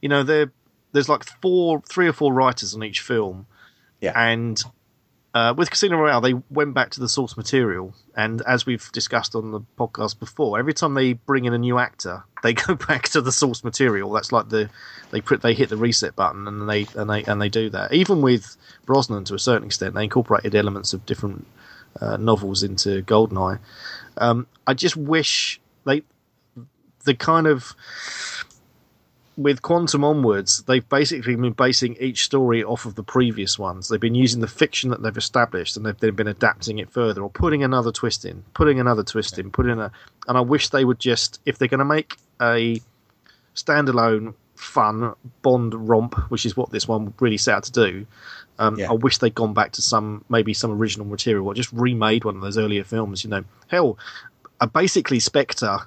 you 0.00 0.08
know 0.08 0.24
there 0.24 0.50
there's 0.94 1.08
like 1.08 1.24
four 1.24 1.82
three 1.82 2.08
or 2.08 2.14
four 2.14 2.32
writers 2.32 2.74
on 2.74 2.82
each 2.82 3.00
film. 3.00 3.46
Yeah. 4.00 4.18
And 4.18 4.62
uh, 5.34 5.52
with 5.56 5.68
Casino 5.68 5.98
Royale, 5.98 6.20
they 6.20 6.34
went 6.48 6.72
back 6.74 6.90
to 6.90 7.00
the 7.00 7.08
source 7.08 7.36
material, 7.36 7.92
and 8.16 8.40
as 8.42 8.64
we've 8.64 8.90
discussed 8.92 9.34
on 9.34 9.50
the 9.50 9.60
podcast 9.76 10.20
before, 10.20 10.58
every 10.58 10.72
time 10.72 10.94
they 10.94 11.14
bring 11.14 11.44
in 11.44 11.52
a 11.52 11.58
new 11.58 11.78
actor, 11.78 12.22
they 12.44 12.52
go 12.66 12.76
back 12.76 13.08
to 13.10 13.20
the 13.20 13.32
source 13.32 13.64
material. 13.64 14.12
That's 14.12 14.30
like 14.30 14.48
the 14.48 14.70
they 15.10 15.20
put 15.20 15.42
they 15.42 15.52
hit 15.52 15.68
the 15.68 15.76
reset 15.76 16.14
button, 16.14 16.46
and 16.46 16.70
they 16.70 16.86
and 16.94 17.10
they 17.10 17.24
and 17.24 17.42
they 17.42 17.48
do 17.48 17.68
that. 17.70 17.92
Even 17.92 18.22
with 18.22 18.56
Brosnan, 18.86 19.24
to 19.24 19.34
a 19.34 19.38
certain 19.38 19.66
extent, 19.66 19.94
they 19.94 20.04
incorporated 20.04 20.54
elements 20.54 20.92
of 20.92 21.04
different 21.04 21.46
uh, 22.00 22.16
novels 22.16 22.62
into 22.62 23.02
Goldeneye. 23.02 23.58
Um, 24.16 24.46
I 24.68 24.74
just 24.74 24.96
wish 24.96 25.60
they 25.84 26.04
the 27.04 27.14
kind 27.14 27.48
of 27.48 27.74
with 29.36 29.62
Quantum 29.62 30.04
onwards, 30.04 30.62
they've 30.62 30.88
basically 30.88 31.34
been 31.34 31.52
basing 31.52 31.96
each 31.98 32.24
story 32.24 32.62
off 32.62 32.86
of 32.86 32.94
the 32.94 33.02
previous 33.02 33.58
ones. 33.58 33.88
They've 33.88 34.00
been 34.00 34.14
using 34.14 34.40
the 34.40 34.46
fiction 34.46 34.90
that 34.90 35.02
they've 35.02 35.16
established, 35.16 35.76
and 35.76 35.84
they've 35.84 35.98
then 35.98 36.14
been 36.14 36.28
adapting 36.28 36.78
it 36.78 36.90
further, 36.90 37.22
or 37.22 37.30
putting 37.30 37.64
another 37.64 37.90
twist 37.90 38.24
in, 38.24 38.44
putting 38.54 38.78
another 38.78 39.02
twist 39.02 39.38
in, 39.38 39.50
putting 39.50 39.80
a. 39.80 39.90
And 40.28 40.38
I 40.38 40.40
wish 40.40 40.68
they 40.68 40.84
would 40.84 41.00
just, 41.00 41.40
if 41.46 41.58
they're 41.58 41.68
going 41.68 41.78
to 41.78 41.84
make 41.84 42.16
a 42.40 42.80
standalone, 43.54 44.34
fun 44.54 45.14
Bond 45.42 45.74
romp, 45.74 46.14
which 46.30 46.46
is 46.46 46.56
what 46.56 46.70
this 46.70 46.86
one 46.86 47.12
really 47.20 47.36
set 47.36 47.54
out 47.56 47.64
to 47.64 47.72
do. 47.72 48.06
Um, 48.58 48.78
I 48.88 48.92
wish 48.92 49.18
they'd 49.18 49.34
gone 49.34 49.52
back 49.52 49.72
to 49.72 49.82
some 49.82 50.24
maybe 50.28 50.54
some 50.54 50.70
original 50.70 51.06
material, 51.06 51.46
or 51.46 51.54
just 51.54 51.72
remade 51.72 52.24
one 52.24 52.36
of 52.36 52.42
those 52.42 52.56
earlier 52.56 52.84
films. 52.84 53.24
You 53.24 53.30
know, 53.30 53.44
hell, 53.66 53.98
basically 54.72 55.18
Spectre 55.18 55.78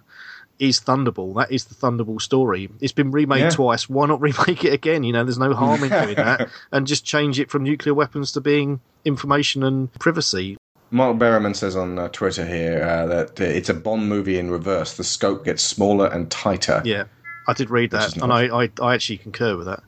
is 0.60 0.80
Thunderball. 0.80 1.36
That 1.36 1.52
is 1.52 1.66
the 1.66 1.76
Thunderball 1.76 2.22
story. 2.22 2.70
It's 2.82 2.92
been 2.94 3.12
remade 3.12 3.40
Yeah. 3.42 3.50
twice. 3.52 3.88
Why 3.90 4.08
not 4.08 4.22
remake 4.28 4.64
it 4.64 4.74
again? 4.74 5.04
You 5.04 5.14
know, 5.14 5.24
there's 5.24 5.38
no 5.38 5.54
harm 5.54 5.84
in 5.84 5.90
doing 5.90 6.16
that, 6.16 6.50
and 6.72 6.88
just 6.88 7.06
change 7.06 7.40
it 7.40 7.50
from 7.50 7.64
nuclear 7.64 7.94
weapons 7.94 8.32
to 8.34 8.42
being 8.42 8.80
information 9.06 9.64
and 9.64 9.94
privacy. 10.00 10.58
Mark 10.90 11.18
Berriman 11.18 11.56
says 11.56 11.76
on 11.76 12.00
uh, 12.00 12.08
Twitter 12.10 12.46
here 12.46 12.82
uh, 12.82 13.06
that 13.08 13.42
uh, 13.42 13.44
it's 13.44 13.68
a 13.70 13.74
Bond 13.74 14.08
movie 14.08 14.40
in 14.40 14.50
reverse. 14.50 14.96
The 14.96 15.04
scope 15.04 15.44
gets 15.44 15.62
smaller 15.62 16.08
and 16.08 16.32
tighter. 16.32 16.82
Yeah, 16.86 17.06
I 17.48 17.54
did 17.54 17.70
read 17.70 17.92
that, 17.92 18.16
and. 18.16 18.32
I, 18.32 18.64
I 18.64 18.70
I 18.82 18.94
actually 18.94 19.18
concur 19.18 19.58
with 19.58 19.68
that. 19.68 19.84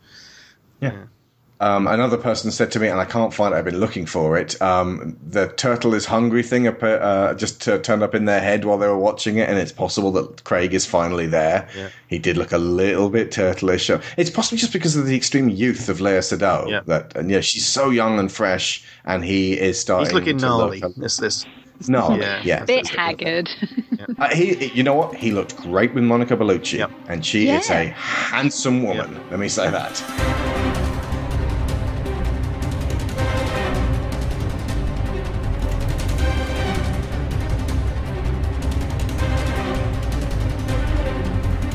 Um, 1.61 1.87
another 1.87 2.17
person 2.17 2.51
said 2.51 2.71
to 2.71 2.79
me, 2.79 2.87
and 2.87 2.99
I 3.01 3.05
can't 3.05 3.33
find 3.33 3.53
it, 3.53 3.57
I've 3.57 3.65
been 3.65 3.79
looking 3.79 4.05
for 4.05 4.37
it. 4.37 4.59
Um, 4.61 5.17
the 5.21 5.47
turtle 5.49 5.93
is 5.93 6.05
hungry 6.05 6.41
thing 6.41 6.67
uh, 6.67 7.33
just 7.33 7.67
uh, 7.67 7.79
turned 7.79 8.01
up 8.01 8.15
in 8.15 8.25
their 8.25 8.39
head 8.39 8.63
while 8.63 8.77
they 8.77 8.87
were 8.87 8.97
watching 8.97 9.37
it, 9.37 9.49
and 9.49 9.57
it's 9.57 9.73
possible 9.73 10.11
that 10.13 10.43
Craig 10.45 10.73
is 10.73 10.85
finally 10.85 11.27
there. 11.27 11.67
Yeah. 11.75 11.89
He 12.07 12.17
did 12.17 12.37
look 12.37 12.53
a 12.53 12.57
little 12.57 13.09
bit 13.09 13.31
turtleish. 13.31 14.01
It's 14.15 14.29
possibly 14.29 14.57
just 14.57 14.71
because 14.71 14.95
of 14.95 15.05
the 15.05 15.15
extreme 15.15 15.49
youth 15.49 15.89
of 15.89 15.97
Léa 15.97 16.19
Seydoux. 16.19 16.69
Yeah. 16.69 16.81
That 16.85 17.15
and 17.17 17.29
yeah, 17.29 17.41
she's 17.41 17.65
so 17.65 17.89
young 17.89 18.19
and 18.19 18.31
fresh, 18.31 18.83
and 19.05 19.25
he 19.25 19.59
is 19.59 19.79
starting. 19.79 20.05
He's 20.07 20.13
looking 20.13 20.37
to 20.37 20.45
gnarly. 20.45 20.79
Look, 20.79 20.95
This 20.95 21.17
this 21.17 21.45
gnarly. 21.89 22.21
Yeah. 22.21 22.41
Yeah. 22.43 22.65
Bit 22.65 22.87
haggard. 22.87 23.49
Uh, 24.17 24.27
he, 24.35 24.65
you 24.73 24.81
know 24.81 24.93
what? 24.93 25.13
He 25.15 25.31
looked 25.31 25.55
great 25.57 25.93
with 25.93 26.03
Monica 26.03 26.35
Bellucci, 26.35 26.89
and 27.07 27.25
she 27.25 27.49
is 27.49 27.69
a 27.69 27.85
handsome 27.85 28.83
woman. 28.83 29.21
Let 29.29 29.39
me 29.39 29.47
say 29.47 29.69
that. 29.69 30.88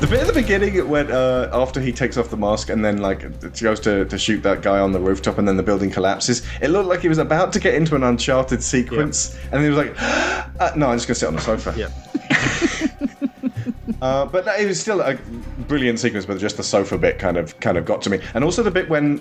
The 0.05 0.11
bit 0.11 0.21
at 0.21 0.27
the 0.27 0.35
beginning 0.35 0.87
when 0.87 1.11
uh, 1.11 1.49
after 1.51 1.81
he 1.81 1.91
takes 1.91 2.19
off 2.19 2.29
the 2.29 2.37
mask 2.37 2.69
and 2.69 2.85
then 2.85 2.99
like 2.99 3.23
it 3.23 3.59
goes 3.63 3.81
to, 3.81 4.05
to 4.05 4.19
shoot 4.19 4.43
that 4.43 4.61
guy 4.61 4.79
on 4.79 4.93
the 4.93 5.01
rooftop 5.01 5.39
and 5.39 5.49
then 5.49 5.57
the 5.57 5.63
building 5.63 5.91
collapses, 5.91 6.43
it 6.61 6.69
looked 6.69 6.91
like 6.91 7.01
he 7.01 7.09
was 7.09 7.17
about 7.17 7.55
to 7.55 7.59
get 7.59 7.75
into 7.75 7.95
an 7.95 8.03
Uncharted 8.03 8.63
sequence, 8.63 9.35
and 9.51 9.63
he 9.63 9.71
was 9.71 9.79
like, 9.79 9.95
uh, 10.61 10.73
"No, 10.77 10.89
I'm 10.89 10.99
just 10.99 11.07
gonna 11.07 11.15
sit 11.15 11.27
on 11.27 11.37
the 11.37 11.41
sofa." 11.41 11.73
Yeah. 11.75 11.89
Uh, 14.03 14.27
but 14.27 14.45
that, 14.45 14.61
it 14.61 14.67
was 14.67 14.79
still 14.79 15.01
a 15.01 15.15
brilliant 15.67 15.99
sequence, 15.99 16.27
but 16.27 16.37
just 16.37 16.59
the 16.59 16.63
sofa 16.63 16.99
bit 16.99 17.19
kind 17.19 17.39
of 17.39 17.59
kind 17.61 17.79
of 17.79 17.87
got 17.87 18.03
to 18.03 18.11
me, 18.11 18.21
and 18.35 18.45
also 18.45 18.63
the 18.63 18.71
bit 18.71 18.87
when 18.91 19.19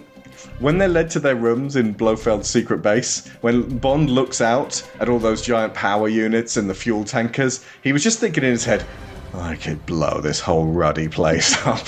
when 0.59 0.77
they're 0.77 0.89
led 0.89 1.09
to 1.11 1.21
their 1.21 1.38
rooms 1.38 1.77
in 1.77 1.95
Blofeld's 1.95 2.49
secret 2.49 2.79
base, 2.79 3.27
when 3.39 3.77
Bond 3.77 4.09
looks 4.09 4.41
out 4.41 4.84
at 4.99 5.07
all 5.07 5.19
those 5.19 5.41
giant 5.41 5.73
power 5.73 6.09
units 6.09 6.57
and 6.57 6.69
the 6.69 6.73
fuel 6.73 7.05
tankers, 7.05 7.63
he 7.81 7.93
was 7.93 8.03
just 8.03 8.19
thinking 8.19 8.43
in 8.43 8.51
his 8.51 8.65
head, 8.65 8.86
"I 9.34 9.55
could 9.55 9.86
blow 9.86 10.21
this 10.21 10.39
whole 10.39 10.65
ruddy 10.65 11.07
place 11.07 11.55
up." 11.67 11.88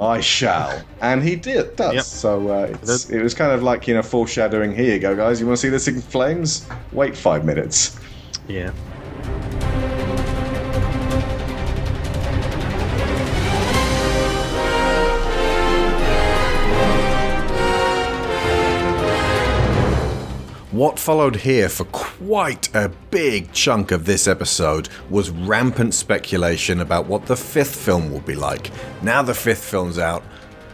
I 0.00 0.20
shall, 0.20 0.82
and 1.00 1.22
he 1.22 1.36
did. 1.36 1.76
Does 1.76 1.94
Yep. 1.94 2.04
so. 2.04 2.48
Uh, 2.48 2.76
it's, 2.82 3.10
it 3.10 3.22
was 3.22 3.32
kind 3.32 3.52
of 3.52 3.62
like 3.62 3.86
you 3.86 3.94
know 3.94 4.02
foreshadowing. 4.02 4.74
Here 4.74 4.94
you 4.94 4.98
go, 4.98 5.14
guys. 5.14 5.40
You 5.40 5.46
want 5.46 5.58
to 5.58 5.62
see 5.62 5.68
this 5.68 5.86
in 5.86 6.00
flames? 6.00 6.66
Wait 6.92 7.16
five 7.16 7.44
minutes. 7.44 7.96
Yeah. 8.48 8.72
What 20.74 20.98
followed 20.98 21.36
here 21.36 21.68
for 21.68 21.84
quite 21.84 22.74
a 22.74 22.90
big 23.12 23.52
chunk 23.52 23.92
of 23.92 24.06
this 24.06 24.26
episode 24.26 24.88
was 25.08 25.30
rampant 25.30 25.94
speculation 25.94 26.80
about 26.80 27.06
what 27.06 27.26
the 27.26 27.36
fifth 27.36 27.76
film 27.76 28.10
will 28.10 28.22
be 28.22 28.34
like. 28.34 28.72
Now 29.00 29.22
the 29.22 29.34
fifth 29.34 29.62
film's 29.62 30.00
out, 30.00 30.24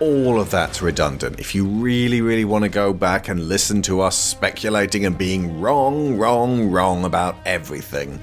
all 0.01 0.41
of 0.41 0.51
that's 0.51 0.81
redundant. 0.81 1.39
If 1.39 1.55
you 1.55 1.67
really, 1.67 2.23
really 2.23 2.47
want 2.47 2.65
to 2.65 2.71
go 2.71 2.95
back 2.95 3.29
and 3.29 3.47
listen 3.47 3.83
to 3.83 4.01
us 4.01 4.17
speculating 4.17 5.05
and 5.05 5.19
being 5.19 5.61
wrong, 5.61 6.17
wrong, 6.17 6.71
wrong 6.71 7.05
about 7.05 7.37
everything, 7.45 8.19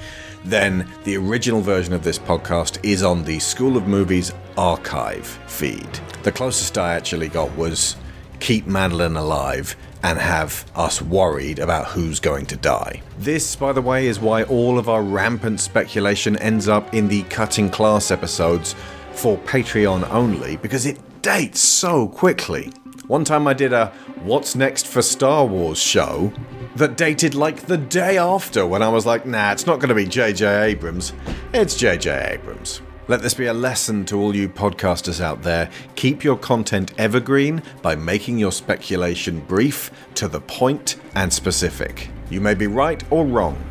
then 0.45 0.91
the 1.03 1.15
original 1.15 1.61
version 1.61 1.93
of 1.93 2.03
this 2.03 2.17
podcast 2.17 2.83
is 2.83 3.03
on 3.03 3.23
the 3.23 3.37
School 3.37 3.77
of 3.77 3.87
Movies 3.87 4.33
archive 4.57 5.27
feed. 5.45 5.99
The 6.23 6.31
closest 6.31 6.75
I 6.79 6.95
actually 6.95 7.27
got 7.27 7.55
was 7.55 7.97
keep 8.39 8.65
Madeline 8.65 9.15
alive 9.15 9.75
and 10.03 10.19
have 10.19 10.65
us 10.75 11.01
worried 11.01 11.59
about 11.59 11.87
who's 11.87 12.19
going 12.19 12.45
to 12.47 12.55
die. 12.55 13.01
This, 13.17 13.55
by 13.55 13.73
the 13.73 13.81
way, 13.81 14.07
is 14.07 14.19
why 14.19 14.43
all 14.43 14.77
of 14.77 14.89
our 14.89 15.01
rampant 15.01 15.59
speculation 15.59 16.37
ends 16.37 16.67
up 16.67 16.93
in 16.93 17.07
the 17.07 17.23
cutting 17.23 17.69
class 17.69 18.11
episodes 18.11 18.75
for 19.13 19.37
Patreon 19.39 20.09
only, 20.11 20.57
because 20.57 20.85
it 20.85 20.99
dates 21.21 21.59
so 21.59 22.07
quickly. 22.07 22.71
One 23.07 23.23
time 23.23 23.47
I 23.47 23.53
did 23.53 23.73
a 23.73 23.87
What's 24.23 24.55
Next 24.55 24.85
for 24.87 25.01
Star 25.01 25.45
Wars 25.45 25.79
show 25.79 26.33
that 26.75 26.97
dated 26.97 27.35
like 27.35 27.61
the 27.61 27.77
day 27.77 28.17
after 28.17 28.67
when 28.67 28.83
I 28.83 28.89
was 28.89 29.05
like, 29.05 29.25
nah, 29.25 29.51
it's 29.51 29.65
not 29.65 29.79
going 29.79 29.89
to 29.89 29.95
be 29.95 30.05
J.J. 30.05 30.45
Abrams. 30.63 31.13
It's 31.53 31.75
J.J. 31.75 32.33
Abrams. 32.33 32.81
Let 33.09 33.21
this 33.21 33.33
be 33.33 33.45
a 33.45 33.53
lesson 33.53 34.03
to 34.07 34.19
all 34.19 34.35
you 34.35 34.49
podcasters 34.49 35.21
out 35.21 35.41
there. 35.41 35.69
Keep 35.95 36.25
your 36.25 36.35
content 36.35 36.91
evergreen 36.97 37.63
by 37.81 37.95
making 37.95 38.37
your 38.37 38.51
speculation 38.51 39.39
brief, 39.39 39.91
to 40.15 40.27
the 40.27 40.41
point, 40.41 40.97
and 41.15 41.31
specific. 41.31 42.09
You 42.29 42.41
may 42.41 42.53
be 42.53 42.67
right 42.67 43.01
or 43.09 43.25
wrong, 43.25 43.63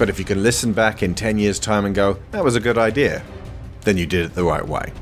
but 0.00 0.08
if 0.08 0.18
you 0.18 0.24
can 0.24 0.42
listen 0.42 0.72
back 0.72 1.00
in 1.00 1.14
10 1.14 1.38
years' 1.38 1.60
time 1.60 1.84
and 1.84 1.94
go, 1.94 2.18
that 2.32 2.42
was 2.42 2.56
a 2.56 2.60
good 2.60 2.76
idea, 2.76 3.22
then 3.82 3.96
you 3.96 4.04
did 4.04 4.24
it 4.24 4.34
the 4.34 4.42
right 4.42 4.66
way. 4.66 4.92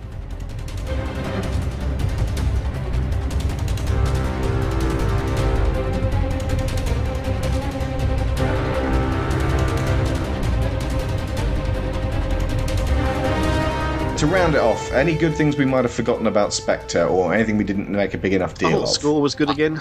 To 14.20 14.26
round 14.26 14.54
it 14.54 14.60
off, 14.60 14.92
any 14.92 15.14
good 15.14 15.34
things 15.34 15.56
we 15.56 15.64
might 15.64 15.84
have 15.86 15.94
forgotten 15.94 16.26
about 16.26 16.52
Spectre, 16.52 17.06
or 17.06 17.32
anything 17.32 17.56
we 17.56 17.64
didn't 17.64 17.88
make 17.88 18.12
a 18.12 18.18
big 18.18 18.34
enough 18.34 18.52
deal 18.52 18.68
thought 18.68 18.76
of? 18.76 18.82
the 18.82 18.86
score 18.88 19.22
was 19.22 19.34
good 19.34 19.48
again. 19.48 19.80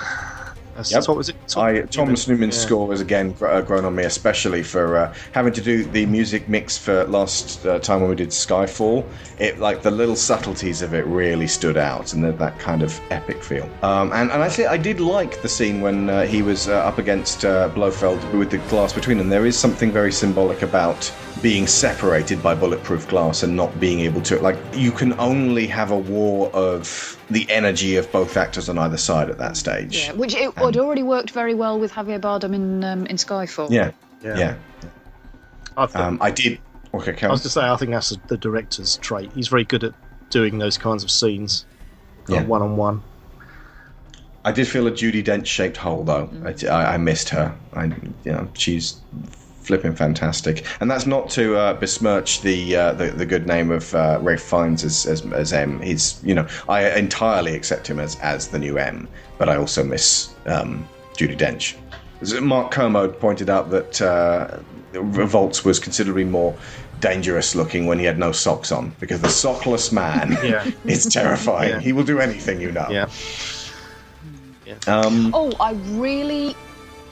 That's, 0.79 0.91
Yep. 0.91 1.07
What 1.09 1.17
was 1.17 1.27
it? 1.29 1.35
I, 1.57 1.81
Thomas 1.81 2.25
Newman's 2.25 2.55
Yeah. 2.55 2.61
score 2.65 2.91
has 2.91 3.01
again 3.01 3.35
uh, 3.41 3.59
grown 3.61 3.83
on 3.83 3.95
me, 3.95 4.03
especially 4.05 4.63
for 4.63 4.95
uh, 4.95 5.13
having 5.33 5.51
to 5.53 5.61
do 5.61 5.83
the 5.83 6.05
music 6.05 6.47
mix 6.47 6.77
for 6.77 7.03
last 7.05 7.65
uh, 7.65 7.79
time 7.79 7.99
when 7.99 8.09
we 8.09 8.15
did 8.15 8.29
Skyfall. 8.29 9.03
It 9.39 9.59
like 9.59 9.81
the 9.81 9.91
little 9.91 10.15
subtleties 10.15 10.81
of 10.81 10.93
it 10.93 11.05
really 11.05 11.47
stood 11.47 11.75
out, 11.75 12.13
and 12.13 12.23
that- 12.23 12.39
that 12.39 12.57
kind 12.59 12.81
of 12.81 12.97
epic 13.11 13.43
feel. 13.43 13.67
Um, 13.81 14.13
and, 14.13 14.31
and 14.31 14.41
actually, 14.41 14.67
I 14.67 14.77
did 14.77 15.01
like 15.01 15.41
the 15.41 15.49
scene 15.49 15.81
when 15.81 16.09
uh, 16.09 16.25
he 16.25 16.41
was 16.41 16.69
uh, 16.69 16.75
up 16.77 16.97
against 16.97 17.43
uh, 17.43 17.67
Blofeld 17.75 18.23
with 18.33 18.49
the 18.51 18.59
glass 18.69 18.93
between 18.93 19.17
them. 19.17 19.27
There 19.27 19.45
is 19.45 19.57
something 19.59 19.91
very 19.91 20.13
symbolic 20.13 20.61
about 20.61 21.11
being 21.41 21.67
separated 21.67 22.41
by 22.41 22.55
bulletproof 22.55 23.07
glass 23.09 23.43
and 23.43 23.55
not 23.55 23.77
being 23.79 23.99
able 24.01 24.21
to 24.21 24.37
like 24.39 24.57
you 24.73 24.91
can 24.91 25.17
only 25.19 25.67
have 25.67 25.91
a 25.91 25.97
war 25.97 26.49
of 26.53 27.17
the 27.29 27.49
energy 27.49 27.95
of 27.95 28.11
both 28.11 28.37
actors 28.37 28.69
on 28.69 28.77
either 28.77 28.97
side 28.97 29.29
at 29.29 29.37
that 29.37 29.55
stage. 29.57 29.97
Yeah, 29.97 30.13
which 30.13 30.33
it 30.35 30.53
had 30.57 30.77
already 30.77 31.03
worked 31.03 31.31
very 31.31 31.53
well 31.53 31.79
with 31.79 31.91
Javier 31.91 32.19
Bardem 32.19 32.53
in 32.55 32.83
um, 32.83 33.05
in 33.07 33.17
Skyfall. 33.17 33.69
Yeah, 33.69 33.91
Yeah. 34.23 34.37
yeah. 34.37 34.55
I 35.77 35.85
thought, 35.85 36.01
Um, 36.01 36.17
I 36.21 36.31
did. 36.31 36.59
Okay, 36.93 37.27
I 37.27 37.29
was 37.29 37.43
to 37.43 37.49
say, 37.49 37.61
I 37.61 37.75
think 37.75 37.91
that's 37.91 38.09
the 38.27 38.37
director's 38.37 38.97
trait. 38.97 39.31
He's 39.35 39.47
very 39.47 39.63
good 39.63 39.83
at 39.83 39.93
doing 40.31 40.57
those 40.57 40.77
kinds 40.77 41.03
of 41.03 41.11
scenes, 41.11 41.65
Yeah. 42.27 42.43
one 42.45 42.61
on 42.63 42.77
one. 42.77 43.03
I 44.43 44.51
did 44.51 44.67
feel 44.67 44.87
a 44.87 44.91
Judi 44.91 45.23
Dench 45.23 45.45
shaped 45.45 45.77
hole 45.77 46.03
though. 46.03 46.29
I, 46.43 46.55
I, 46.67 46.93
I 46.93 46.97
missed 46.97 47.29
her. 47.29 47.55
I, 47.73 47.85
you 47.85 48.31
know, 48.31 48.47
she's 48.53 48.95
flipping 49.69 49.93
fantastic, 49.93 50.65
and 50.79 50.89
that's 50.89 51.05
not 51.05 51.29
to 51.29 51.55
uh, 51.55 51.73
besmirch 51.75 52.41
the, 52.41 52.75
uh, 52.75 52.93
the 52.93 53.11
the 53.11 53.25
good 53.25 53.45
name 53.45 53.69
of 53.69 53.93
uh, 53.93 54.17
Ralph 54.19 54.41
Fiennes 54.41 54.83
as, 54.83 55.05
as 55.05 55.23
as 55.31 55.53
M. 55.53 55.79
He's 55.79 56.19
you 56.23 56.33
know 56.33 56.47
I 56.67 56.89
entirely 56.97 57.53
accept 57.53 57.85
him 57.85 57.99
as 57.99 58.17
as 58.19 58.47
the 58.47 58.57
new 58.57 58.79
M, 58.79 59.07
but 59.37 59.47
I 59.47 59.57
also 59.57 59.83
miss 59.83 60.33
um, 60.47 60.89
Judi 61.13 61.37
Dench. 61.37 61.75
Mark 62.41 62.71
Kermode 62.71 63.19
pointed 63.19 63.47
out 63.47 63.69
that 63.69 64.01
uh, 64.01 64.57
Revolts 64.93 65.63
was 65.63 65.77
considerably 65.79 66.23
more 66.25 66.55
dangerous 66.99 67.53
looking 67.55 67.85
when 67.85 67.99
he 67.99 68.05
had 68.05 68.17
no 68.17 68.31
socks 68.31 68.71
on 68.71 68.91
because 68.99 69.21
the 69.21 69.27
sockless 69.27 69.91
man 69.93 70.31
Yeah. 70.43 70.69
is 70.85 71.05
terrifying. 71.05 71.69
Yeah. 71.69 71.79
He 71.79 71.93
will 71.93 72.03
do 72.03 72.19
anything, 72.19 72.59
you 72.59 72.71
know. 72.71 72.87
Yeah. 72.89 73.05
Um, 74.87 75.31
Oh, 75.33 75.51
I 75.59 75.73
really 75.95 76.55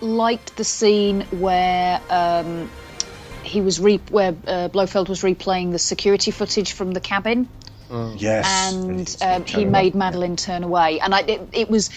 liked 0.01 0.55
the 0.55 0.63
scene 0.63 1.21
where 1.31 2.01
um, 2.09 2.69
he 3.43 3.61
was 3.61 3.79
re- 3.79 4.01
where 4.09 4.35
uh, 4.47 4.67
Blofeld 4.69 5.09
was 5.09 5.21
replaying 5.21 5.71
the 5.71 5.79
security 5.79 6.31
footage 6.31 6.73
from 6.73 6.91
the 6.91 6.99
cabin. 6.99 7.47
Yes. 8.17 8.73
and 8.73 9.17
um, 9.21 9.45
he 9.45 9.63
turn 9.63 9.71
made 9.71 9.95
Madeline 9.95 10.35
turn 10.35 10.63
away. 10.63 10.99
And 10.99 11.15
I, 11.15 11.21
it, 11.21 11.41
it 11.53 11.69
was 11.69 11.89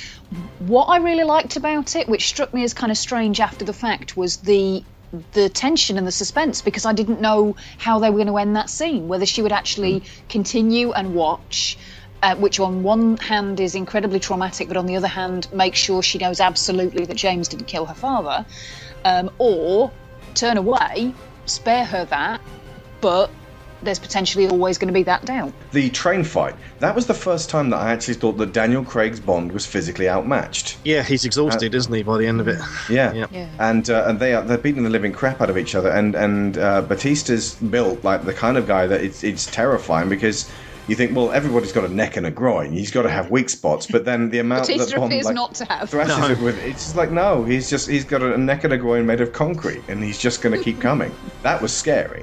what 0.61 0.85
I 0.85 0.99
really 0.99 1.25
liked 1.25 1.57
about 1.57 1.97
it, 1.97 2.09
which 2.09 2.29
struck 2.29 2.55
me 2.55 2.63
as 2.63 2.75
kind 2.75 2.93
of 2.93 2.99
strange 2.99 3.41
after 3.41 3.65
the 3.65 3.73
fact, 3.73 4.17
was 4.17 4.37
the 4.37 4.85
the 5.33 5.49
tension 5.49 5.99
and 5.99 6.07
the 6.07 6.13
suspense 6.13 6.63
because 6.63 6.87
I 6.87 6.93
didn't 6.93 7.21
know 7.21 7.57
how 7.79 7.99
they 7.99 8.11
were 8.11 8.19
going 8.19 8.29
to 8.29 8.37
end 8.37 8.55
that 8.55 8.71
scene. 8.71 9.09
Whether 9.09 9.27
she 9.27 9.43
would 9.43 9.51
actually 9.51 10.05
continue 10.29 10.93
and 10.93 11.15
watch. 11.15 11.77
Uh, 12.23 12.37
which 12.37 12.61
on 12.61 12.83
one 12.83 13.17
hand 13.17 13.61
is 13.61 13.75
incredibly 13.75 14.21
traumatic, 14.21 14.69
but 14.69 14.77
on 14.77 14.85
the 14.85 14.97
other 14.97 15.09
hand 15.09 15.49
makes 15.55 15.79
sure 15.79 16.03
she 16.03 16.19
knows 16.19 16.39
absolutely 16.39 17.07
that 17.07 17.17
James 17.17 17.49
didn't 17.49 17.67
kill 17.67 17.87
her 17.87 17.95
father, 17.95 18.45
um, 19.07 19.31
or 19.39 19.91
turn 20.35 20.59
away, 20.59 21.15
spare 21.47 21.85
her 21.87 22.05
that, 22.05 22.43
but 23.01 23.31
there's 23.83 23.99
potentially 23.99 24.47
always 24.47 24.77
going 24.77 24.89
to 24.89 24.93
be 24.93 25.05
that 25.05 25.25
doubt. 25.25 25.55
the 25.73 25.89
train 25.89 26.23
fight. 26.23 26.55
That 26.81 26.95
was 26.95 27.07
the 27.07 27.15
first 27.15 27.49
time 27.49 27.71
that 27.71 27.79
I 27.79 27.93
actually 27.93 28.15
thought 28.15 28.37
that 28.37 28.53
Daniel 28.53 28.85
Craig's 28.85 29.19
Bond 29.21 29.53
was 29.53 29.65
physically 29.65 30.07
outmatched. 30.07 30.77
Yeah, 30.85 31.03
he's 31.03 31.25
exhausted, 31.25 31.75
isn't 31.75 31.95
he, 31.95 32.03
by 32.03 32.19
the 32.19 32.27
end 32.27 32.43
of 32.43 32.49
it? 32.49 32.61
Yeah, 32.91 33.15
Yeah. 33.15 33.27
Yeah. 33.31 33.49
and 33.59 33.89
uh, 33.89 34.05
and 34.07 34.21
they 34.21 34.35
are 34.35 34.43
they're 34.43 34.59
beating 34.59 34.83
the 34.83 34.91
living 34.91 35.13
crap 35.13 35.41
out 35.41 35.49
of 35.49 35.57
each 35.57 35.75
other. 35.75 35.89
And 35.89 36.15
and 36.15 36.59
uh, 36.59 36.83
Batista's 36.83 37.55
built 37.55 38.05
like 38.05 38.27
the 38.27 38.35
kind 38.35 38.59
of 38.59 38.67
guy 38.67 38.87
that 38.87 39.01
it's 39.01 39.25
it's 39.25 39.47
terrifying 39.47 40.11
because. 40.11 40.51
You 40.91 40.97
think, 40.97 41.15
well, 41.15 41.31
everybody's 41.31 41.71
got 41.71 41.85
a 41.85 41.89
neck 41.89 42.17
and 42.17 42.27
a 42.27 42.33
groin. 42.33 42.73
He's 42.73 42.91
got 42.91 43.03
to 43.03 43.11
have 43.11 43.31
weak 43.31 43.49
spots, 43.49 43.87
but 43.87 44.05
then 44.05 44.29
the 44.31 44.41
amount 44.41 44.67
that 44.67 44.77
Bond 44.97 45.05
appears 45.13 45.27
like, 45.27 45.37
not 45.37 45.55
to 45.55 45.65
have. 45.67 45.89
thrashes 45.89 46.19
No. 46.19 46.31
it 46.31 46.41
with, 46.41 46.59
it's 46.59 46.83
just 46.83 46.97
like 46.97 47.13
no, 47.13 47.45
he's 47.45 47.71
just 47.71 47.89
he's 47.89 48.05
got 48.05 48.23
a 48.23 48.37
neck 48.37 48.65
and 48.65 48.73
a 48.73 48.77
groin 48.77 49.07
made 49.07 49.21
of 49.21 49.33
concrete, 49.33 49.85
and 49.87 50.03
he's 50.03 50.19
just 50.19 50.43
going 50.43 50.59
to 50.59 50.61
keep 50.65 50.81
coming. 50.81 51.15
That 51.45 51.63
was 51.63 51.73
scary, 51.73 52.23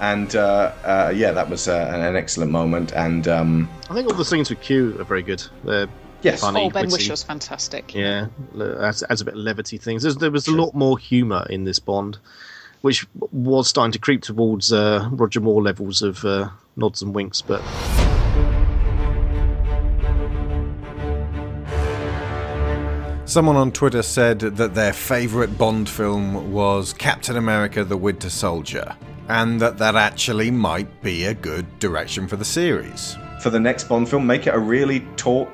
and 0.00 0.34
uh, 0.34 0.72
uh, 0.82 1.12
yeah, 1.14 1.30
that 1.30 1.48
was 1.48 1.68
uh, 1.68 1.88
an, 1.94 2.00
an 2.00 2.16
excellent 2.16 2.50
moment. 2.50 2.92
And 2.94 3.28
um, 3.28 3.68
I 3.88 3.94
think 3.94 4.08
all 4.10 4.16
the 4.16 4.24
scenes 4.24 4.50
with 4.50 4.60
Q 4.60 4.96
are 5.00 5.04
very 5.04 5.22
good. 5.22 5.44
They're 5.62 5.86
Yes. 6.22 6.40
funny, 6.40 6.64
oh, 6.64 6.70
Ben 6.70 6.86
witty. 6.86 7.04
Whishaw 7.04 7.10
was 7.12 7.22
fantastic. 7.22 7.94
Yeah, 7.94 8.26
adds, 8.80 9.04
adds 9.08 9.20
a 9.20 9.24
bit 9.24 9.34
of 9.34 9.40
levity 9.40 9.78
things. 9.78 10.02
There's, 10.02 10.16
there 10.16 10.32
was 10.32 10.48
a 10.48 10.52
lot 10.52 10.74
more 10.74 10.98
humour 10.98 11.46
in 11.48 11.62
this 11.62 11.78
Bond, 11.78 12.18
which 12.82 13.06
was 13.32 13.68
starting 13.68 13.92
to 13.92 13.98
creep 13.98 14.22
towards 14.22 14.72
uh, 14.72 15.08
Roger 15.12 15.40
Moore 15.40 15.62
levels 15.62 16.02
of 16.02 16.24
uh, 16.24 16.48
nods 16.76 17.02
and 17.02 17.14
winks. 17.14 17.42
But 17.42 17.62
Someone 23.24 23.56
on 23.56 23.72
Twitter 23.72 24.00
said 24.00 24.40
that 24.40 24.74
their 24.74 24.94
favourite 24.94 25.58
Bond 25.58 25.86
film 25.86 26.50
was 26.50 26.94
Captain 26.94 27.36
America 27.36 27.84
the 27.84 27.96
Winter 27.96 28.30
Soldier, 28.30 28.96
and 29.28 29.60
that 29.60 29.76
that 29.76 29.96
actually 29.96 30.50
might 30.50 31.02
be 31.02 31.24
a 31.24 31.34
good 31.34 31.78
direction 31.78 32.26
for 32.26 32.36
the 32.36 32.44
series. 32.44 33.18
for 33.42 33.50
the 33.50 33.60
next 33.60 33.84
Bond 33.84 34.08
film, 34.08 34.26
make 34.26 34.46
it 34.46 34.54
a 34.54 34.58
really 34.58 35.00
taut, 35.16 35.48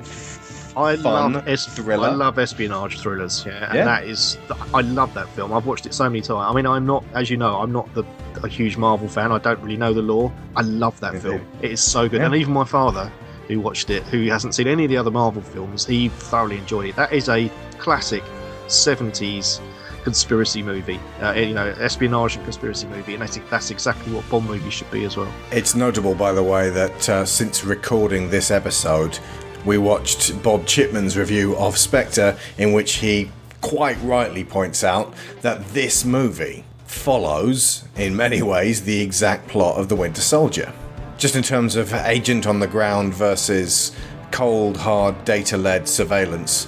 I 0.76 0.96
fun 0.96 1.34
love 1.34 1.48
es- 1.48 1.66
thriller. 1.66 2.08
I 2.08 2.12
love 2.12 2.38
espionage 2.38 2.98
thrillers. 3.00 3.44
Yeah, 3.46 3.66
and 3.68 3.74
Yeah. 3.78 3.84
that 3.84 4.04
is 4.04 4.36
I 4.72 4.80
love 4.80 5.12
that 5.14 5.28
film. 5.30 5.52
I've 5.52 5.66
watched 5.66 5.86
it 5.86 5.94
so 5.94 6.04
many 6.04 6.20
times. 6.20 6.46
I 6.50 6.52
mean, 6.54 6.66
I'm 6.66 6.84
not, 6.86 7.04
as 7.14 7.30
you 7.30 7.36
know, 7.36 7.56
I'm 7.60 7.72
not 7.72 7.92
the 7.94 8.04
a 8.42 8.48
huge 8.48 8.76
Marvel 8.76 9.08
fan. 9.08 9.30
I 9.32 9.38
don't 9.38 9.60
really 9.60 9.76
know 9.76 9.92
the 9.94 10.02
lore. 10.02 10.32
I 10.56 10.62
love 10.62 10.98
that 11.00 11.14
Me 11.14 11.20
film. 11.20 11.40
It 11.62 11.70
is 11.72 11.80
so 11.80 12.08
good. 12.08 12.18
Yeah. 12.20 12.26
And 12.26 12.34
even 12.34 12.52
my 12.52 12.64
father, 12.64 13.10
who 13.48 13.60
watched 13.60 13.90
it, 13.90 14.02
who 14.04 14.26
hasn't 14.28 14.54
seen 14.54 14.66
any 14.66 14.84
of 14.84 14.90
the 14.90 14.96
other 14.96 15.10
Marvel 15.10 15.40
films, 15.42 15.86
he 15.86 16.08
thoroughly 16.08 16.58
enjoyed 16.58 16.86
it. 16.90 16.96
That 16.96 17.12
is 17.12 17.28
a 17.28 17.50
classic 17.78 18.22
70s 18.66 19.60
conspiracy 20.02 20.62
movie. 20.62 21.00
Uh, 21.22 21.32
you 21.32 21.54
know, 21.54 21.74
espionage 21.80 22.36
and 22.36 22.44
conspiracy 22.44 22.86
movie, 22.88 23.14
and 23.14 23.22
I 23.22 23.26
think 23.26 23.48
that's 23.48 23.70
exactly 23.70 24.12
what 24.12 24.28
Bond 24.28 24.46
movies 24.46 24.72
should 24.72 24.90
be 24.90 25.04
as 25.04 25.16
well. 25.16 25.32
It's 25.50 25.74
notable, 25.74 26.14
by 26.14 26.32
the 26.32 26.42
way, 26.42 26.68
that 26.70 27.08
uh, 27.08 27.24
since 27.24 27.64
recording 27.64 28.28
this 28.28 28.50
episode, 28.50 29.18
we 29.64 29.78
watched 29.78 30.42
Bob 30.42 30.66
Chipman's 30.66 31.16
review 31.16 31.56
of 31.56 31.78
Spectre, 31.78 32.36
in 32.58 32.72
which 32.72 32.96
he 32.96 33.30
quite 33.60 33.96
rightly 34.02 34.44
points 34.44 34.84
out 34.84 35.14
that 35.40 35.66
this 35.68 36.04
movie 36.04 36.64
follows, 36.86 37.84
in 37.96 38.14
many 38.14 38.42
ways, 38.42 38.84
the 38.84 39.00
exact 39.00 39.48
plot 39.48 39.78
of 39.78 39.88
The 39.88 39.96
Winter 39.96 40.20
Soldier. 40.20 40.72
Just 41.16 41.36
in 41.36 41.42
terms 41.42 41.76
of 41.76 41.92
agent 41.94 42.46
on 42.46 42.60
the 42.60 42.66
ground 42.66 43.14
versus 43.14 43.92
cold, 44.30 44.76
hard, 44.76 45.24
data 45.24 45.56
led 45.56 45.88
surveillance, 45.88 46.66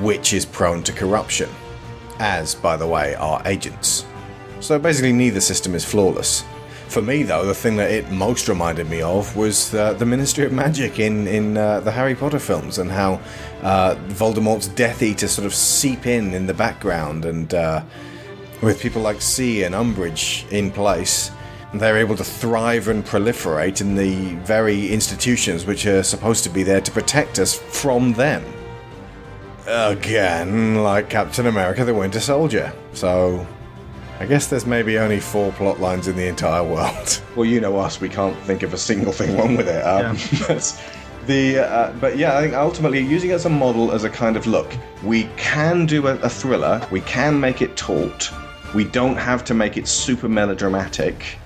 which 0.00 0.32
is 0.32 0.46
prone 0.46 0.82
to 0.84 0.92
corruption. 0.92 1.50
As, 2.18 2.54
by 2.54 2.76
the 2.76 2.86
way, 2.86 3.14
are 3.16 3.42
agents. 3.44 4.06
So 4.60 4.78
basically, 4.78 5.12
neither 5.12 5.40
system 5.40 5.74
is 5.74 5.84
flawless. 5.84 6.44
For 6.88 7.02
me, 7.02 7.24
though, 7.24 7.44
the 7.44 7.54
thing 7.54 7.76
that 7.76 7.90
it 7.90 8.10
most 8.10 8.48
reminded 8.48 8.88
me 8.88 9.02
of 9.02 9.36
was 9.36 9.74
uh, 9.74 9.92
the 9.94 10.06
Ministry 10.06 10.44
of 10.44 10.52
Magic 10.52 10.98
in 10.98 11.26
in 11.26 11.56
uh, 11.56 11.80
the 11.80 11.90
Harry 11.90 12.14
Potter 12.14 12.38
films, 12.38 12.78
and 12.78 12.90
how 12.90 13.20
uh, 13.62 13.96
Voldemort's 14.08 14.68
Death 14.68 15.02
Eater 15.02 15.28
sort 15.28 15.46
of 15.46 15.54
seep 15.54 16.06
in 16.06 16.32
in 16.32 16.46
the 16.46 16.54
background, 16.54 17.24
and 17.24 17.52
uh, 17.52 17.82
with 18.62 18.80
people 18.80 19.02
like 19.02 19.20
C 19.20 19.64
and 19.64 19.74
Umbridge 19.74 20.50
in 20.50 20.70
place, 20.70 21.30
they're 21.74 21.98
able 21.98 22.16
to 22.16 22.24
thrive 22.24 22.88
and 22.88 23.04
proliferate 23.04 23.80
in 23.80 23.94
the 23.94 24.34
very 24.46 24.90
institutions 24.90 25.66
which 25.66 25.86
are 25.86 26.02
supposed 26.02 26.44
to 26.44 26.50
be 26.50 26.62
there 26.62 26.80
to 26.80 26.90
protect 26.90 27.38
us 27.38 27.54
from 27.54 28.12
them. 28.14 28.44
Again, 29.66 30.76
like 30.76 31.10
Captain 31.10 31.46
America 31.46 31.84
the 31.84 31.92
Winter 31.92 32.20
Soldier. 32.20 32.72
So, 32.92 33.46
I 34.18 34.24
guess 34.24 34.46
there's 34.46 34.64
maybe 34.64 34.98
only 34.98 35.20
four 35.20 35.52
plot 35.52 35.78
lines 35.78 36.08
in 36.08 36.16
the 36.16 36.26
entire 36.26 36.64
world. 36.64 37.22
Well, 37.36 37.44
you 37.44 37.60
know 37.60 37.76
us; 37.76 38.00
we 38.00 38.08
can't 38.08 38.34
think 38.44 38.62
of 38.62 38.72
a 38.72 38.78
single 38.78 39.12
thing 39.12 39.36
wrong 39.36 39.58
with 39.58 39.68
it. 39.68 39.82
Um, 39.82 40.16
but 40.48 40.82
the 41.26 41.58
uh, 41.58 41.92
but 42.00 42.16
yeah, 42.16 42.38
I 42.38 42.40
think 42.40 42.54
ultimately 42.54 43.00
using 43.00 43.28
it 43.28 43.34
as 43.34 43.44
a 43.44 43.50
model, 43.50 43.92
as 43.92 44.04
a 44.04 44.08
kind 44.08 44.38
of 44.38 44.46
look, 44.46 44.74
we 45.02 45.24
can 45.36 45.84
do 45.84 46.06
a, 46.06 46.14
a 46.20 46.30
thriller. 46.30 46.80
We 46.90 47.02
can 47.02 47.38
make 47.38 47.60
it 47.60 47.76
taut. 47.76 48.32
We 48.74 48.84
don't 48.84 49.16
have 49.16 49.44
to 49.44 49.54
make 49.54 49.76
it 49.76 49.86
super 49.86 50.30
melodramatic. 50.30 51.38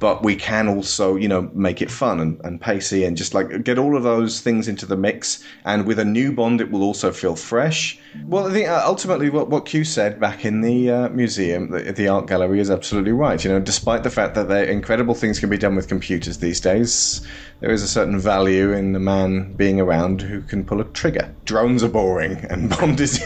But 0.00 0.24
we 0.24 0.34
can 0.34 0.66
also, 0.66 1.14
you 1.14 1.28
know, 1.28 1.50
make 1.54 1.80
it 1.80 1.90
fun 1.90 2.18
and, 2.18 2.40
and 2.42 2.60
pacey 2.60 3.04
and 3.04 3.16
just 3.16 3.34
like 3.34 3.62
get 3.62 3.78
all 3.78 3.96
of 3.96 4.02
those 4.02 4.40
things 4.40 4.66
into 4.66 4.86
the 4.86 4.96
mix. 4.96 5.44
And 5.64 5.86
with 5.86 5.98
a 5.98 6.04
new 6.04 6.32
Bond, 6.32 6.60
it 6.60 6.70
will 6.70 6.82
also 6.82 7.12
feel 7.12 7.36
fresh. 7.36 7.98
Well, 8.26 8.48
I 8.48 8.52
think 8.52 8.68
uh, 8.68 8.82
ultimately 8.84 9.30
what, 9.30 9.50
what 9.50 9.66
Q 9.66 9.84
said 9.84 10.18
back 10.18 10.44
in 10.44 10.62
the 10.62 10.90
uh, 10.90 11.08
museum, 11.10 11.70
the, 11.70 11.92
the 11.92 12.08
art 12.08 12.26
gallery, 12.26 12.60
is 12.60 12.70
absolutely 12.70 13.12
right. 13.12 13.42
You 13.44 13.52
know, 13.52 13.60
despite 13.60 14.02
the 14.02 14.10
fact 14.10 14.34
that 14.34 14.48
there 14.48 14.64
incredible 14.64 15.14
things 15.14 15.38
can 15.38 15.50
be 15.50 15.58
done 15.58 15.76
with 15.76 15.88
computers 15.88 16.38
these 16.38 16.60
days, 16.60 17.26
there 17.60 17.70
is 17.70 17.82
a 17.82 17.88
certain 17.88 18.18
value 18.18 18.72
in 18.72 18.96
a 18.96 18.98
man 18.98 19.52
being 19.52 19.80
around 19.80 20.22
who 20.22 20.40
can 20.40 20.64
pull 20.64 20.80
a 20.80 20.84
trigger. 20.84 21.32
Drones 21.44 21.84
are 21.84 21.88
boring, 21.88 22.38
and 22.48 22.70
Bond 22.78 22.98
is 23.00 23.22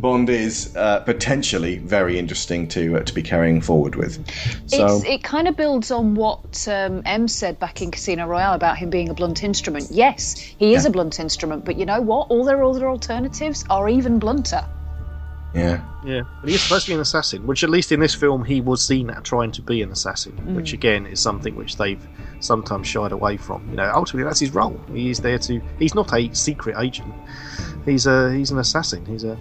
Bond 0.00 0.28
is 0.28 0.74
uh, 0.76 1.00
potentially 1.00 1.78
very 1.78 2.18
interesting 2.18 2.68
to 2.68 2.96
uh, 2.98 3.02
to 3.02 3.14
be 3.14 3.22
carrying 3.22 3.60
forward 3.60 3.94
with. 3.96 4.14
So 4.66 4.96
It's, 4.96 5.04
it 5.04 5.22
kind 5.22 5.48
of 5.48 5.56
builds 5.56 5.90
on 5.90 6.14
what 6.14 6.66
um, 6.68 7.02
M 7.04 7.28
said 7.28 7.58
back 7.58 7.82
in 7.82 7.90
Casino 7.90 8.26
Royale 8.26 8.54
about 8.54 8.76
him 8.78 8.90
being 8.90 9.08
a 9.08 9.14
blunt 9.14 9.42
instrument. 9.42 9.88
Yes, 9.90 10.34
he 10.38 10.74
is 10.74 10.84
Yeah. 10.84 10.90
a 10.90 10.92
blunt 10.92 11.18
instrument, 11.20 11.64
but 11.64 11.76
you 11.76 11.86
know 11.86 12.00
what? 12.00 12.28
All 12.30 12.44
their 12.44 12.62
other 12.62 12.88
alternatives 12.88 13.64
are 13.70 13.88
even 13.88 14.18
blunter. 14.18 14.64
yeah, 15.54 15.80
Yeah, 16.04 16.20
but 16.40 16.50
he 16.50 16.54
is 16.54 16.62
supposed 16.62 16.84
to 16.84 16.90
be 16.90 16.94
an 16.94 17.00
assassin, 17.00 17.46
which 17.46 17.64
at 17.64 17.70
least 17.70 17.90
in 17.90 18.00
this 18.00 18.14
film 18.14 18.44
he 18.44 18.60
was 18.60 18.86
seen 18.86 19.08
at 19.08 19.24
trying 19.24 19.52
to 19.52 19.62
be 19.62 19.80
an 19.80 19.90
assassin, 19.90 20.32
which 20.54 20.74
again 20.74 21.06
is 21.06 21.18
something 21.18 21.54
which 21.56 21.76
they've 21.78 22.06
sometimes 22.40 22.86
shied 22.86 23.12
away 23.12 23.38
from. 23.38 23.66
You 23.70 23.76
know, 23.76 23.90
ultimately 23.94 24.24
that's 24.24 24.40
his 24.40 24.52
role. 24.52 24.78
He 24.92 25.08
is 25.10 25.20
there 25.20 25.38
to. 25.38 25.60
He's 25.78 25.94
not 25.94 26.12
a 26.12 26.32
secret 26.34 26.76
agent. 26.78 27.12
He's 27.86 28.06
a. 28.06 28.34
He's 28.34 28.50
an 28.50 28.58
assassin. 28.58 29.06
He's 29.06 29.24
a. 29.24 29.38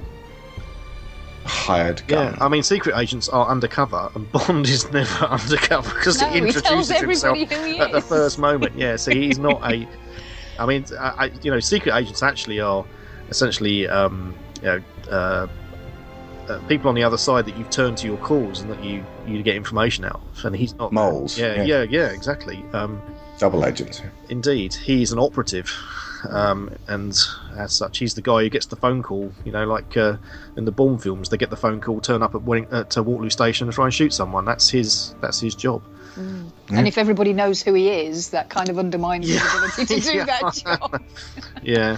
hired 1.46 2.06
gun. 2.08 2.34
Yeah, 2.34 2.44
I 2.44 2.50
mean, 2.50 2.64
secret 2.64 2.98
agents 2.98 3.30
are 3.30 3.48
undercover, 3.48 4.10
and 4.16 4.32
Bond 4.32 4.68
is 4.68 4.92
never 4.92 5.26
undercover 5.30 5.94
because 5.94 6.22
No, 6.22 6.28
he 6.30 6.40
he 6.40 6.48
introduces 6.48 7.00
himself 7.00 7.38
he 7.38 7.80
at 7.80 7.92
the 7.92 8.02
first 8.02 8.40
moment. 8.40 8.78
Yeah, 8.78 8.96
so 8.96 9.12
he's 9.12 9.40
not 9.40 9.62
a. 9.64 9.88
I 10.60 10.66
mean, 10.66 10.86
I, 11.00 11.26
I, 11.26 11.26
you 11.42 11.52
know, 11.52 11.60
secret 11.60 11.94
agents 11.96 12.24
actually 12.24 12.60
are 12.62 12.86
essentially, 13.30 13.88
um, 13.88 14.34
you 14.62 14.68
know, 14.68 14.82
uh, 15.12 15.48
uh, 16.48 16.60
people 16.68 16.88
on 16.90 16.96
the 16.96 17.04
other 17.04 17.18
side 17.18 17.46
that 17.46 17.58
you've 17.58 17.70
turned 17.70 17.98
to 17.98 18.08
your 18.08 18.18
cause 18.18 18.62
and 18.62 18.72
that 18.72 18.82
you 18.84 19.06
you 19.28 19.42
get 19.44 19.56
information 19.56 20.06
out. 20.06 20.22
of. 20.38 20.46
And 20.46 20.56
he's 20.56 20.74
not 20.76 20.92
Moles, 20.94 21.38
Yeah, 21.38 21.56
yeah. 21.56 21.64
yeah, 21.64 21.82
yeah, 21.84 22.08
exactly. 22.08 22.64
Um, 22.74 23.02
Double 23.38 23.66
agents. 23.66 24.02
Indeed, 24.30 24.74
he's 24.74 25.12
an 25.12 25.20
operative, 25.20 25.70
um, 26.30 26.76
and 26.88 27.18
as 27.58 27.74
such, 27.74 27.98
he's 28.00 28.14
the 28.14 28.22
guy 28.22 28.44
who 28.44 28.50
gets 28.50 28.66
the 28.68 28.76
phone 28.76 29.02
call. 29.04 29.32
You 29.44 29.52
know, 29.52 29.66
like 29.66 29.96
uh, 29.98 30.18
in 30.58 30.66
the 30.66 30.72
Bourne 30.72 30.98
films, 30.98 31.30
they 31.30 31.38
get 31.38 31.50
the 31.50 31.56
phone 31.58 31.82
call, 31.82 32.00
turn 32.02 32.22
up 32.24 32.36
at, 32.36 32.42
Welling- 32.44 32.72
uh, 32.74 32.84
Waterloo 32.98 33.30
Station, 33.30 33.68
and 33.68 33.74
try 33.74 33.86
and 33.86 33.94
shoot 33.94 34.14
someone. 34.14 34.46
That's 34.46 34.70
his. 34.70 35.16
That's 35.22 35.40
his 35.40 35.56
job. 35.56 35.82
And 36.18 36.88
if 36.88 36.98
everybody 36.98 37.34
knows 37.34 37.62
who 37.62 37.74
he 37.74 37.90
is, 37.90 38.30
that 38.30 38.50
kind 38.50 38.70
of 38.70 38.80
undermines 38.80 39.28
his 39.28 39.42
ability 39.42 39.86
to 39.86 40.00
do 40.12 40.18
Yeah. 40.18 40.26
that 40.26 40.54
job. 40.54 41.02
Yeah. 41.62 41.98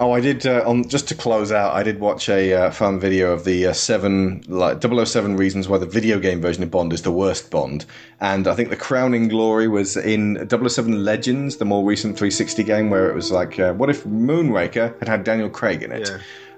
Oh, 0.00 0.12
I 0.12 0.20
did. 0.20 0.46
Uh, 0.46 0.62
on 0.66 0.88
just 0.88 1.08
to 1.08 1.14
close 1.14 1.52
out, 1.52 1.74
I 1.74 1.82
did 1.82 2.00
watch 2.00 2.30
a 2.30 2.54
uh, 2.54 2.70
fun 2.70 2.98
video 2.98 3.32
of 3.32 3.44
the 3.44 3.66
uh, 3.66 3.74
seven 3.74 4.42
like 4.48 4.80
007 4.82 5.36
reasons 5.36 5.68
why 5.68 5.76
the 5.76 5.84
video 5.84 6.18
game 6.18 6.40
version 6.40 6.62
of 6.62 6.70
Bond 6.70 6.94
is 6.94 7.02
the 7.02 7.12
worst 7.12 7.50
Bond, 7.50 7.84
and 8.18 8.48
I 8.48 8.54
think 8.54 8.70
the 8.70 8.76
crowning 8.76 9.28
glory 9.28 9.68
was 9.68 9.98
in 9.98 10.48
007 10.48 11.04
Legends, 11.04 11.58
the 11.58 11.66
more 11.66 11.84
recent 11.84 12.16
360 12.16 12.62
game, 12.62 12.88
where 12.88 13.10
it 13.10 13.14
was 13.14 13.30
like, 13.30 13.58
uh, 13.58 13.74
what 13.74 13.90
if 13.90 14.04
Moonraker 14.04 14.98
had 15.00 15.08
had 15.08 15.22
Daniel 15.22 15.50
Craig 15.50 15.82
in 15.82 15.92
it? 15.92 16.10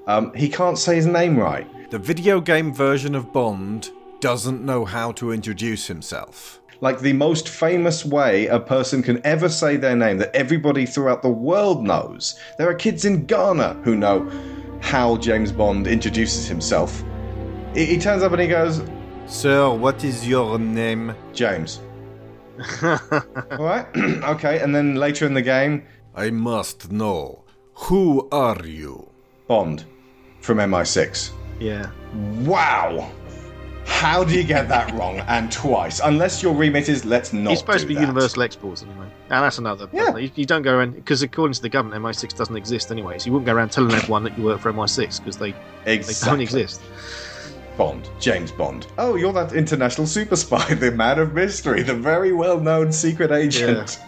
Um, 0.06 0.32
he 0.34 0.48
can't 0.48 0.78
say 0.78 0.94
his 0.94 1.06
name 1.06 1.36
right. 1.36 1.66
The 1.90 1.98
video 1.98 2.40
game 2.40 2.72
version 2.72 3.16
of 3.16 3.32
Bond 3.32 3.90
doesn't 4.20 4.64
know 4.64 4.84
how 4.84 5.10
to 5.12 5.32
introduce 5.32 5.88
himself. 5.88 6.61
Like 6.82 6.98
the 6.98 7.12
most 7.12 7.48
famous 7.48 8.04
way 8.04 8.48
a 8.48 8.58
person 8.58 9.04
can 9.04 9.24
ever 9.24 9.48
say 9.48 9.76
their 9.76 9.94
name 9.94 10.18
that 10.18 10.34
everybody 10.34 10.84
throughout 10.84 11.22
the 11.22 11.28
world 11.28 11.84
knows. 11.84 12.34
There 12.58 12.68
are 12.68 12.74
kids 12.74 13.04
in 13.04 13.24
Ghana 13.24 13.74
who 13.84 13.94
know 13.94 14.28
how 14.80 15.16
James 15.18 15.52
Bond 15.52 15.86
introduces 15.86 16.48
himself. 16.48 17.04
He, 17.72 17.86
he 17.86 17.98
turns 18.00 18.24
up 18.24 18.32
and 18.32 18.40
he 18.40 18.48
goes, 18.48 18.82
Sir, 19.26 19.70
what 19.70 20.02
is 20.02 20.26
your 20.26 20.58
name? 20.58 21.14
James. 21.32 21.80
All 22.82 22.98
right, 23.60 23.86
okay, 23.96 24.58
and 24.58 24.74
then 24.74 24.96
later 24.96 25.24
in 25.24 25.34
the 25.34 25.42
game, 25.42 25.84
I 26.16 26.30
must 26.30 26.90
know. 26.90 27.44
Who 27.74 28.28
are 28.32 28.66
you? 28.66 29.08
Bond 29.46 29.84
from 30.40 30.58
MI6. 30.58 31.30
Yeah. 31.60 31.92
Wow! 32.40 33.08
How 33.84 34.24
do 34.24 34.34
you 34.34 34.44
get 34.44 34.68
that 34.68 34.92
wrong 34.94 35.18
and 35.20 35.50
twice? 35.50 36.00
Unless 36.02 36.42
your 36.42 36.54
remit 36.54 36.88
is 36.88 37.04
let's 37.04 37.32
not. 37.32 37.50
he's 37.50 37.58
supposed 37.58 37.82
to 37.82 37.86
be 37.86 37.94
that. 37.94 38.00
universal 38.00 38.42
exports 38.42 38.82
anyway, 38.82 39.06
and 39.30 39.44
that's 39.44 39.58
another. 39.58 39.88
Yeah. 39.92 40.16
You, 40.16 40.30
you 40.34 40.46
don't 40.46 40.62
go 40.62 40.76
around 40.76 40.94
because 40.94 41.22
according 41.22 41.54
to 41.54 41.62
the 41.62 41.68
government, 41.68 42.02
MI6 42.02 42.36
doesn't 42.36 42.56
exist 42.56 42.90
anyway. 42.90 43.18
So 43.18 43.26
you 43.26 43.32
wouldn't 43.32 43.46
go 43.46 43.54
around 43.54 43.70
telling 43.70 43.92
everyone 43.92 44.24
that 44.24 44.36
you 44.38 44.44
work 44.44 44.60
for 44.60 44.72
MI6 44.72 45.18
because 45.18 45.36
they 45.36 45.54
they 45.84 45.98
don't 46.24 46.40
exist. 46.40 46.80
Bond, 47.76 48.08
James 48.20 48.52
Bond. 48.52 48.86
Oh, 48.98 49.16
you're 49.16 49.32
that 49.32 49.54
international 49.54 50.06
super 50.06 50.36
spy, 50.36 50.74
the 50.74 50.92
man 50.92 51.18
of 51.18 51.32
mystery, 51.32 51.82
the 51.82 51.94
very 51.94 52.32
well 52.32 52.60
known 52.60 52.92
secret 52.92 53.32
agent. 53.32 54.00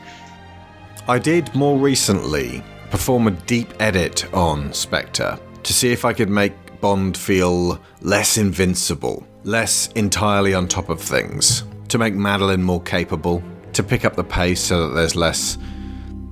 I 1.09 1.19
did 1.19 1.55
more 1.55 1.79
recently 1.79 2.63
perform 2.91 3.27
a 3.27 3.33
deep 3.33 3.73
edit 3.81 4.33
on 4.33 4.73
Spectre 4.73 5.39
to 5.63 5.73
see 5.73 5.93
if 5.93 6.05
I 6.05 6.13
could 6.13 6.31
make 6.31 6.53
Bond 6.81 7.17
feel 7.17 7.81
less 8.03 8.37
invincible, 8.37 9.27
less 9.45 9.89
entirely 9.93 10.55
on 10.55 10.67
top 10.67 10.89
of 10.89 11.01
things, 11.01 11.65
to 11.89 11.99
make 11.99 12.15
Madeline 12.15 12.63
more 12.63 12.83
capable, 12.83 13.43
to 13.73 13.83
pick 13.83 14.05
up 14.05 14.17
the 14.17 14.25
pace 14.25 14.61
so 14.61 14.89
that 14.89 14.95
there's 14.95 15.15
less 15.15 15.59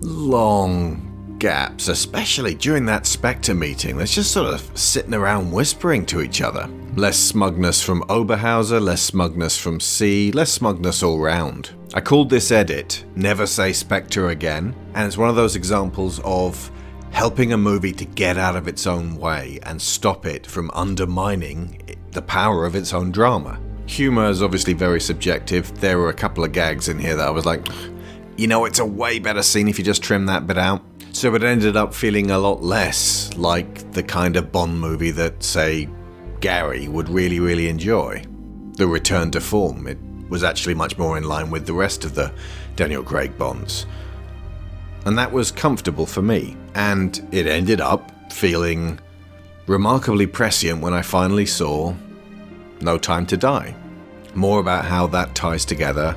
long 0.00 1.36
gaps, 1.38 1.88
especially 1.88 2.54
during 2.54 2.86
that 2.86 3.06
Spectre 3.06 3.54
meeting. 3.54 3.96
There's 3.96 4.14
just 4.14 4.32
sort 4.32 4.52
of 4.52 4.78
sitting 4.78 5.14
around 5.14 5.50
whispering 5.52 6.06
to 6.06 6.20
each 6.20 6.40
other. 6.40 6.68
Less 6.94 7.18
smugness 7.18 7.82
from 7.82 8.02
Oberhauser, 8.02 8.80
less 8.80 9.02
smugness 9.02 9.58
from 9.58 9.80
C, 9.80 10.30
less 10.32 10.52
smugness 10.52 11.02
all 11.02 11.18
round. 11.18 11.70
I 11.94 12.00
called 12.00 12.30
this 12.30 12.50
edit 12.50 13.04
Never 13.16 13.46
Say 13.46 13.72
Spectre 13.72 14.28
Again, 14.28 14.74
and 14.94 15.06
it's 15.06 15.18
one 15.18 15.28
of 15.28 15.36
those 15.36 15.56
examples 15.56 16.20
of 16.24 16.70
helping 17.10 17.52
a 17.52 17.58
movie 17.58 17.92
to 17.92 18.04
get 18.04 18.38
out 18.38 18.56
of 18.56 18.68
its 18.68 18.86
own 18.86 19.16
way 19.16 19.58
and 19.64 19.80
stop 19.80 20.24
it 20.26 20.46
from 20.46 20.70
undermining 20.72 21.80
the 22.12 22.22
power 22.22 22.64
of 22.64 22.76
its 22.76 22.92
own 22.92 23.10
drama. 23.10 23.58
Humour 23.86 24.28
is 24.28 24.42
obviously 24.42 24.72
very 24.72 25.00
subjective. 25.00 25.80
There 25.80 25.98
were 25.98 26.08
a 26.08 26.14
couple 26.14 26.44
of 26.44 26.52
gags 26.52 26.88
in 26.88 26.98
here 26.98 27.16
that 27.16 27.26
I 27.26 27.30
was 27.30 27.44
like, 27.44 27.66
you 28.36 28.46
know, 28.46 28.64
it's 28.64 28.78
a 28.78 28.86
way 28.86 29.18
better 29.18 29.42
scene 29.42 29.68
if 29.68 29.78
you 29.78 29.84
just 29.84 30.02
trim 30.02 30.26
that 30.26 30.46
bit 30.46 30.58
out. 30.58 30.82
So 31.12 31.34
it 31.34 31.42
ended 31.42 31.76
up 31.76 31.92
feeling 31.92 32.30
a 32.30 32.38
lot 32.38 32.62
less 32.62 33.34
like 33.36 33.90
the 33.92 34.02
kind 34.02 34.36
of 34.36 34.50
Bond 34.50 34.80
movie 34.80 35.10
that, 35.10 35.42
say, 35.42 35.88
Gary 36.40 36.88
would 36.88 37.08
really, 37.08 37.38
really 37.38 37.68
enjoy. 37.68 38.24
The 38.72 38.86
return 38.86 39.30
to 39.32 39.40
form. 39.40 39.86
It 39.86 39.98
was 40.30 40.42
actually 40.42 40.74
much 40.74 40.96
more 40.96 41.18
in 41.18 41.24
line 41.24 41.50
with 41.50 41.66
the 41.66 41.74
rest 41.74 42.04
of 42.04 42.14
the 42.14 42.32
Daniel 42.76 43.02
Craig 43.02 43.36
Bonds. 43.36 43.86
And 45.04 45.18
that 45.18 45.30
was 45.30 45.50
comfortable 45.50 46.06
for 46.06 46.22
me. 46.22 46.56
And 46.74 47.28
it 47.32 47.46
ended 47.46 47.80
up 47.80 48.32
feeling 48.32 48.98
remarkably 49.72 50.26
prescient 50.26 50.82
when 50.82 50.92
I 50.92 51.00
finally 51.00 51.46
saw 51.46 51.94
No 52.82 52.98
Time 52.98 53.24
to 53.24 53.38
Die. 53.38 53.74
More 54.34 54.60
about 54.60 54.84
how 54.84 55.06
that 55.06 55.34
ties 55.34 55.64
together 55.64 56.14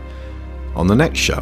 on 0.75 0.87
the 0.87 0.95
next 0.95 1.19
show. 1.19 1.39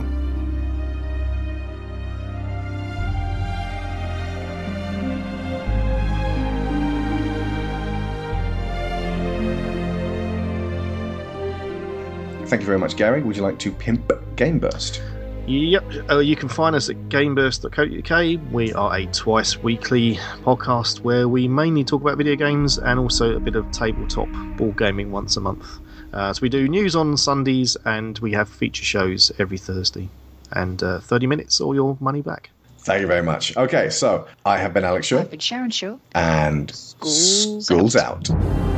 Thank 12.45 12.61
you 12.61 12.68
very 12.68 12.78
much, 12.78 12.95
Gary. 12.95 13.24
Would 13.24 13.36
you 13.36 13.41
like 13.41 13.57
to 13.57 13.72
pimp 13.72 14.14
Game 14.36 14.59
Burst? 14.59 15.01
Yep, 15.46 16.10
uh, 16.10 16.20
you 16.20 16.38
can 16.38 16.48
find 16.48 16.74
us 16.76 16.89
at 16.89 16.96
gameburst.co.uk. 17.10 18.54
We 18.54 18.74
are 18.74 18.96
a 18.96 19.06
twice 19.08 19.58
weekly 19.58 20.16
podcast 20.44 21.02
where 21.02 21.28
we 21.28 21.50
mainly 21.50 21.84
talk 21.84 22.02
about 22.02 22.18
video 22.18 22.36
games 22.36 22.78
and 22.78 22.98
also 22.98 23.36
a 23.36 23.39
bit 23.41 23.56
of 23.56 23.70
tabletop 23.72 24.30
board 24.58 24.78
gaming 24.78 25.12
once 25.12 25.36
a 25.36 25.41
month. 25.41 25.68
Uh, 26.14 26.32
so 26.32 26.39
we 26.41 26.48
do 26.48 26.70
news 26.70 26.96
on 26.96 27.18
Sundays 27.18 27.76
and 27.84 28.20
we 28.20 28.32
have 28.32 28.48
feature 28.48 28.86
shows 28.86 29.34
every 29.38 29.58
Thursday. 29.58 30.08
And 30.52 30.82
uh, 30.82 31.00
30 31.00 31.28
minutes 31.28 31.60
or 31.60 31.76
your 31.76 31.98
money 32.00 32.22
back. 32.22 32.50
Thank 32.80 33.02
you 33.02 33.08
very 33.08 33.24
much. 33.24 33.58
Okay, 33.58 33.89
so 33.89 34.28
I 34.46 34.58
have 34.60 34.74
been 34.74 34.84
Alex 34.86 35.08
Shaw, 35.08 35.20
I've 35.20 35.32
been 35.32 35.39
Sharon 35.39 35.72
Shaw. 35.72 35.98
and 36.16 36.70
School's 36.74 37.66
School's 37.66 37.96
out. 37.96 38.30
I've 38.30 38.72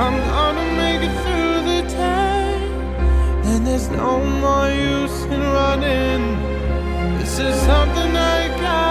I'm 0.00 0.16
gonna 0.16 0.66
make 0.76 1.02
it 1.02 1.14
through 1.22 1.58
the 1.70 1.82
day, 1.88 2.60
then 3.42 3.64
there's 3.64 3.88
no 3.88 4.24
more 4.24 4.70
use 4.70 5.24
in 5.24 5.40
running. 5.40 6.22
This 7.18 7.40
is 7.40 7.56
something 7.62 8.16
I 8.16 8.48
gotta 8.60 8.87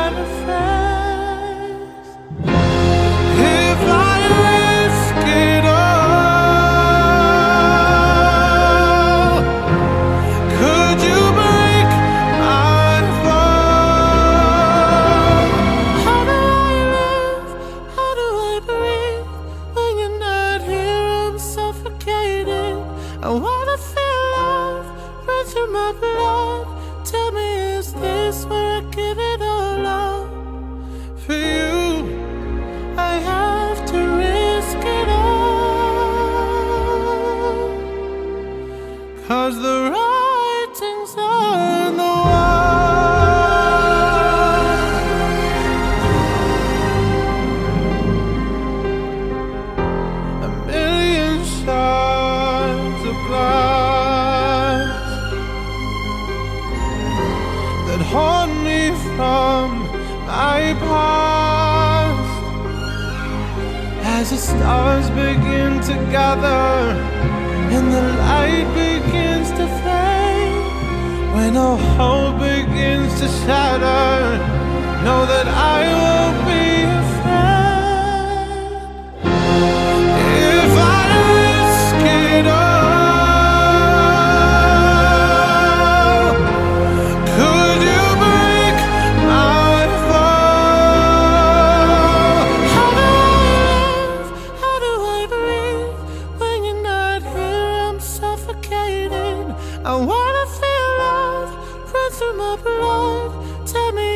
I 99.90 99.96
wanna 99.96 100.46
feel 100.60 100.88
love 101.00 101.94
run 101.94 102.12
through 102.12 102.36
my 102.36 102.58
blood. 102.62 103.66
Tell 103.66 103.92
me 103.94 104.07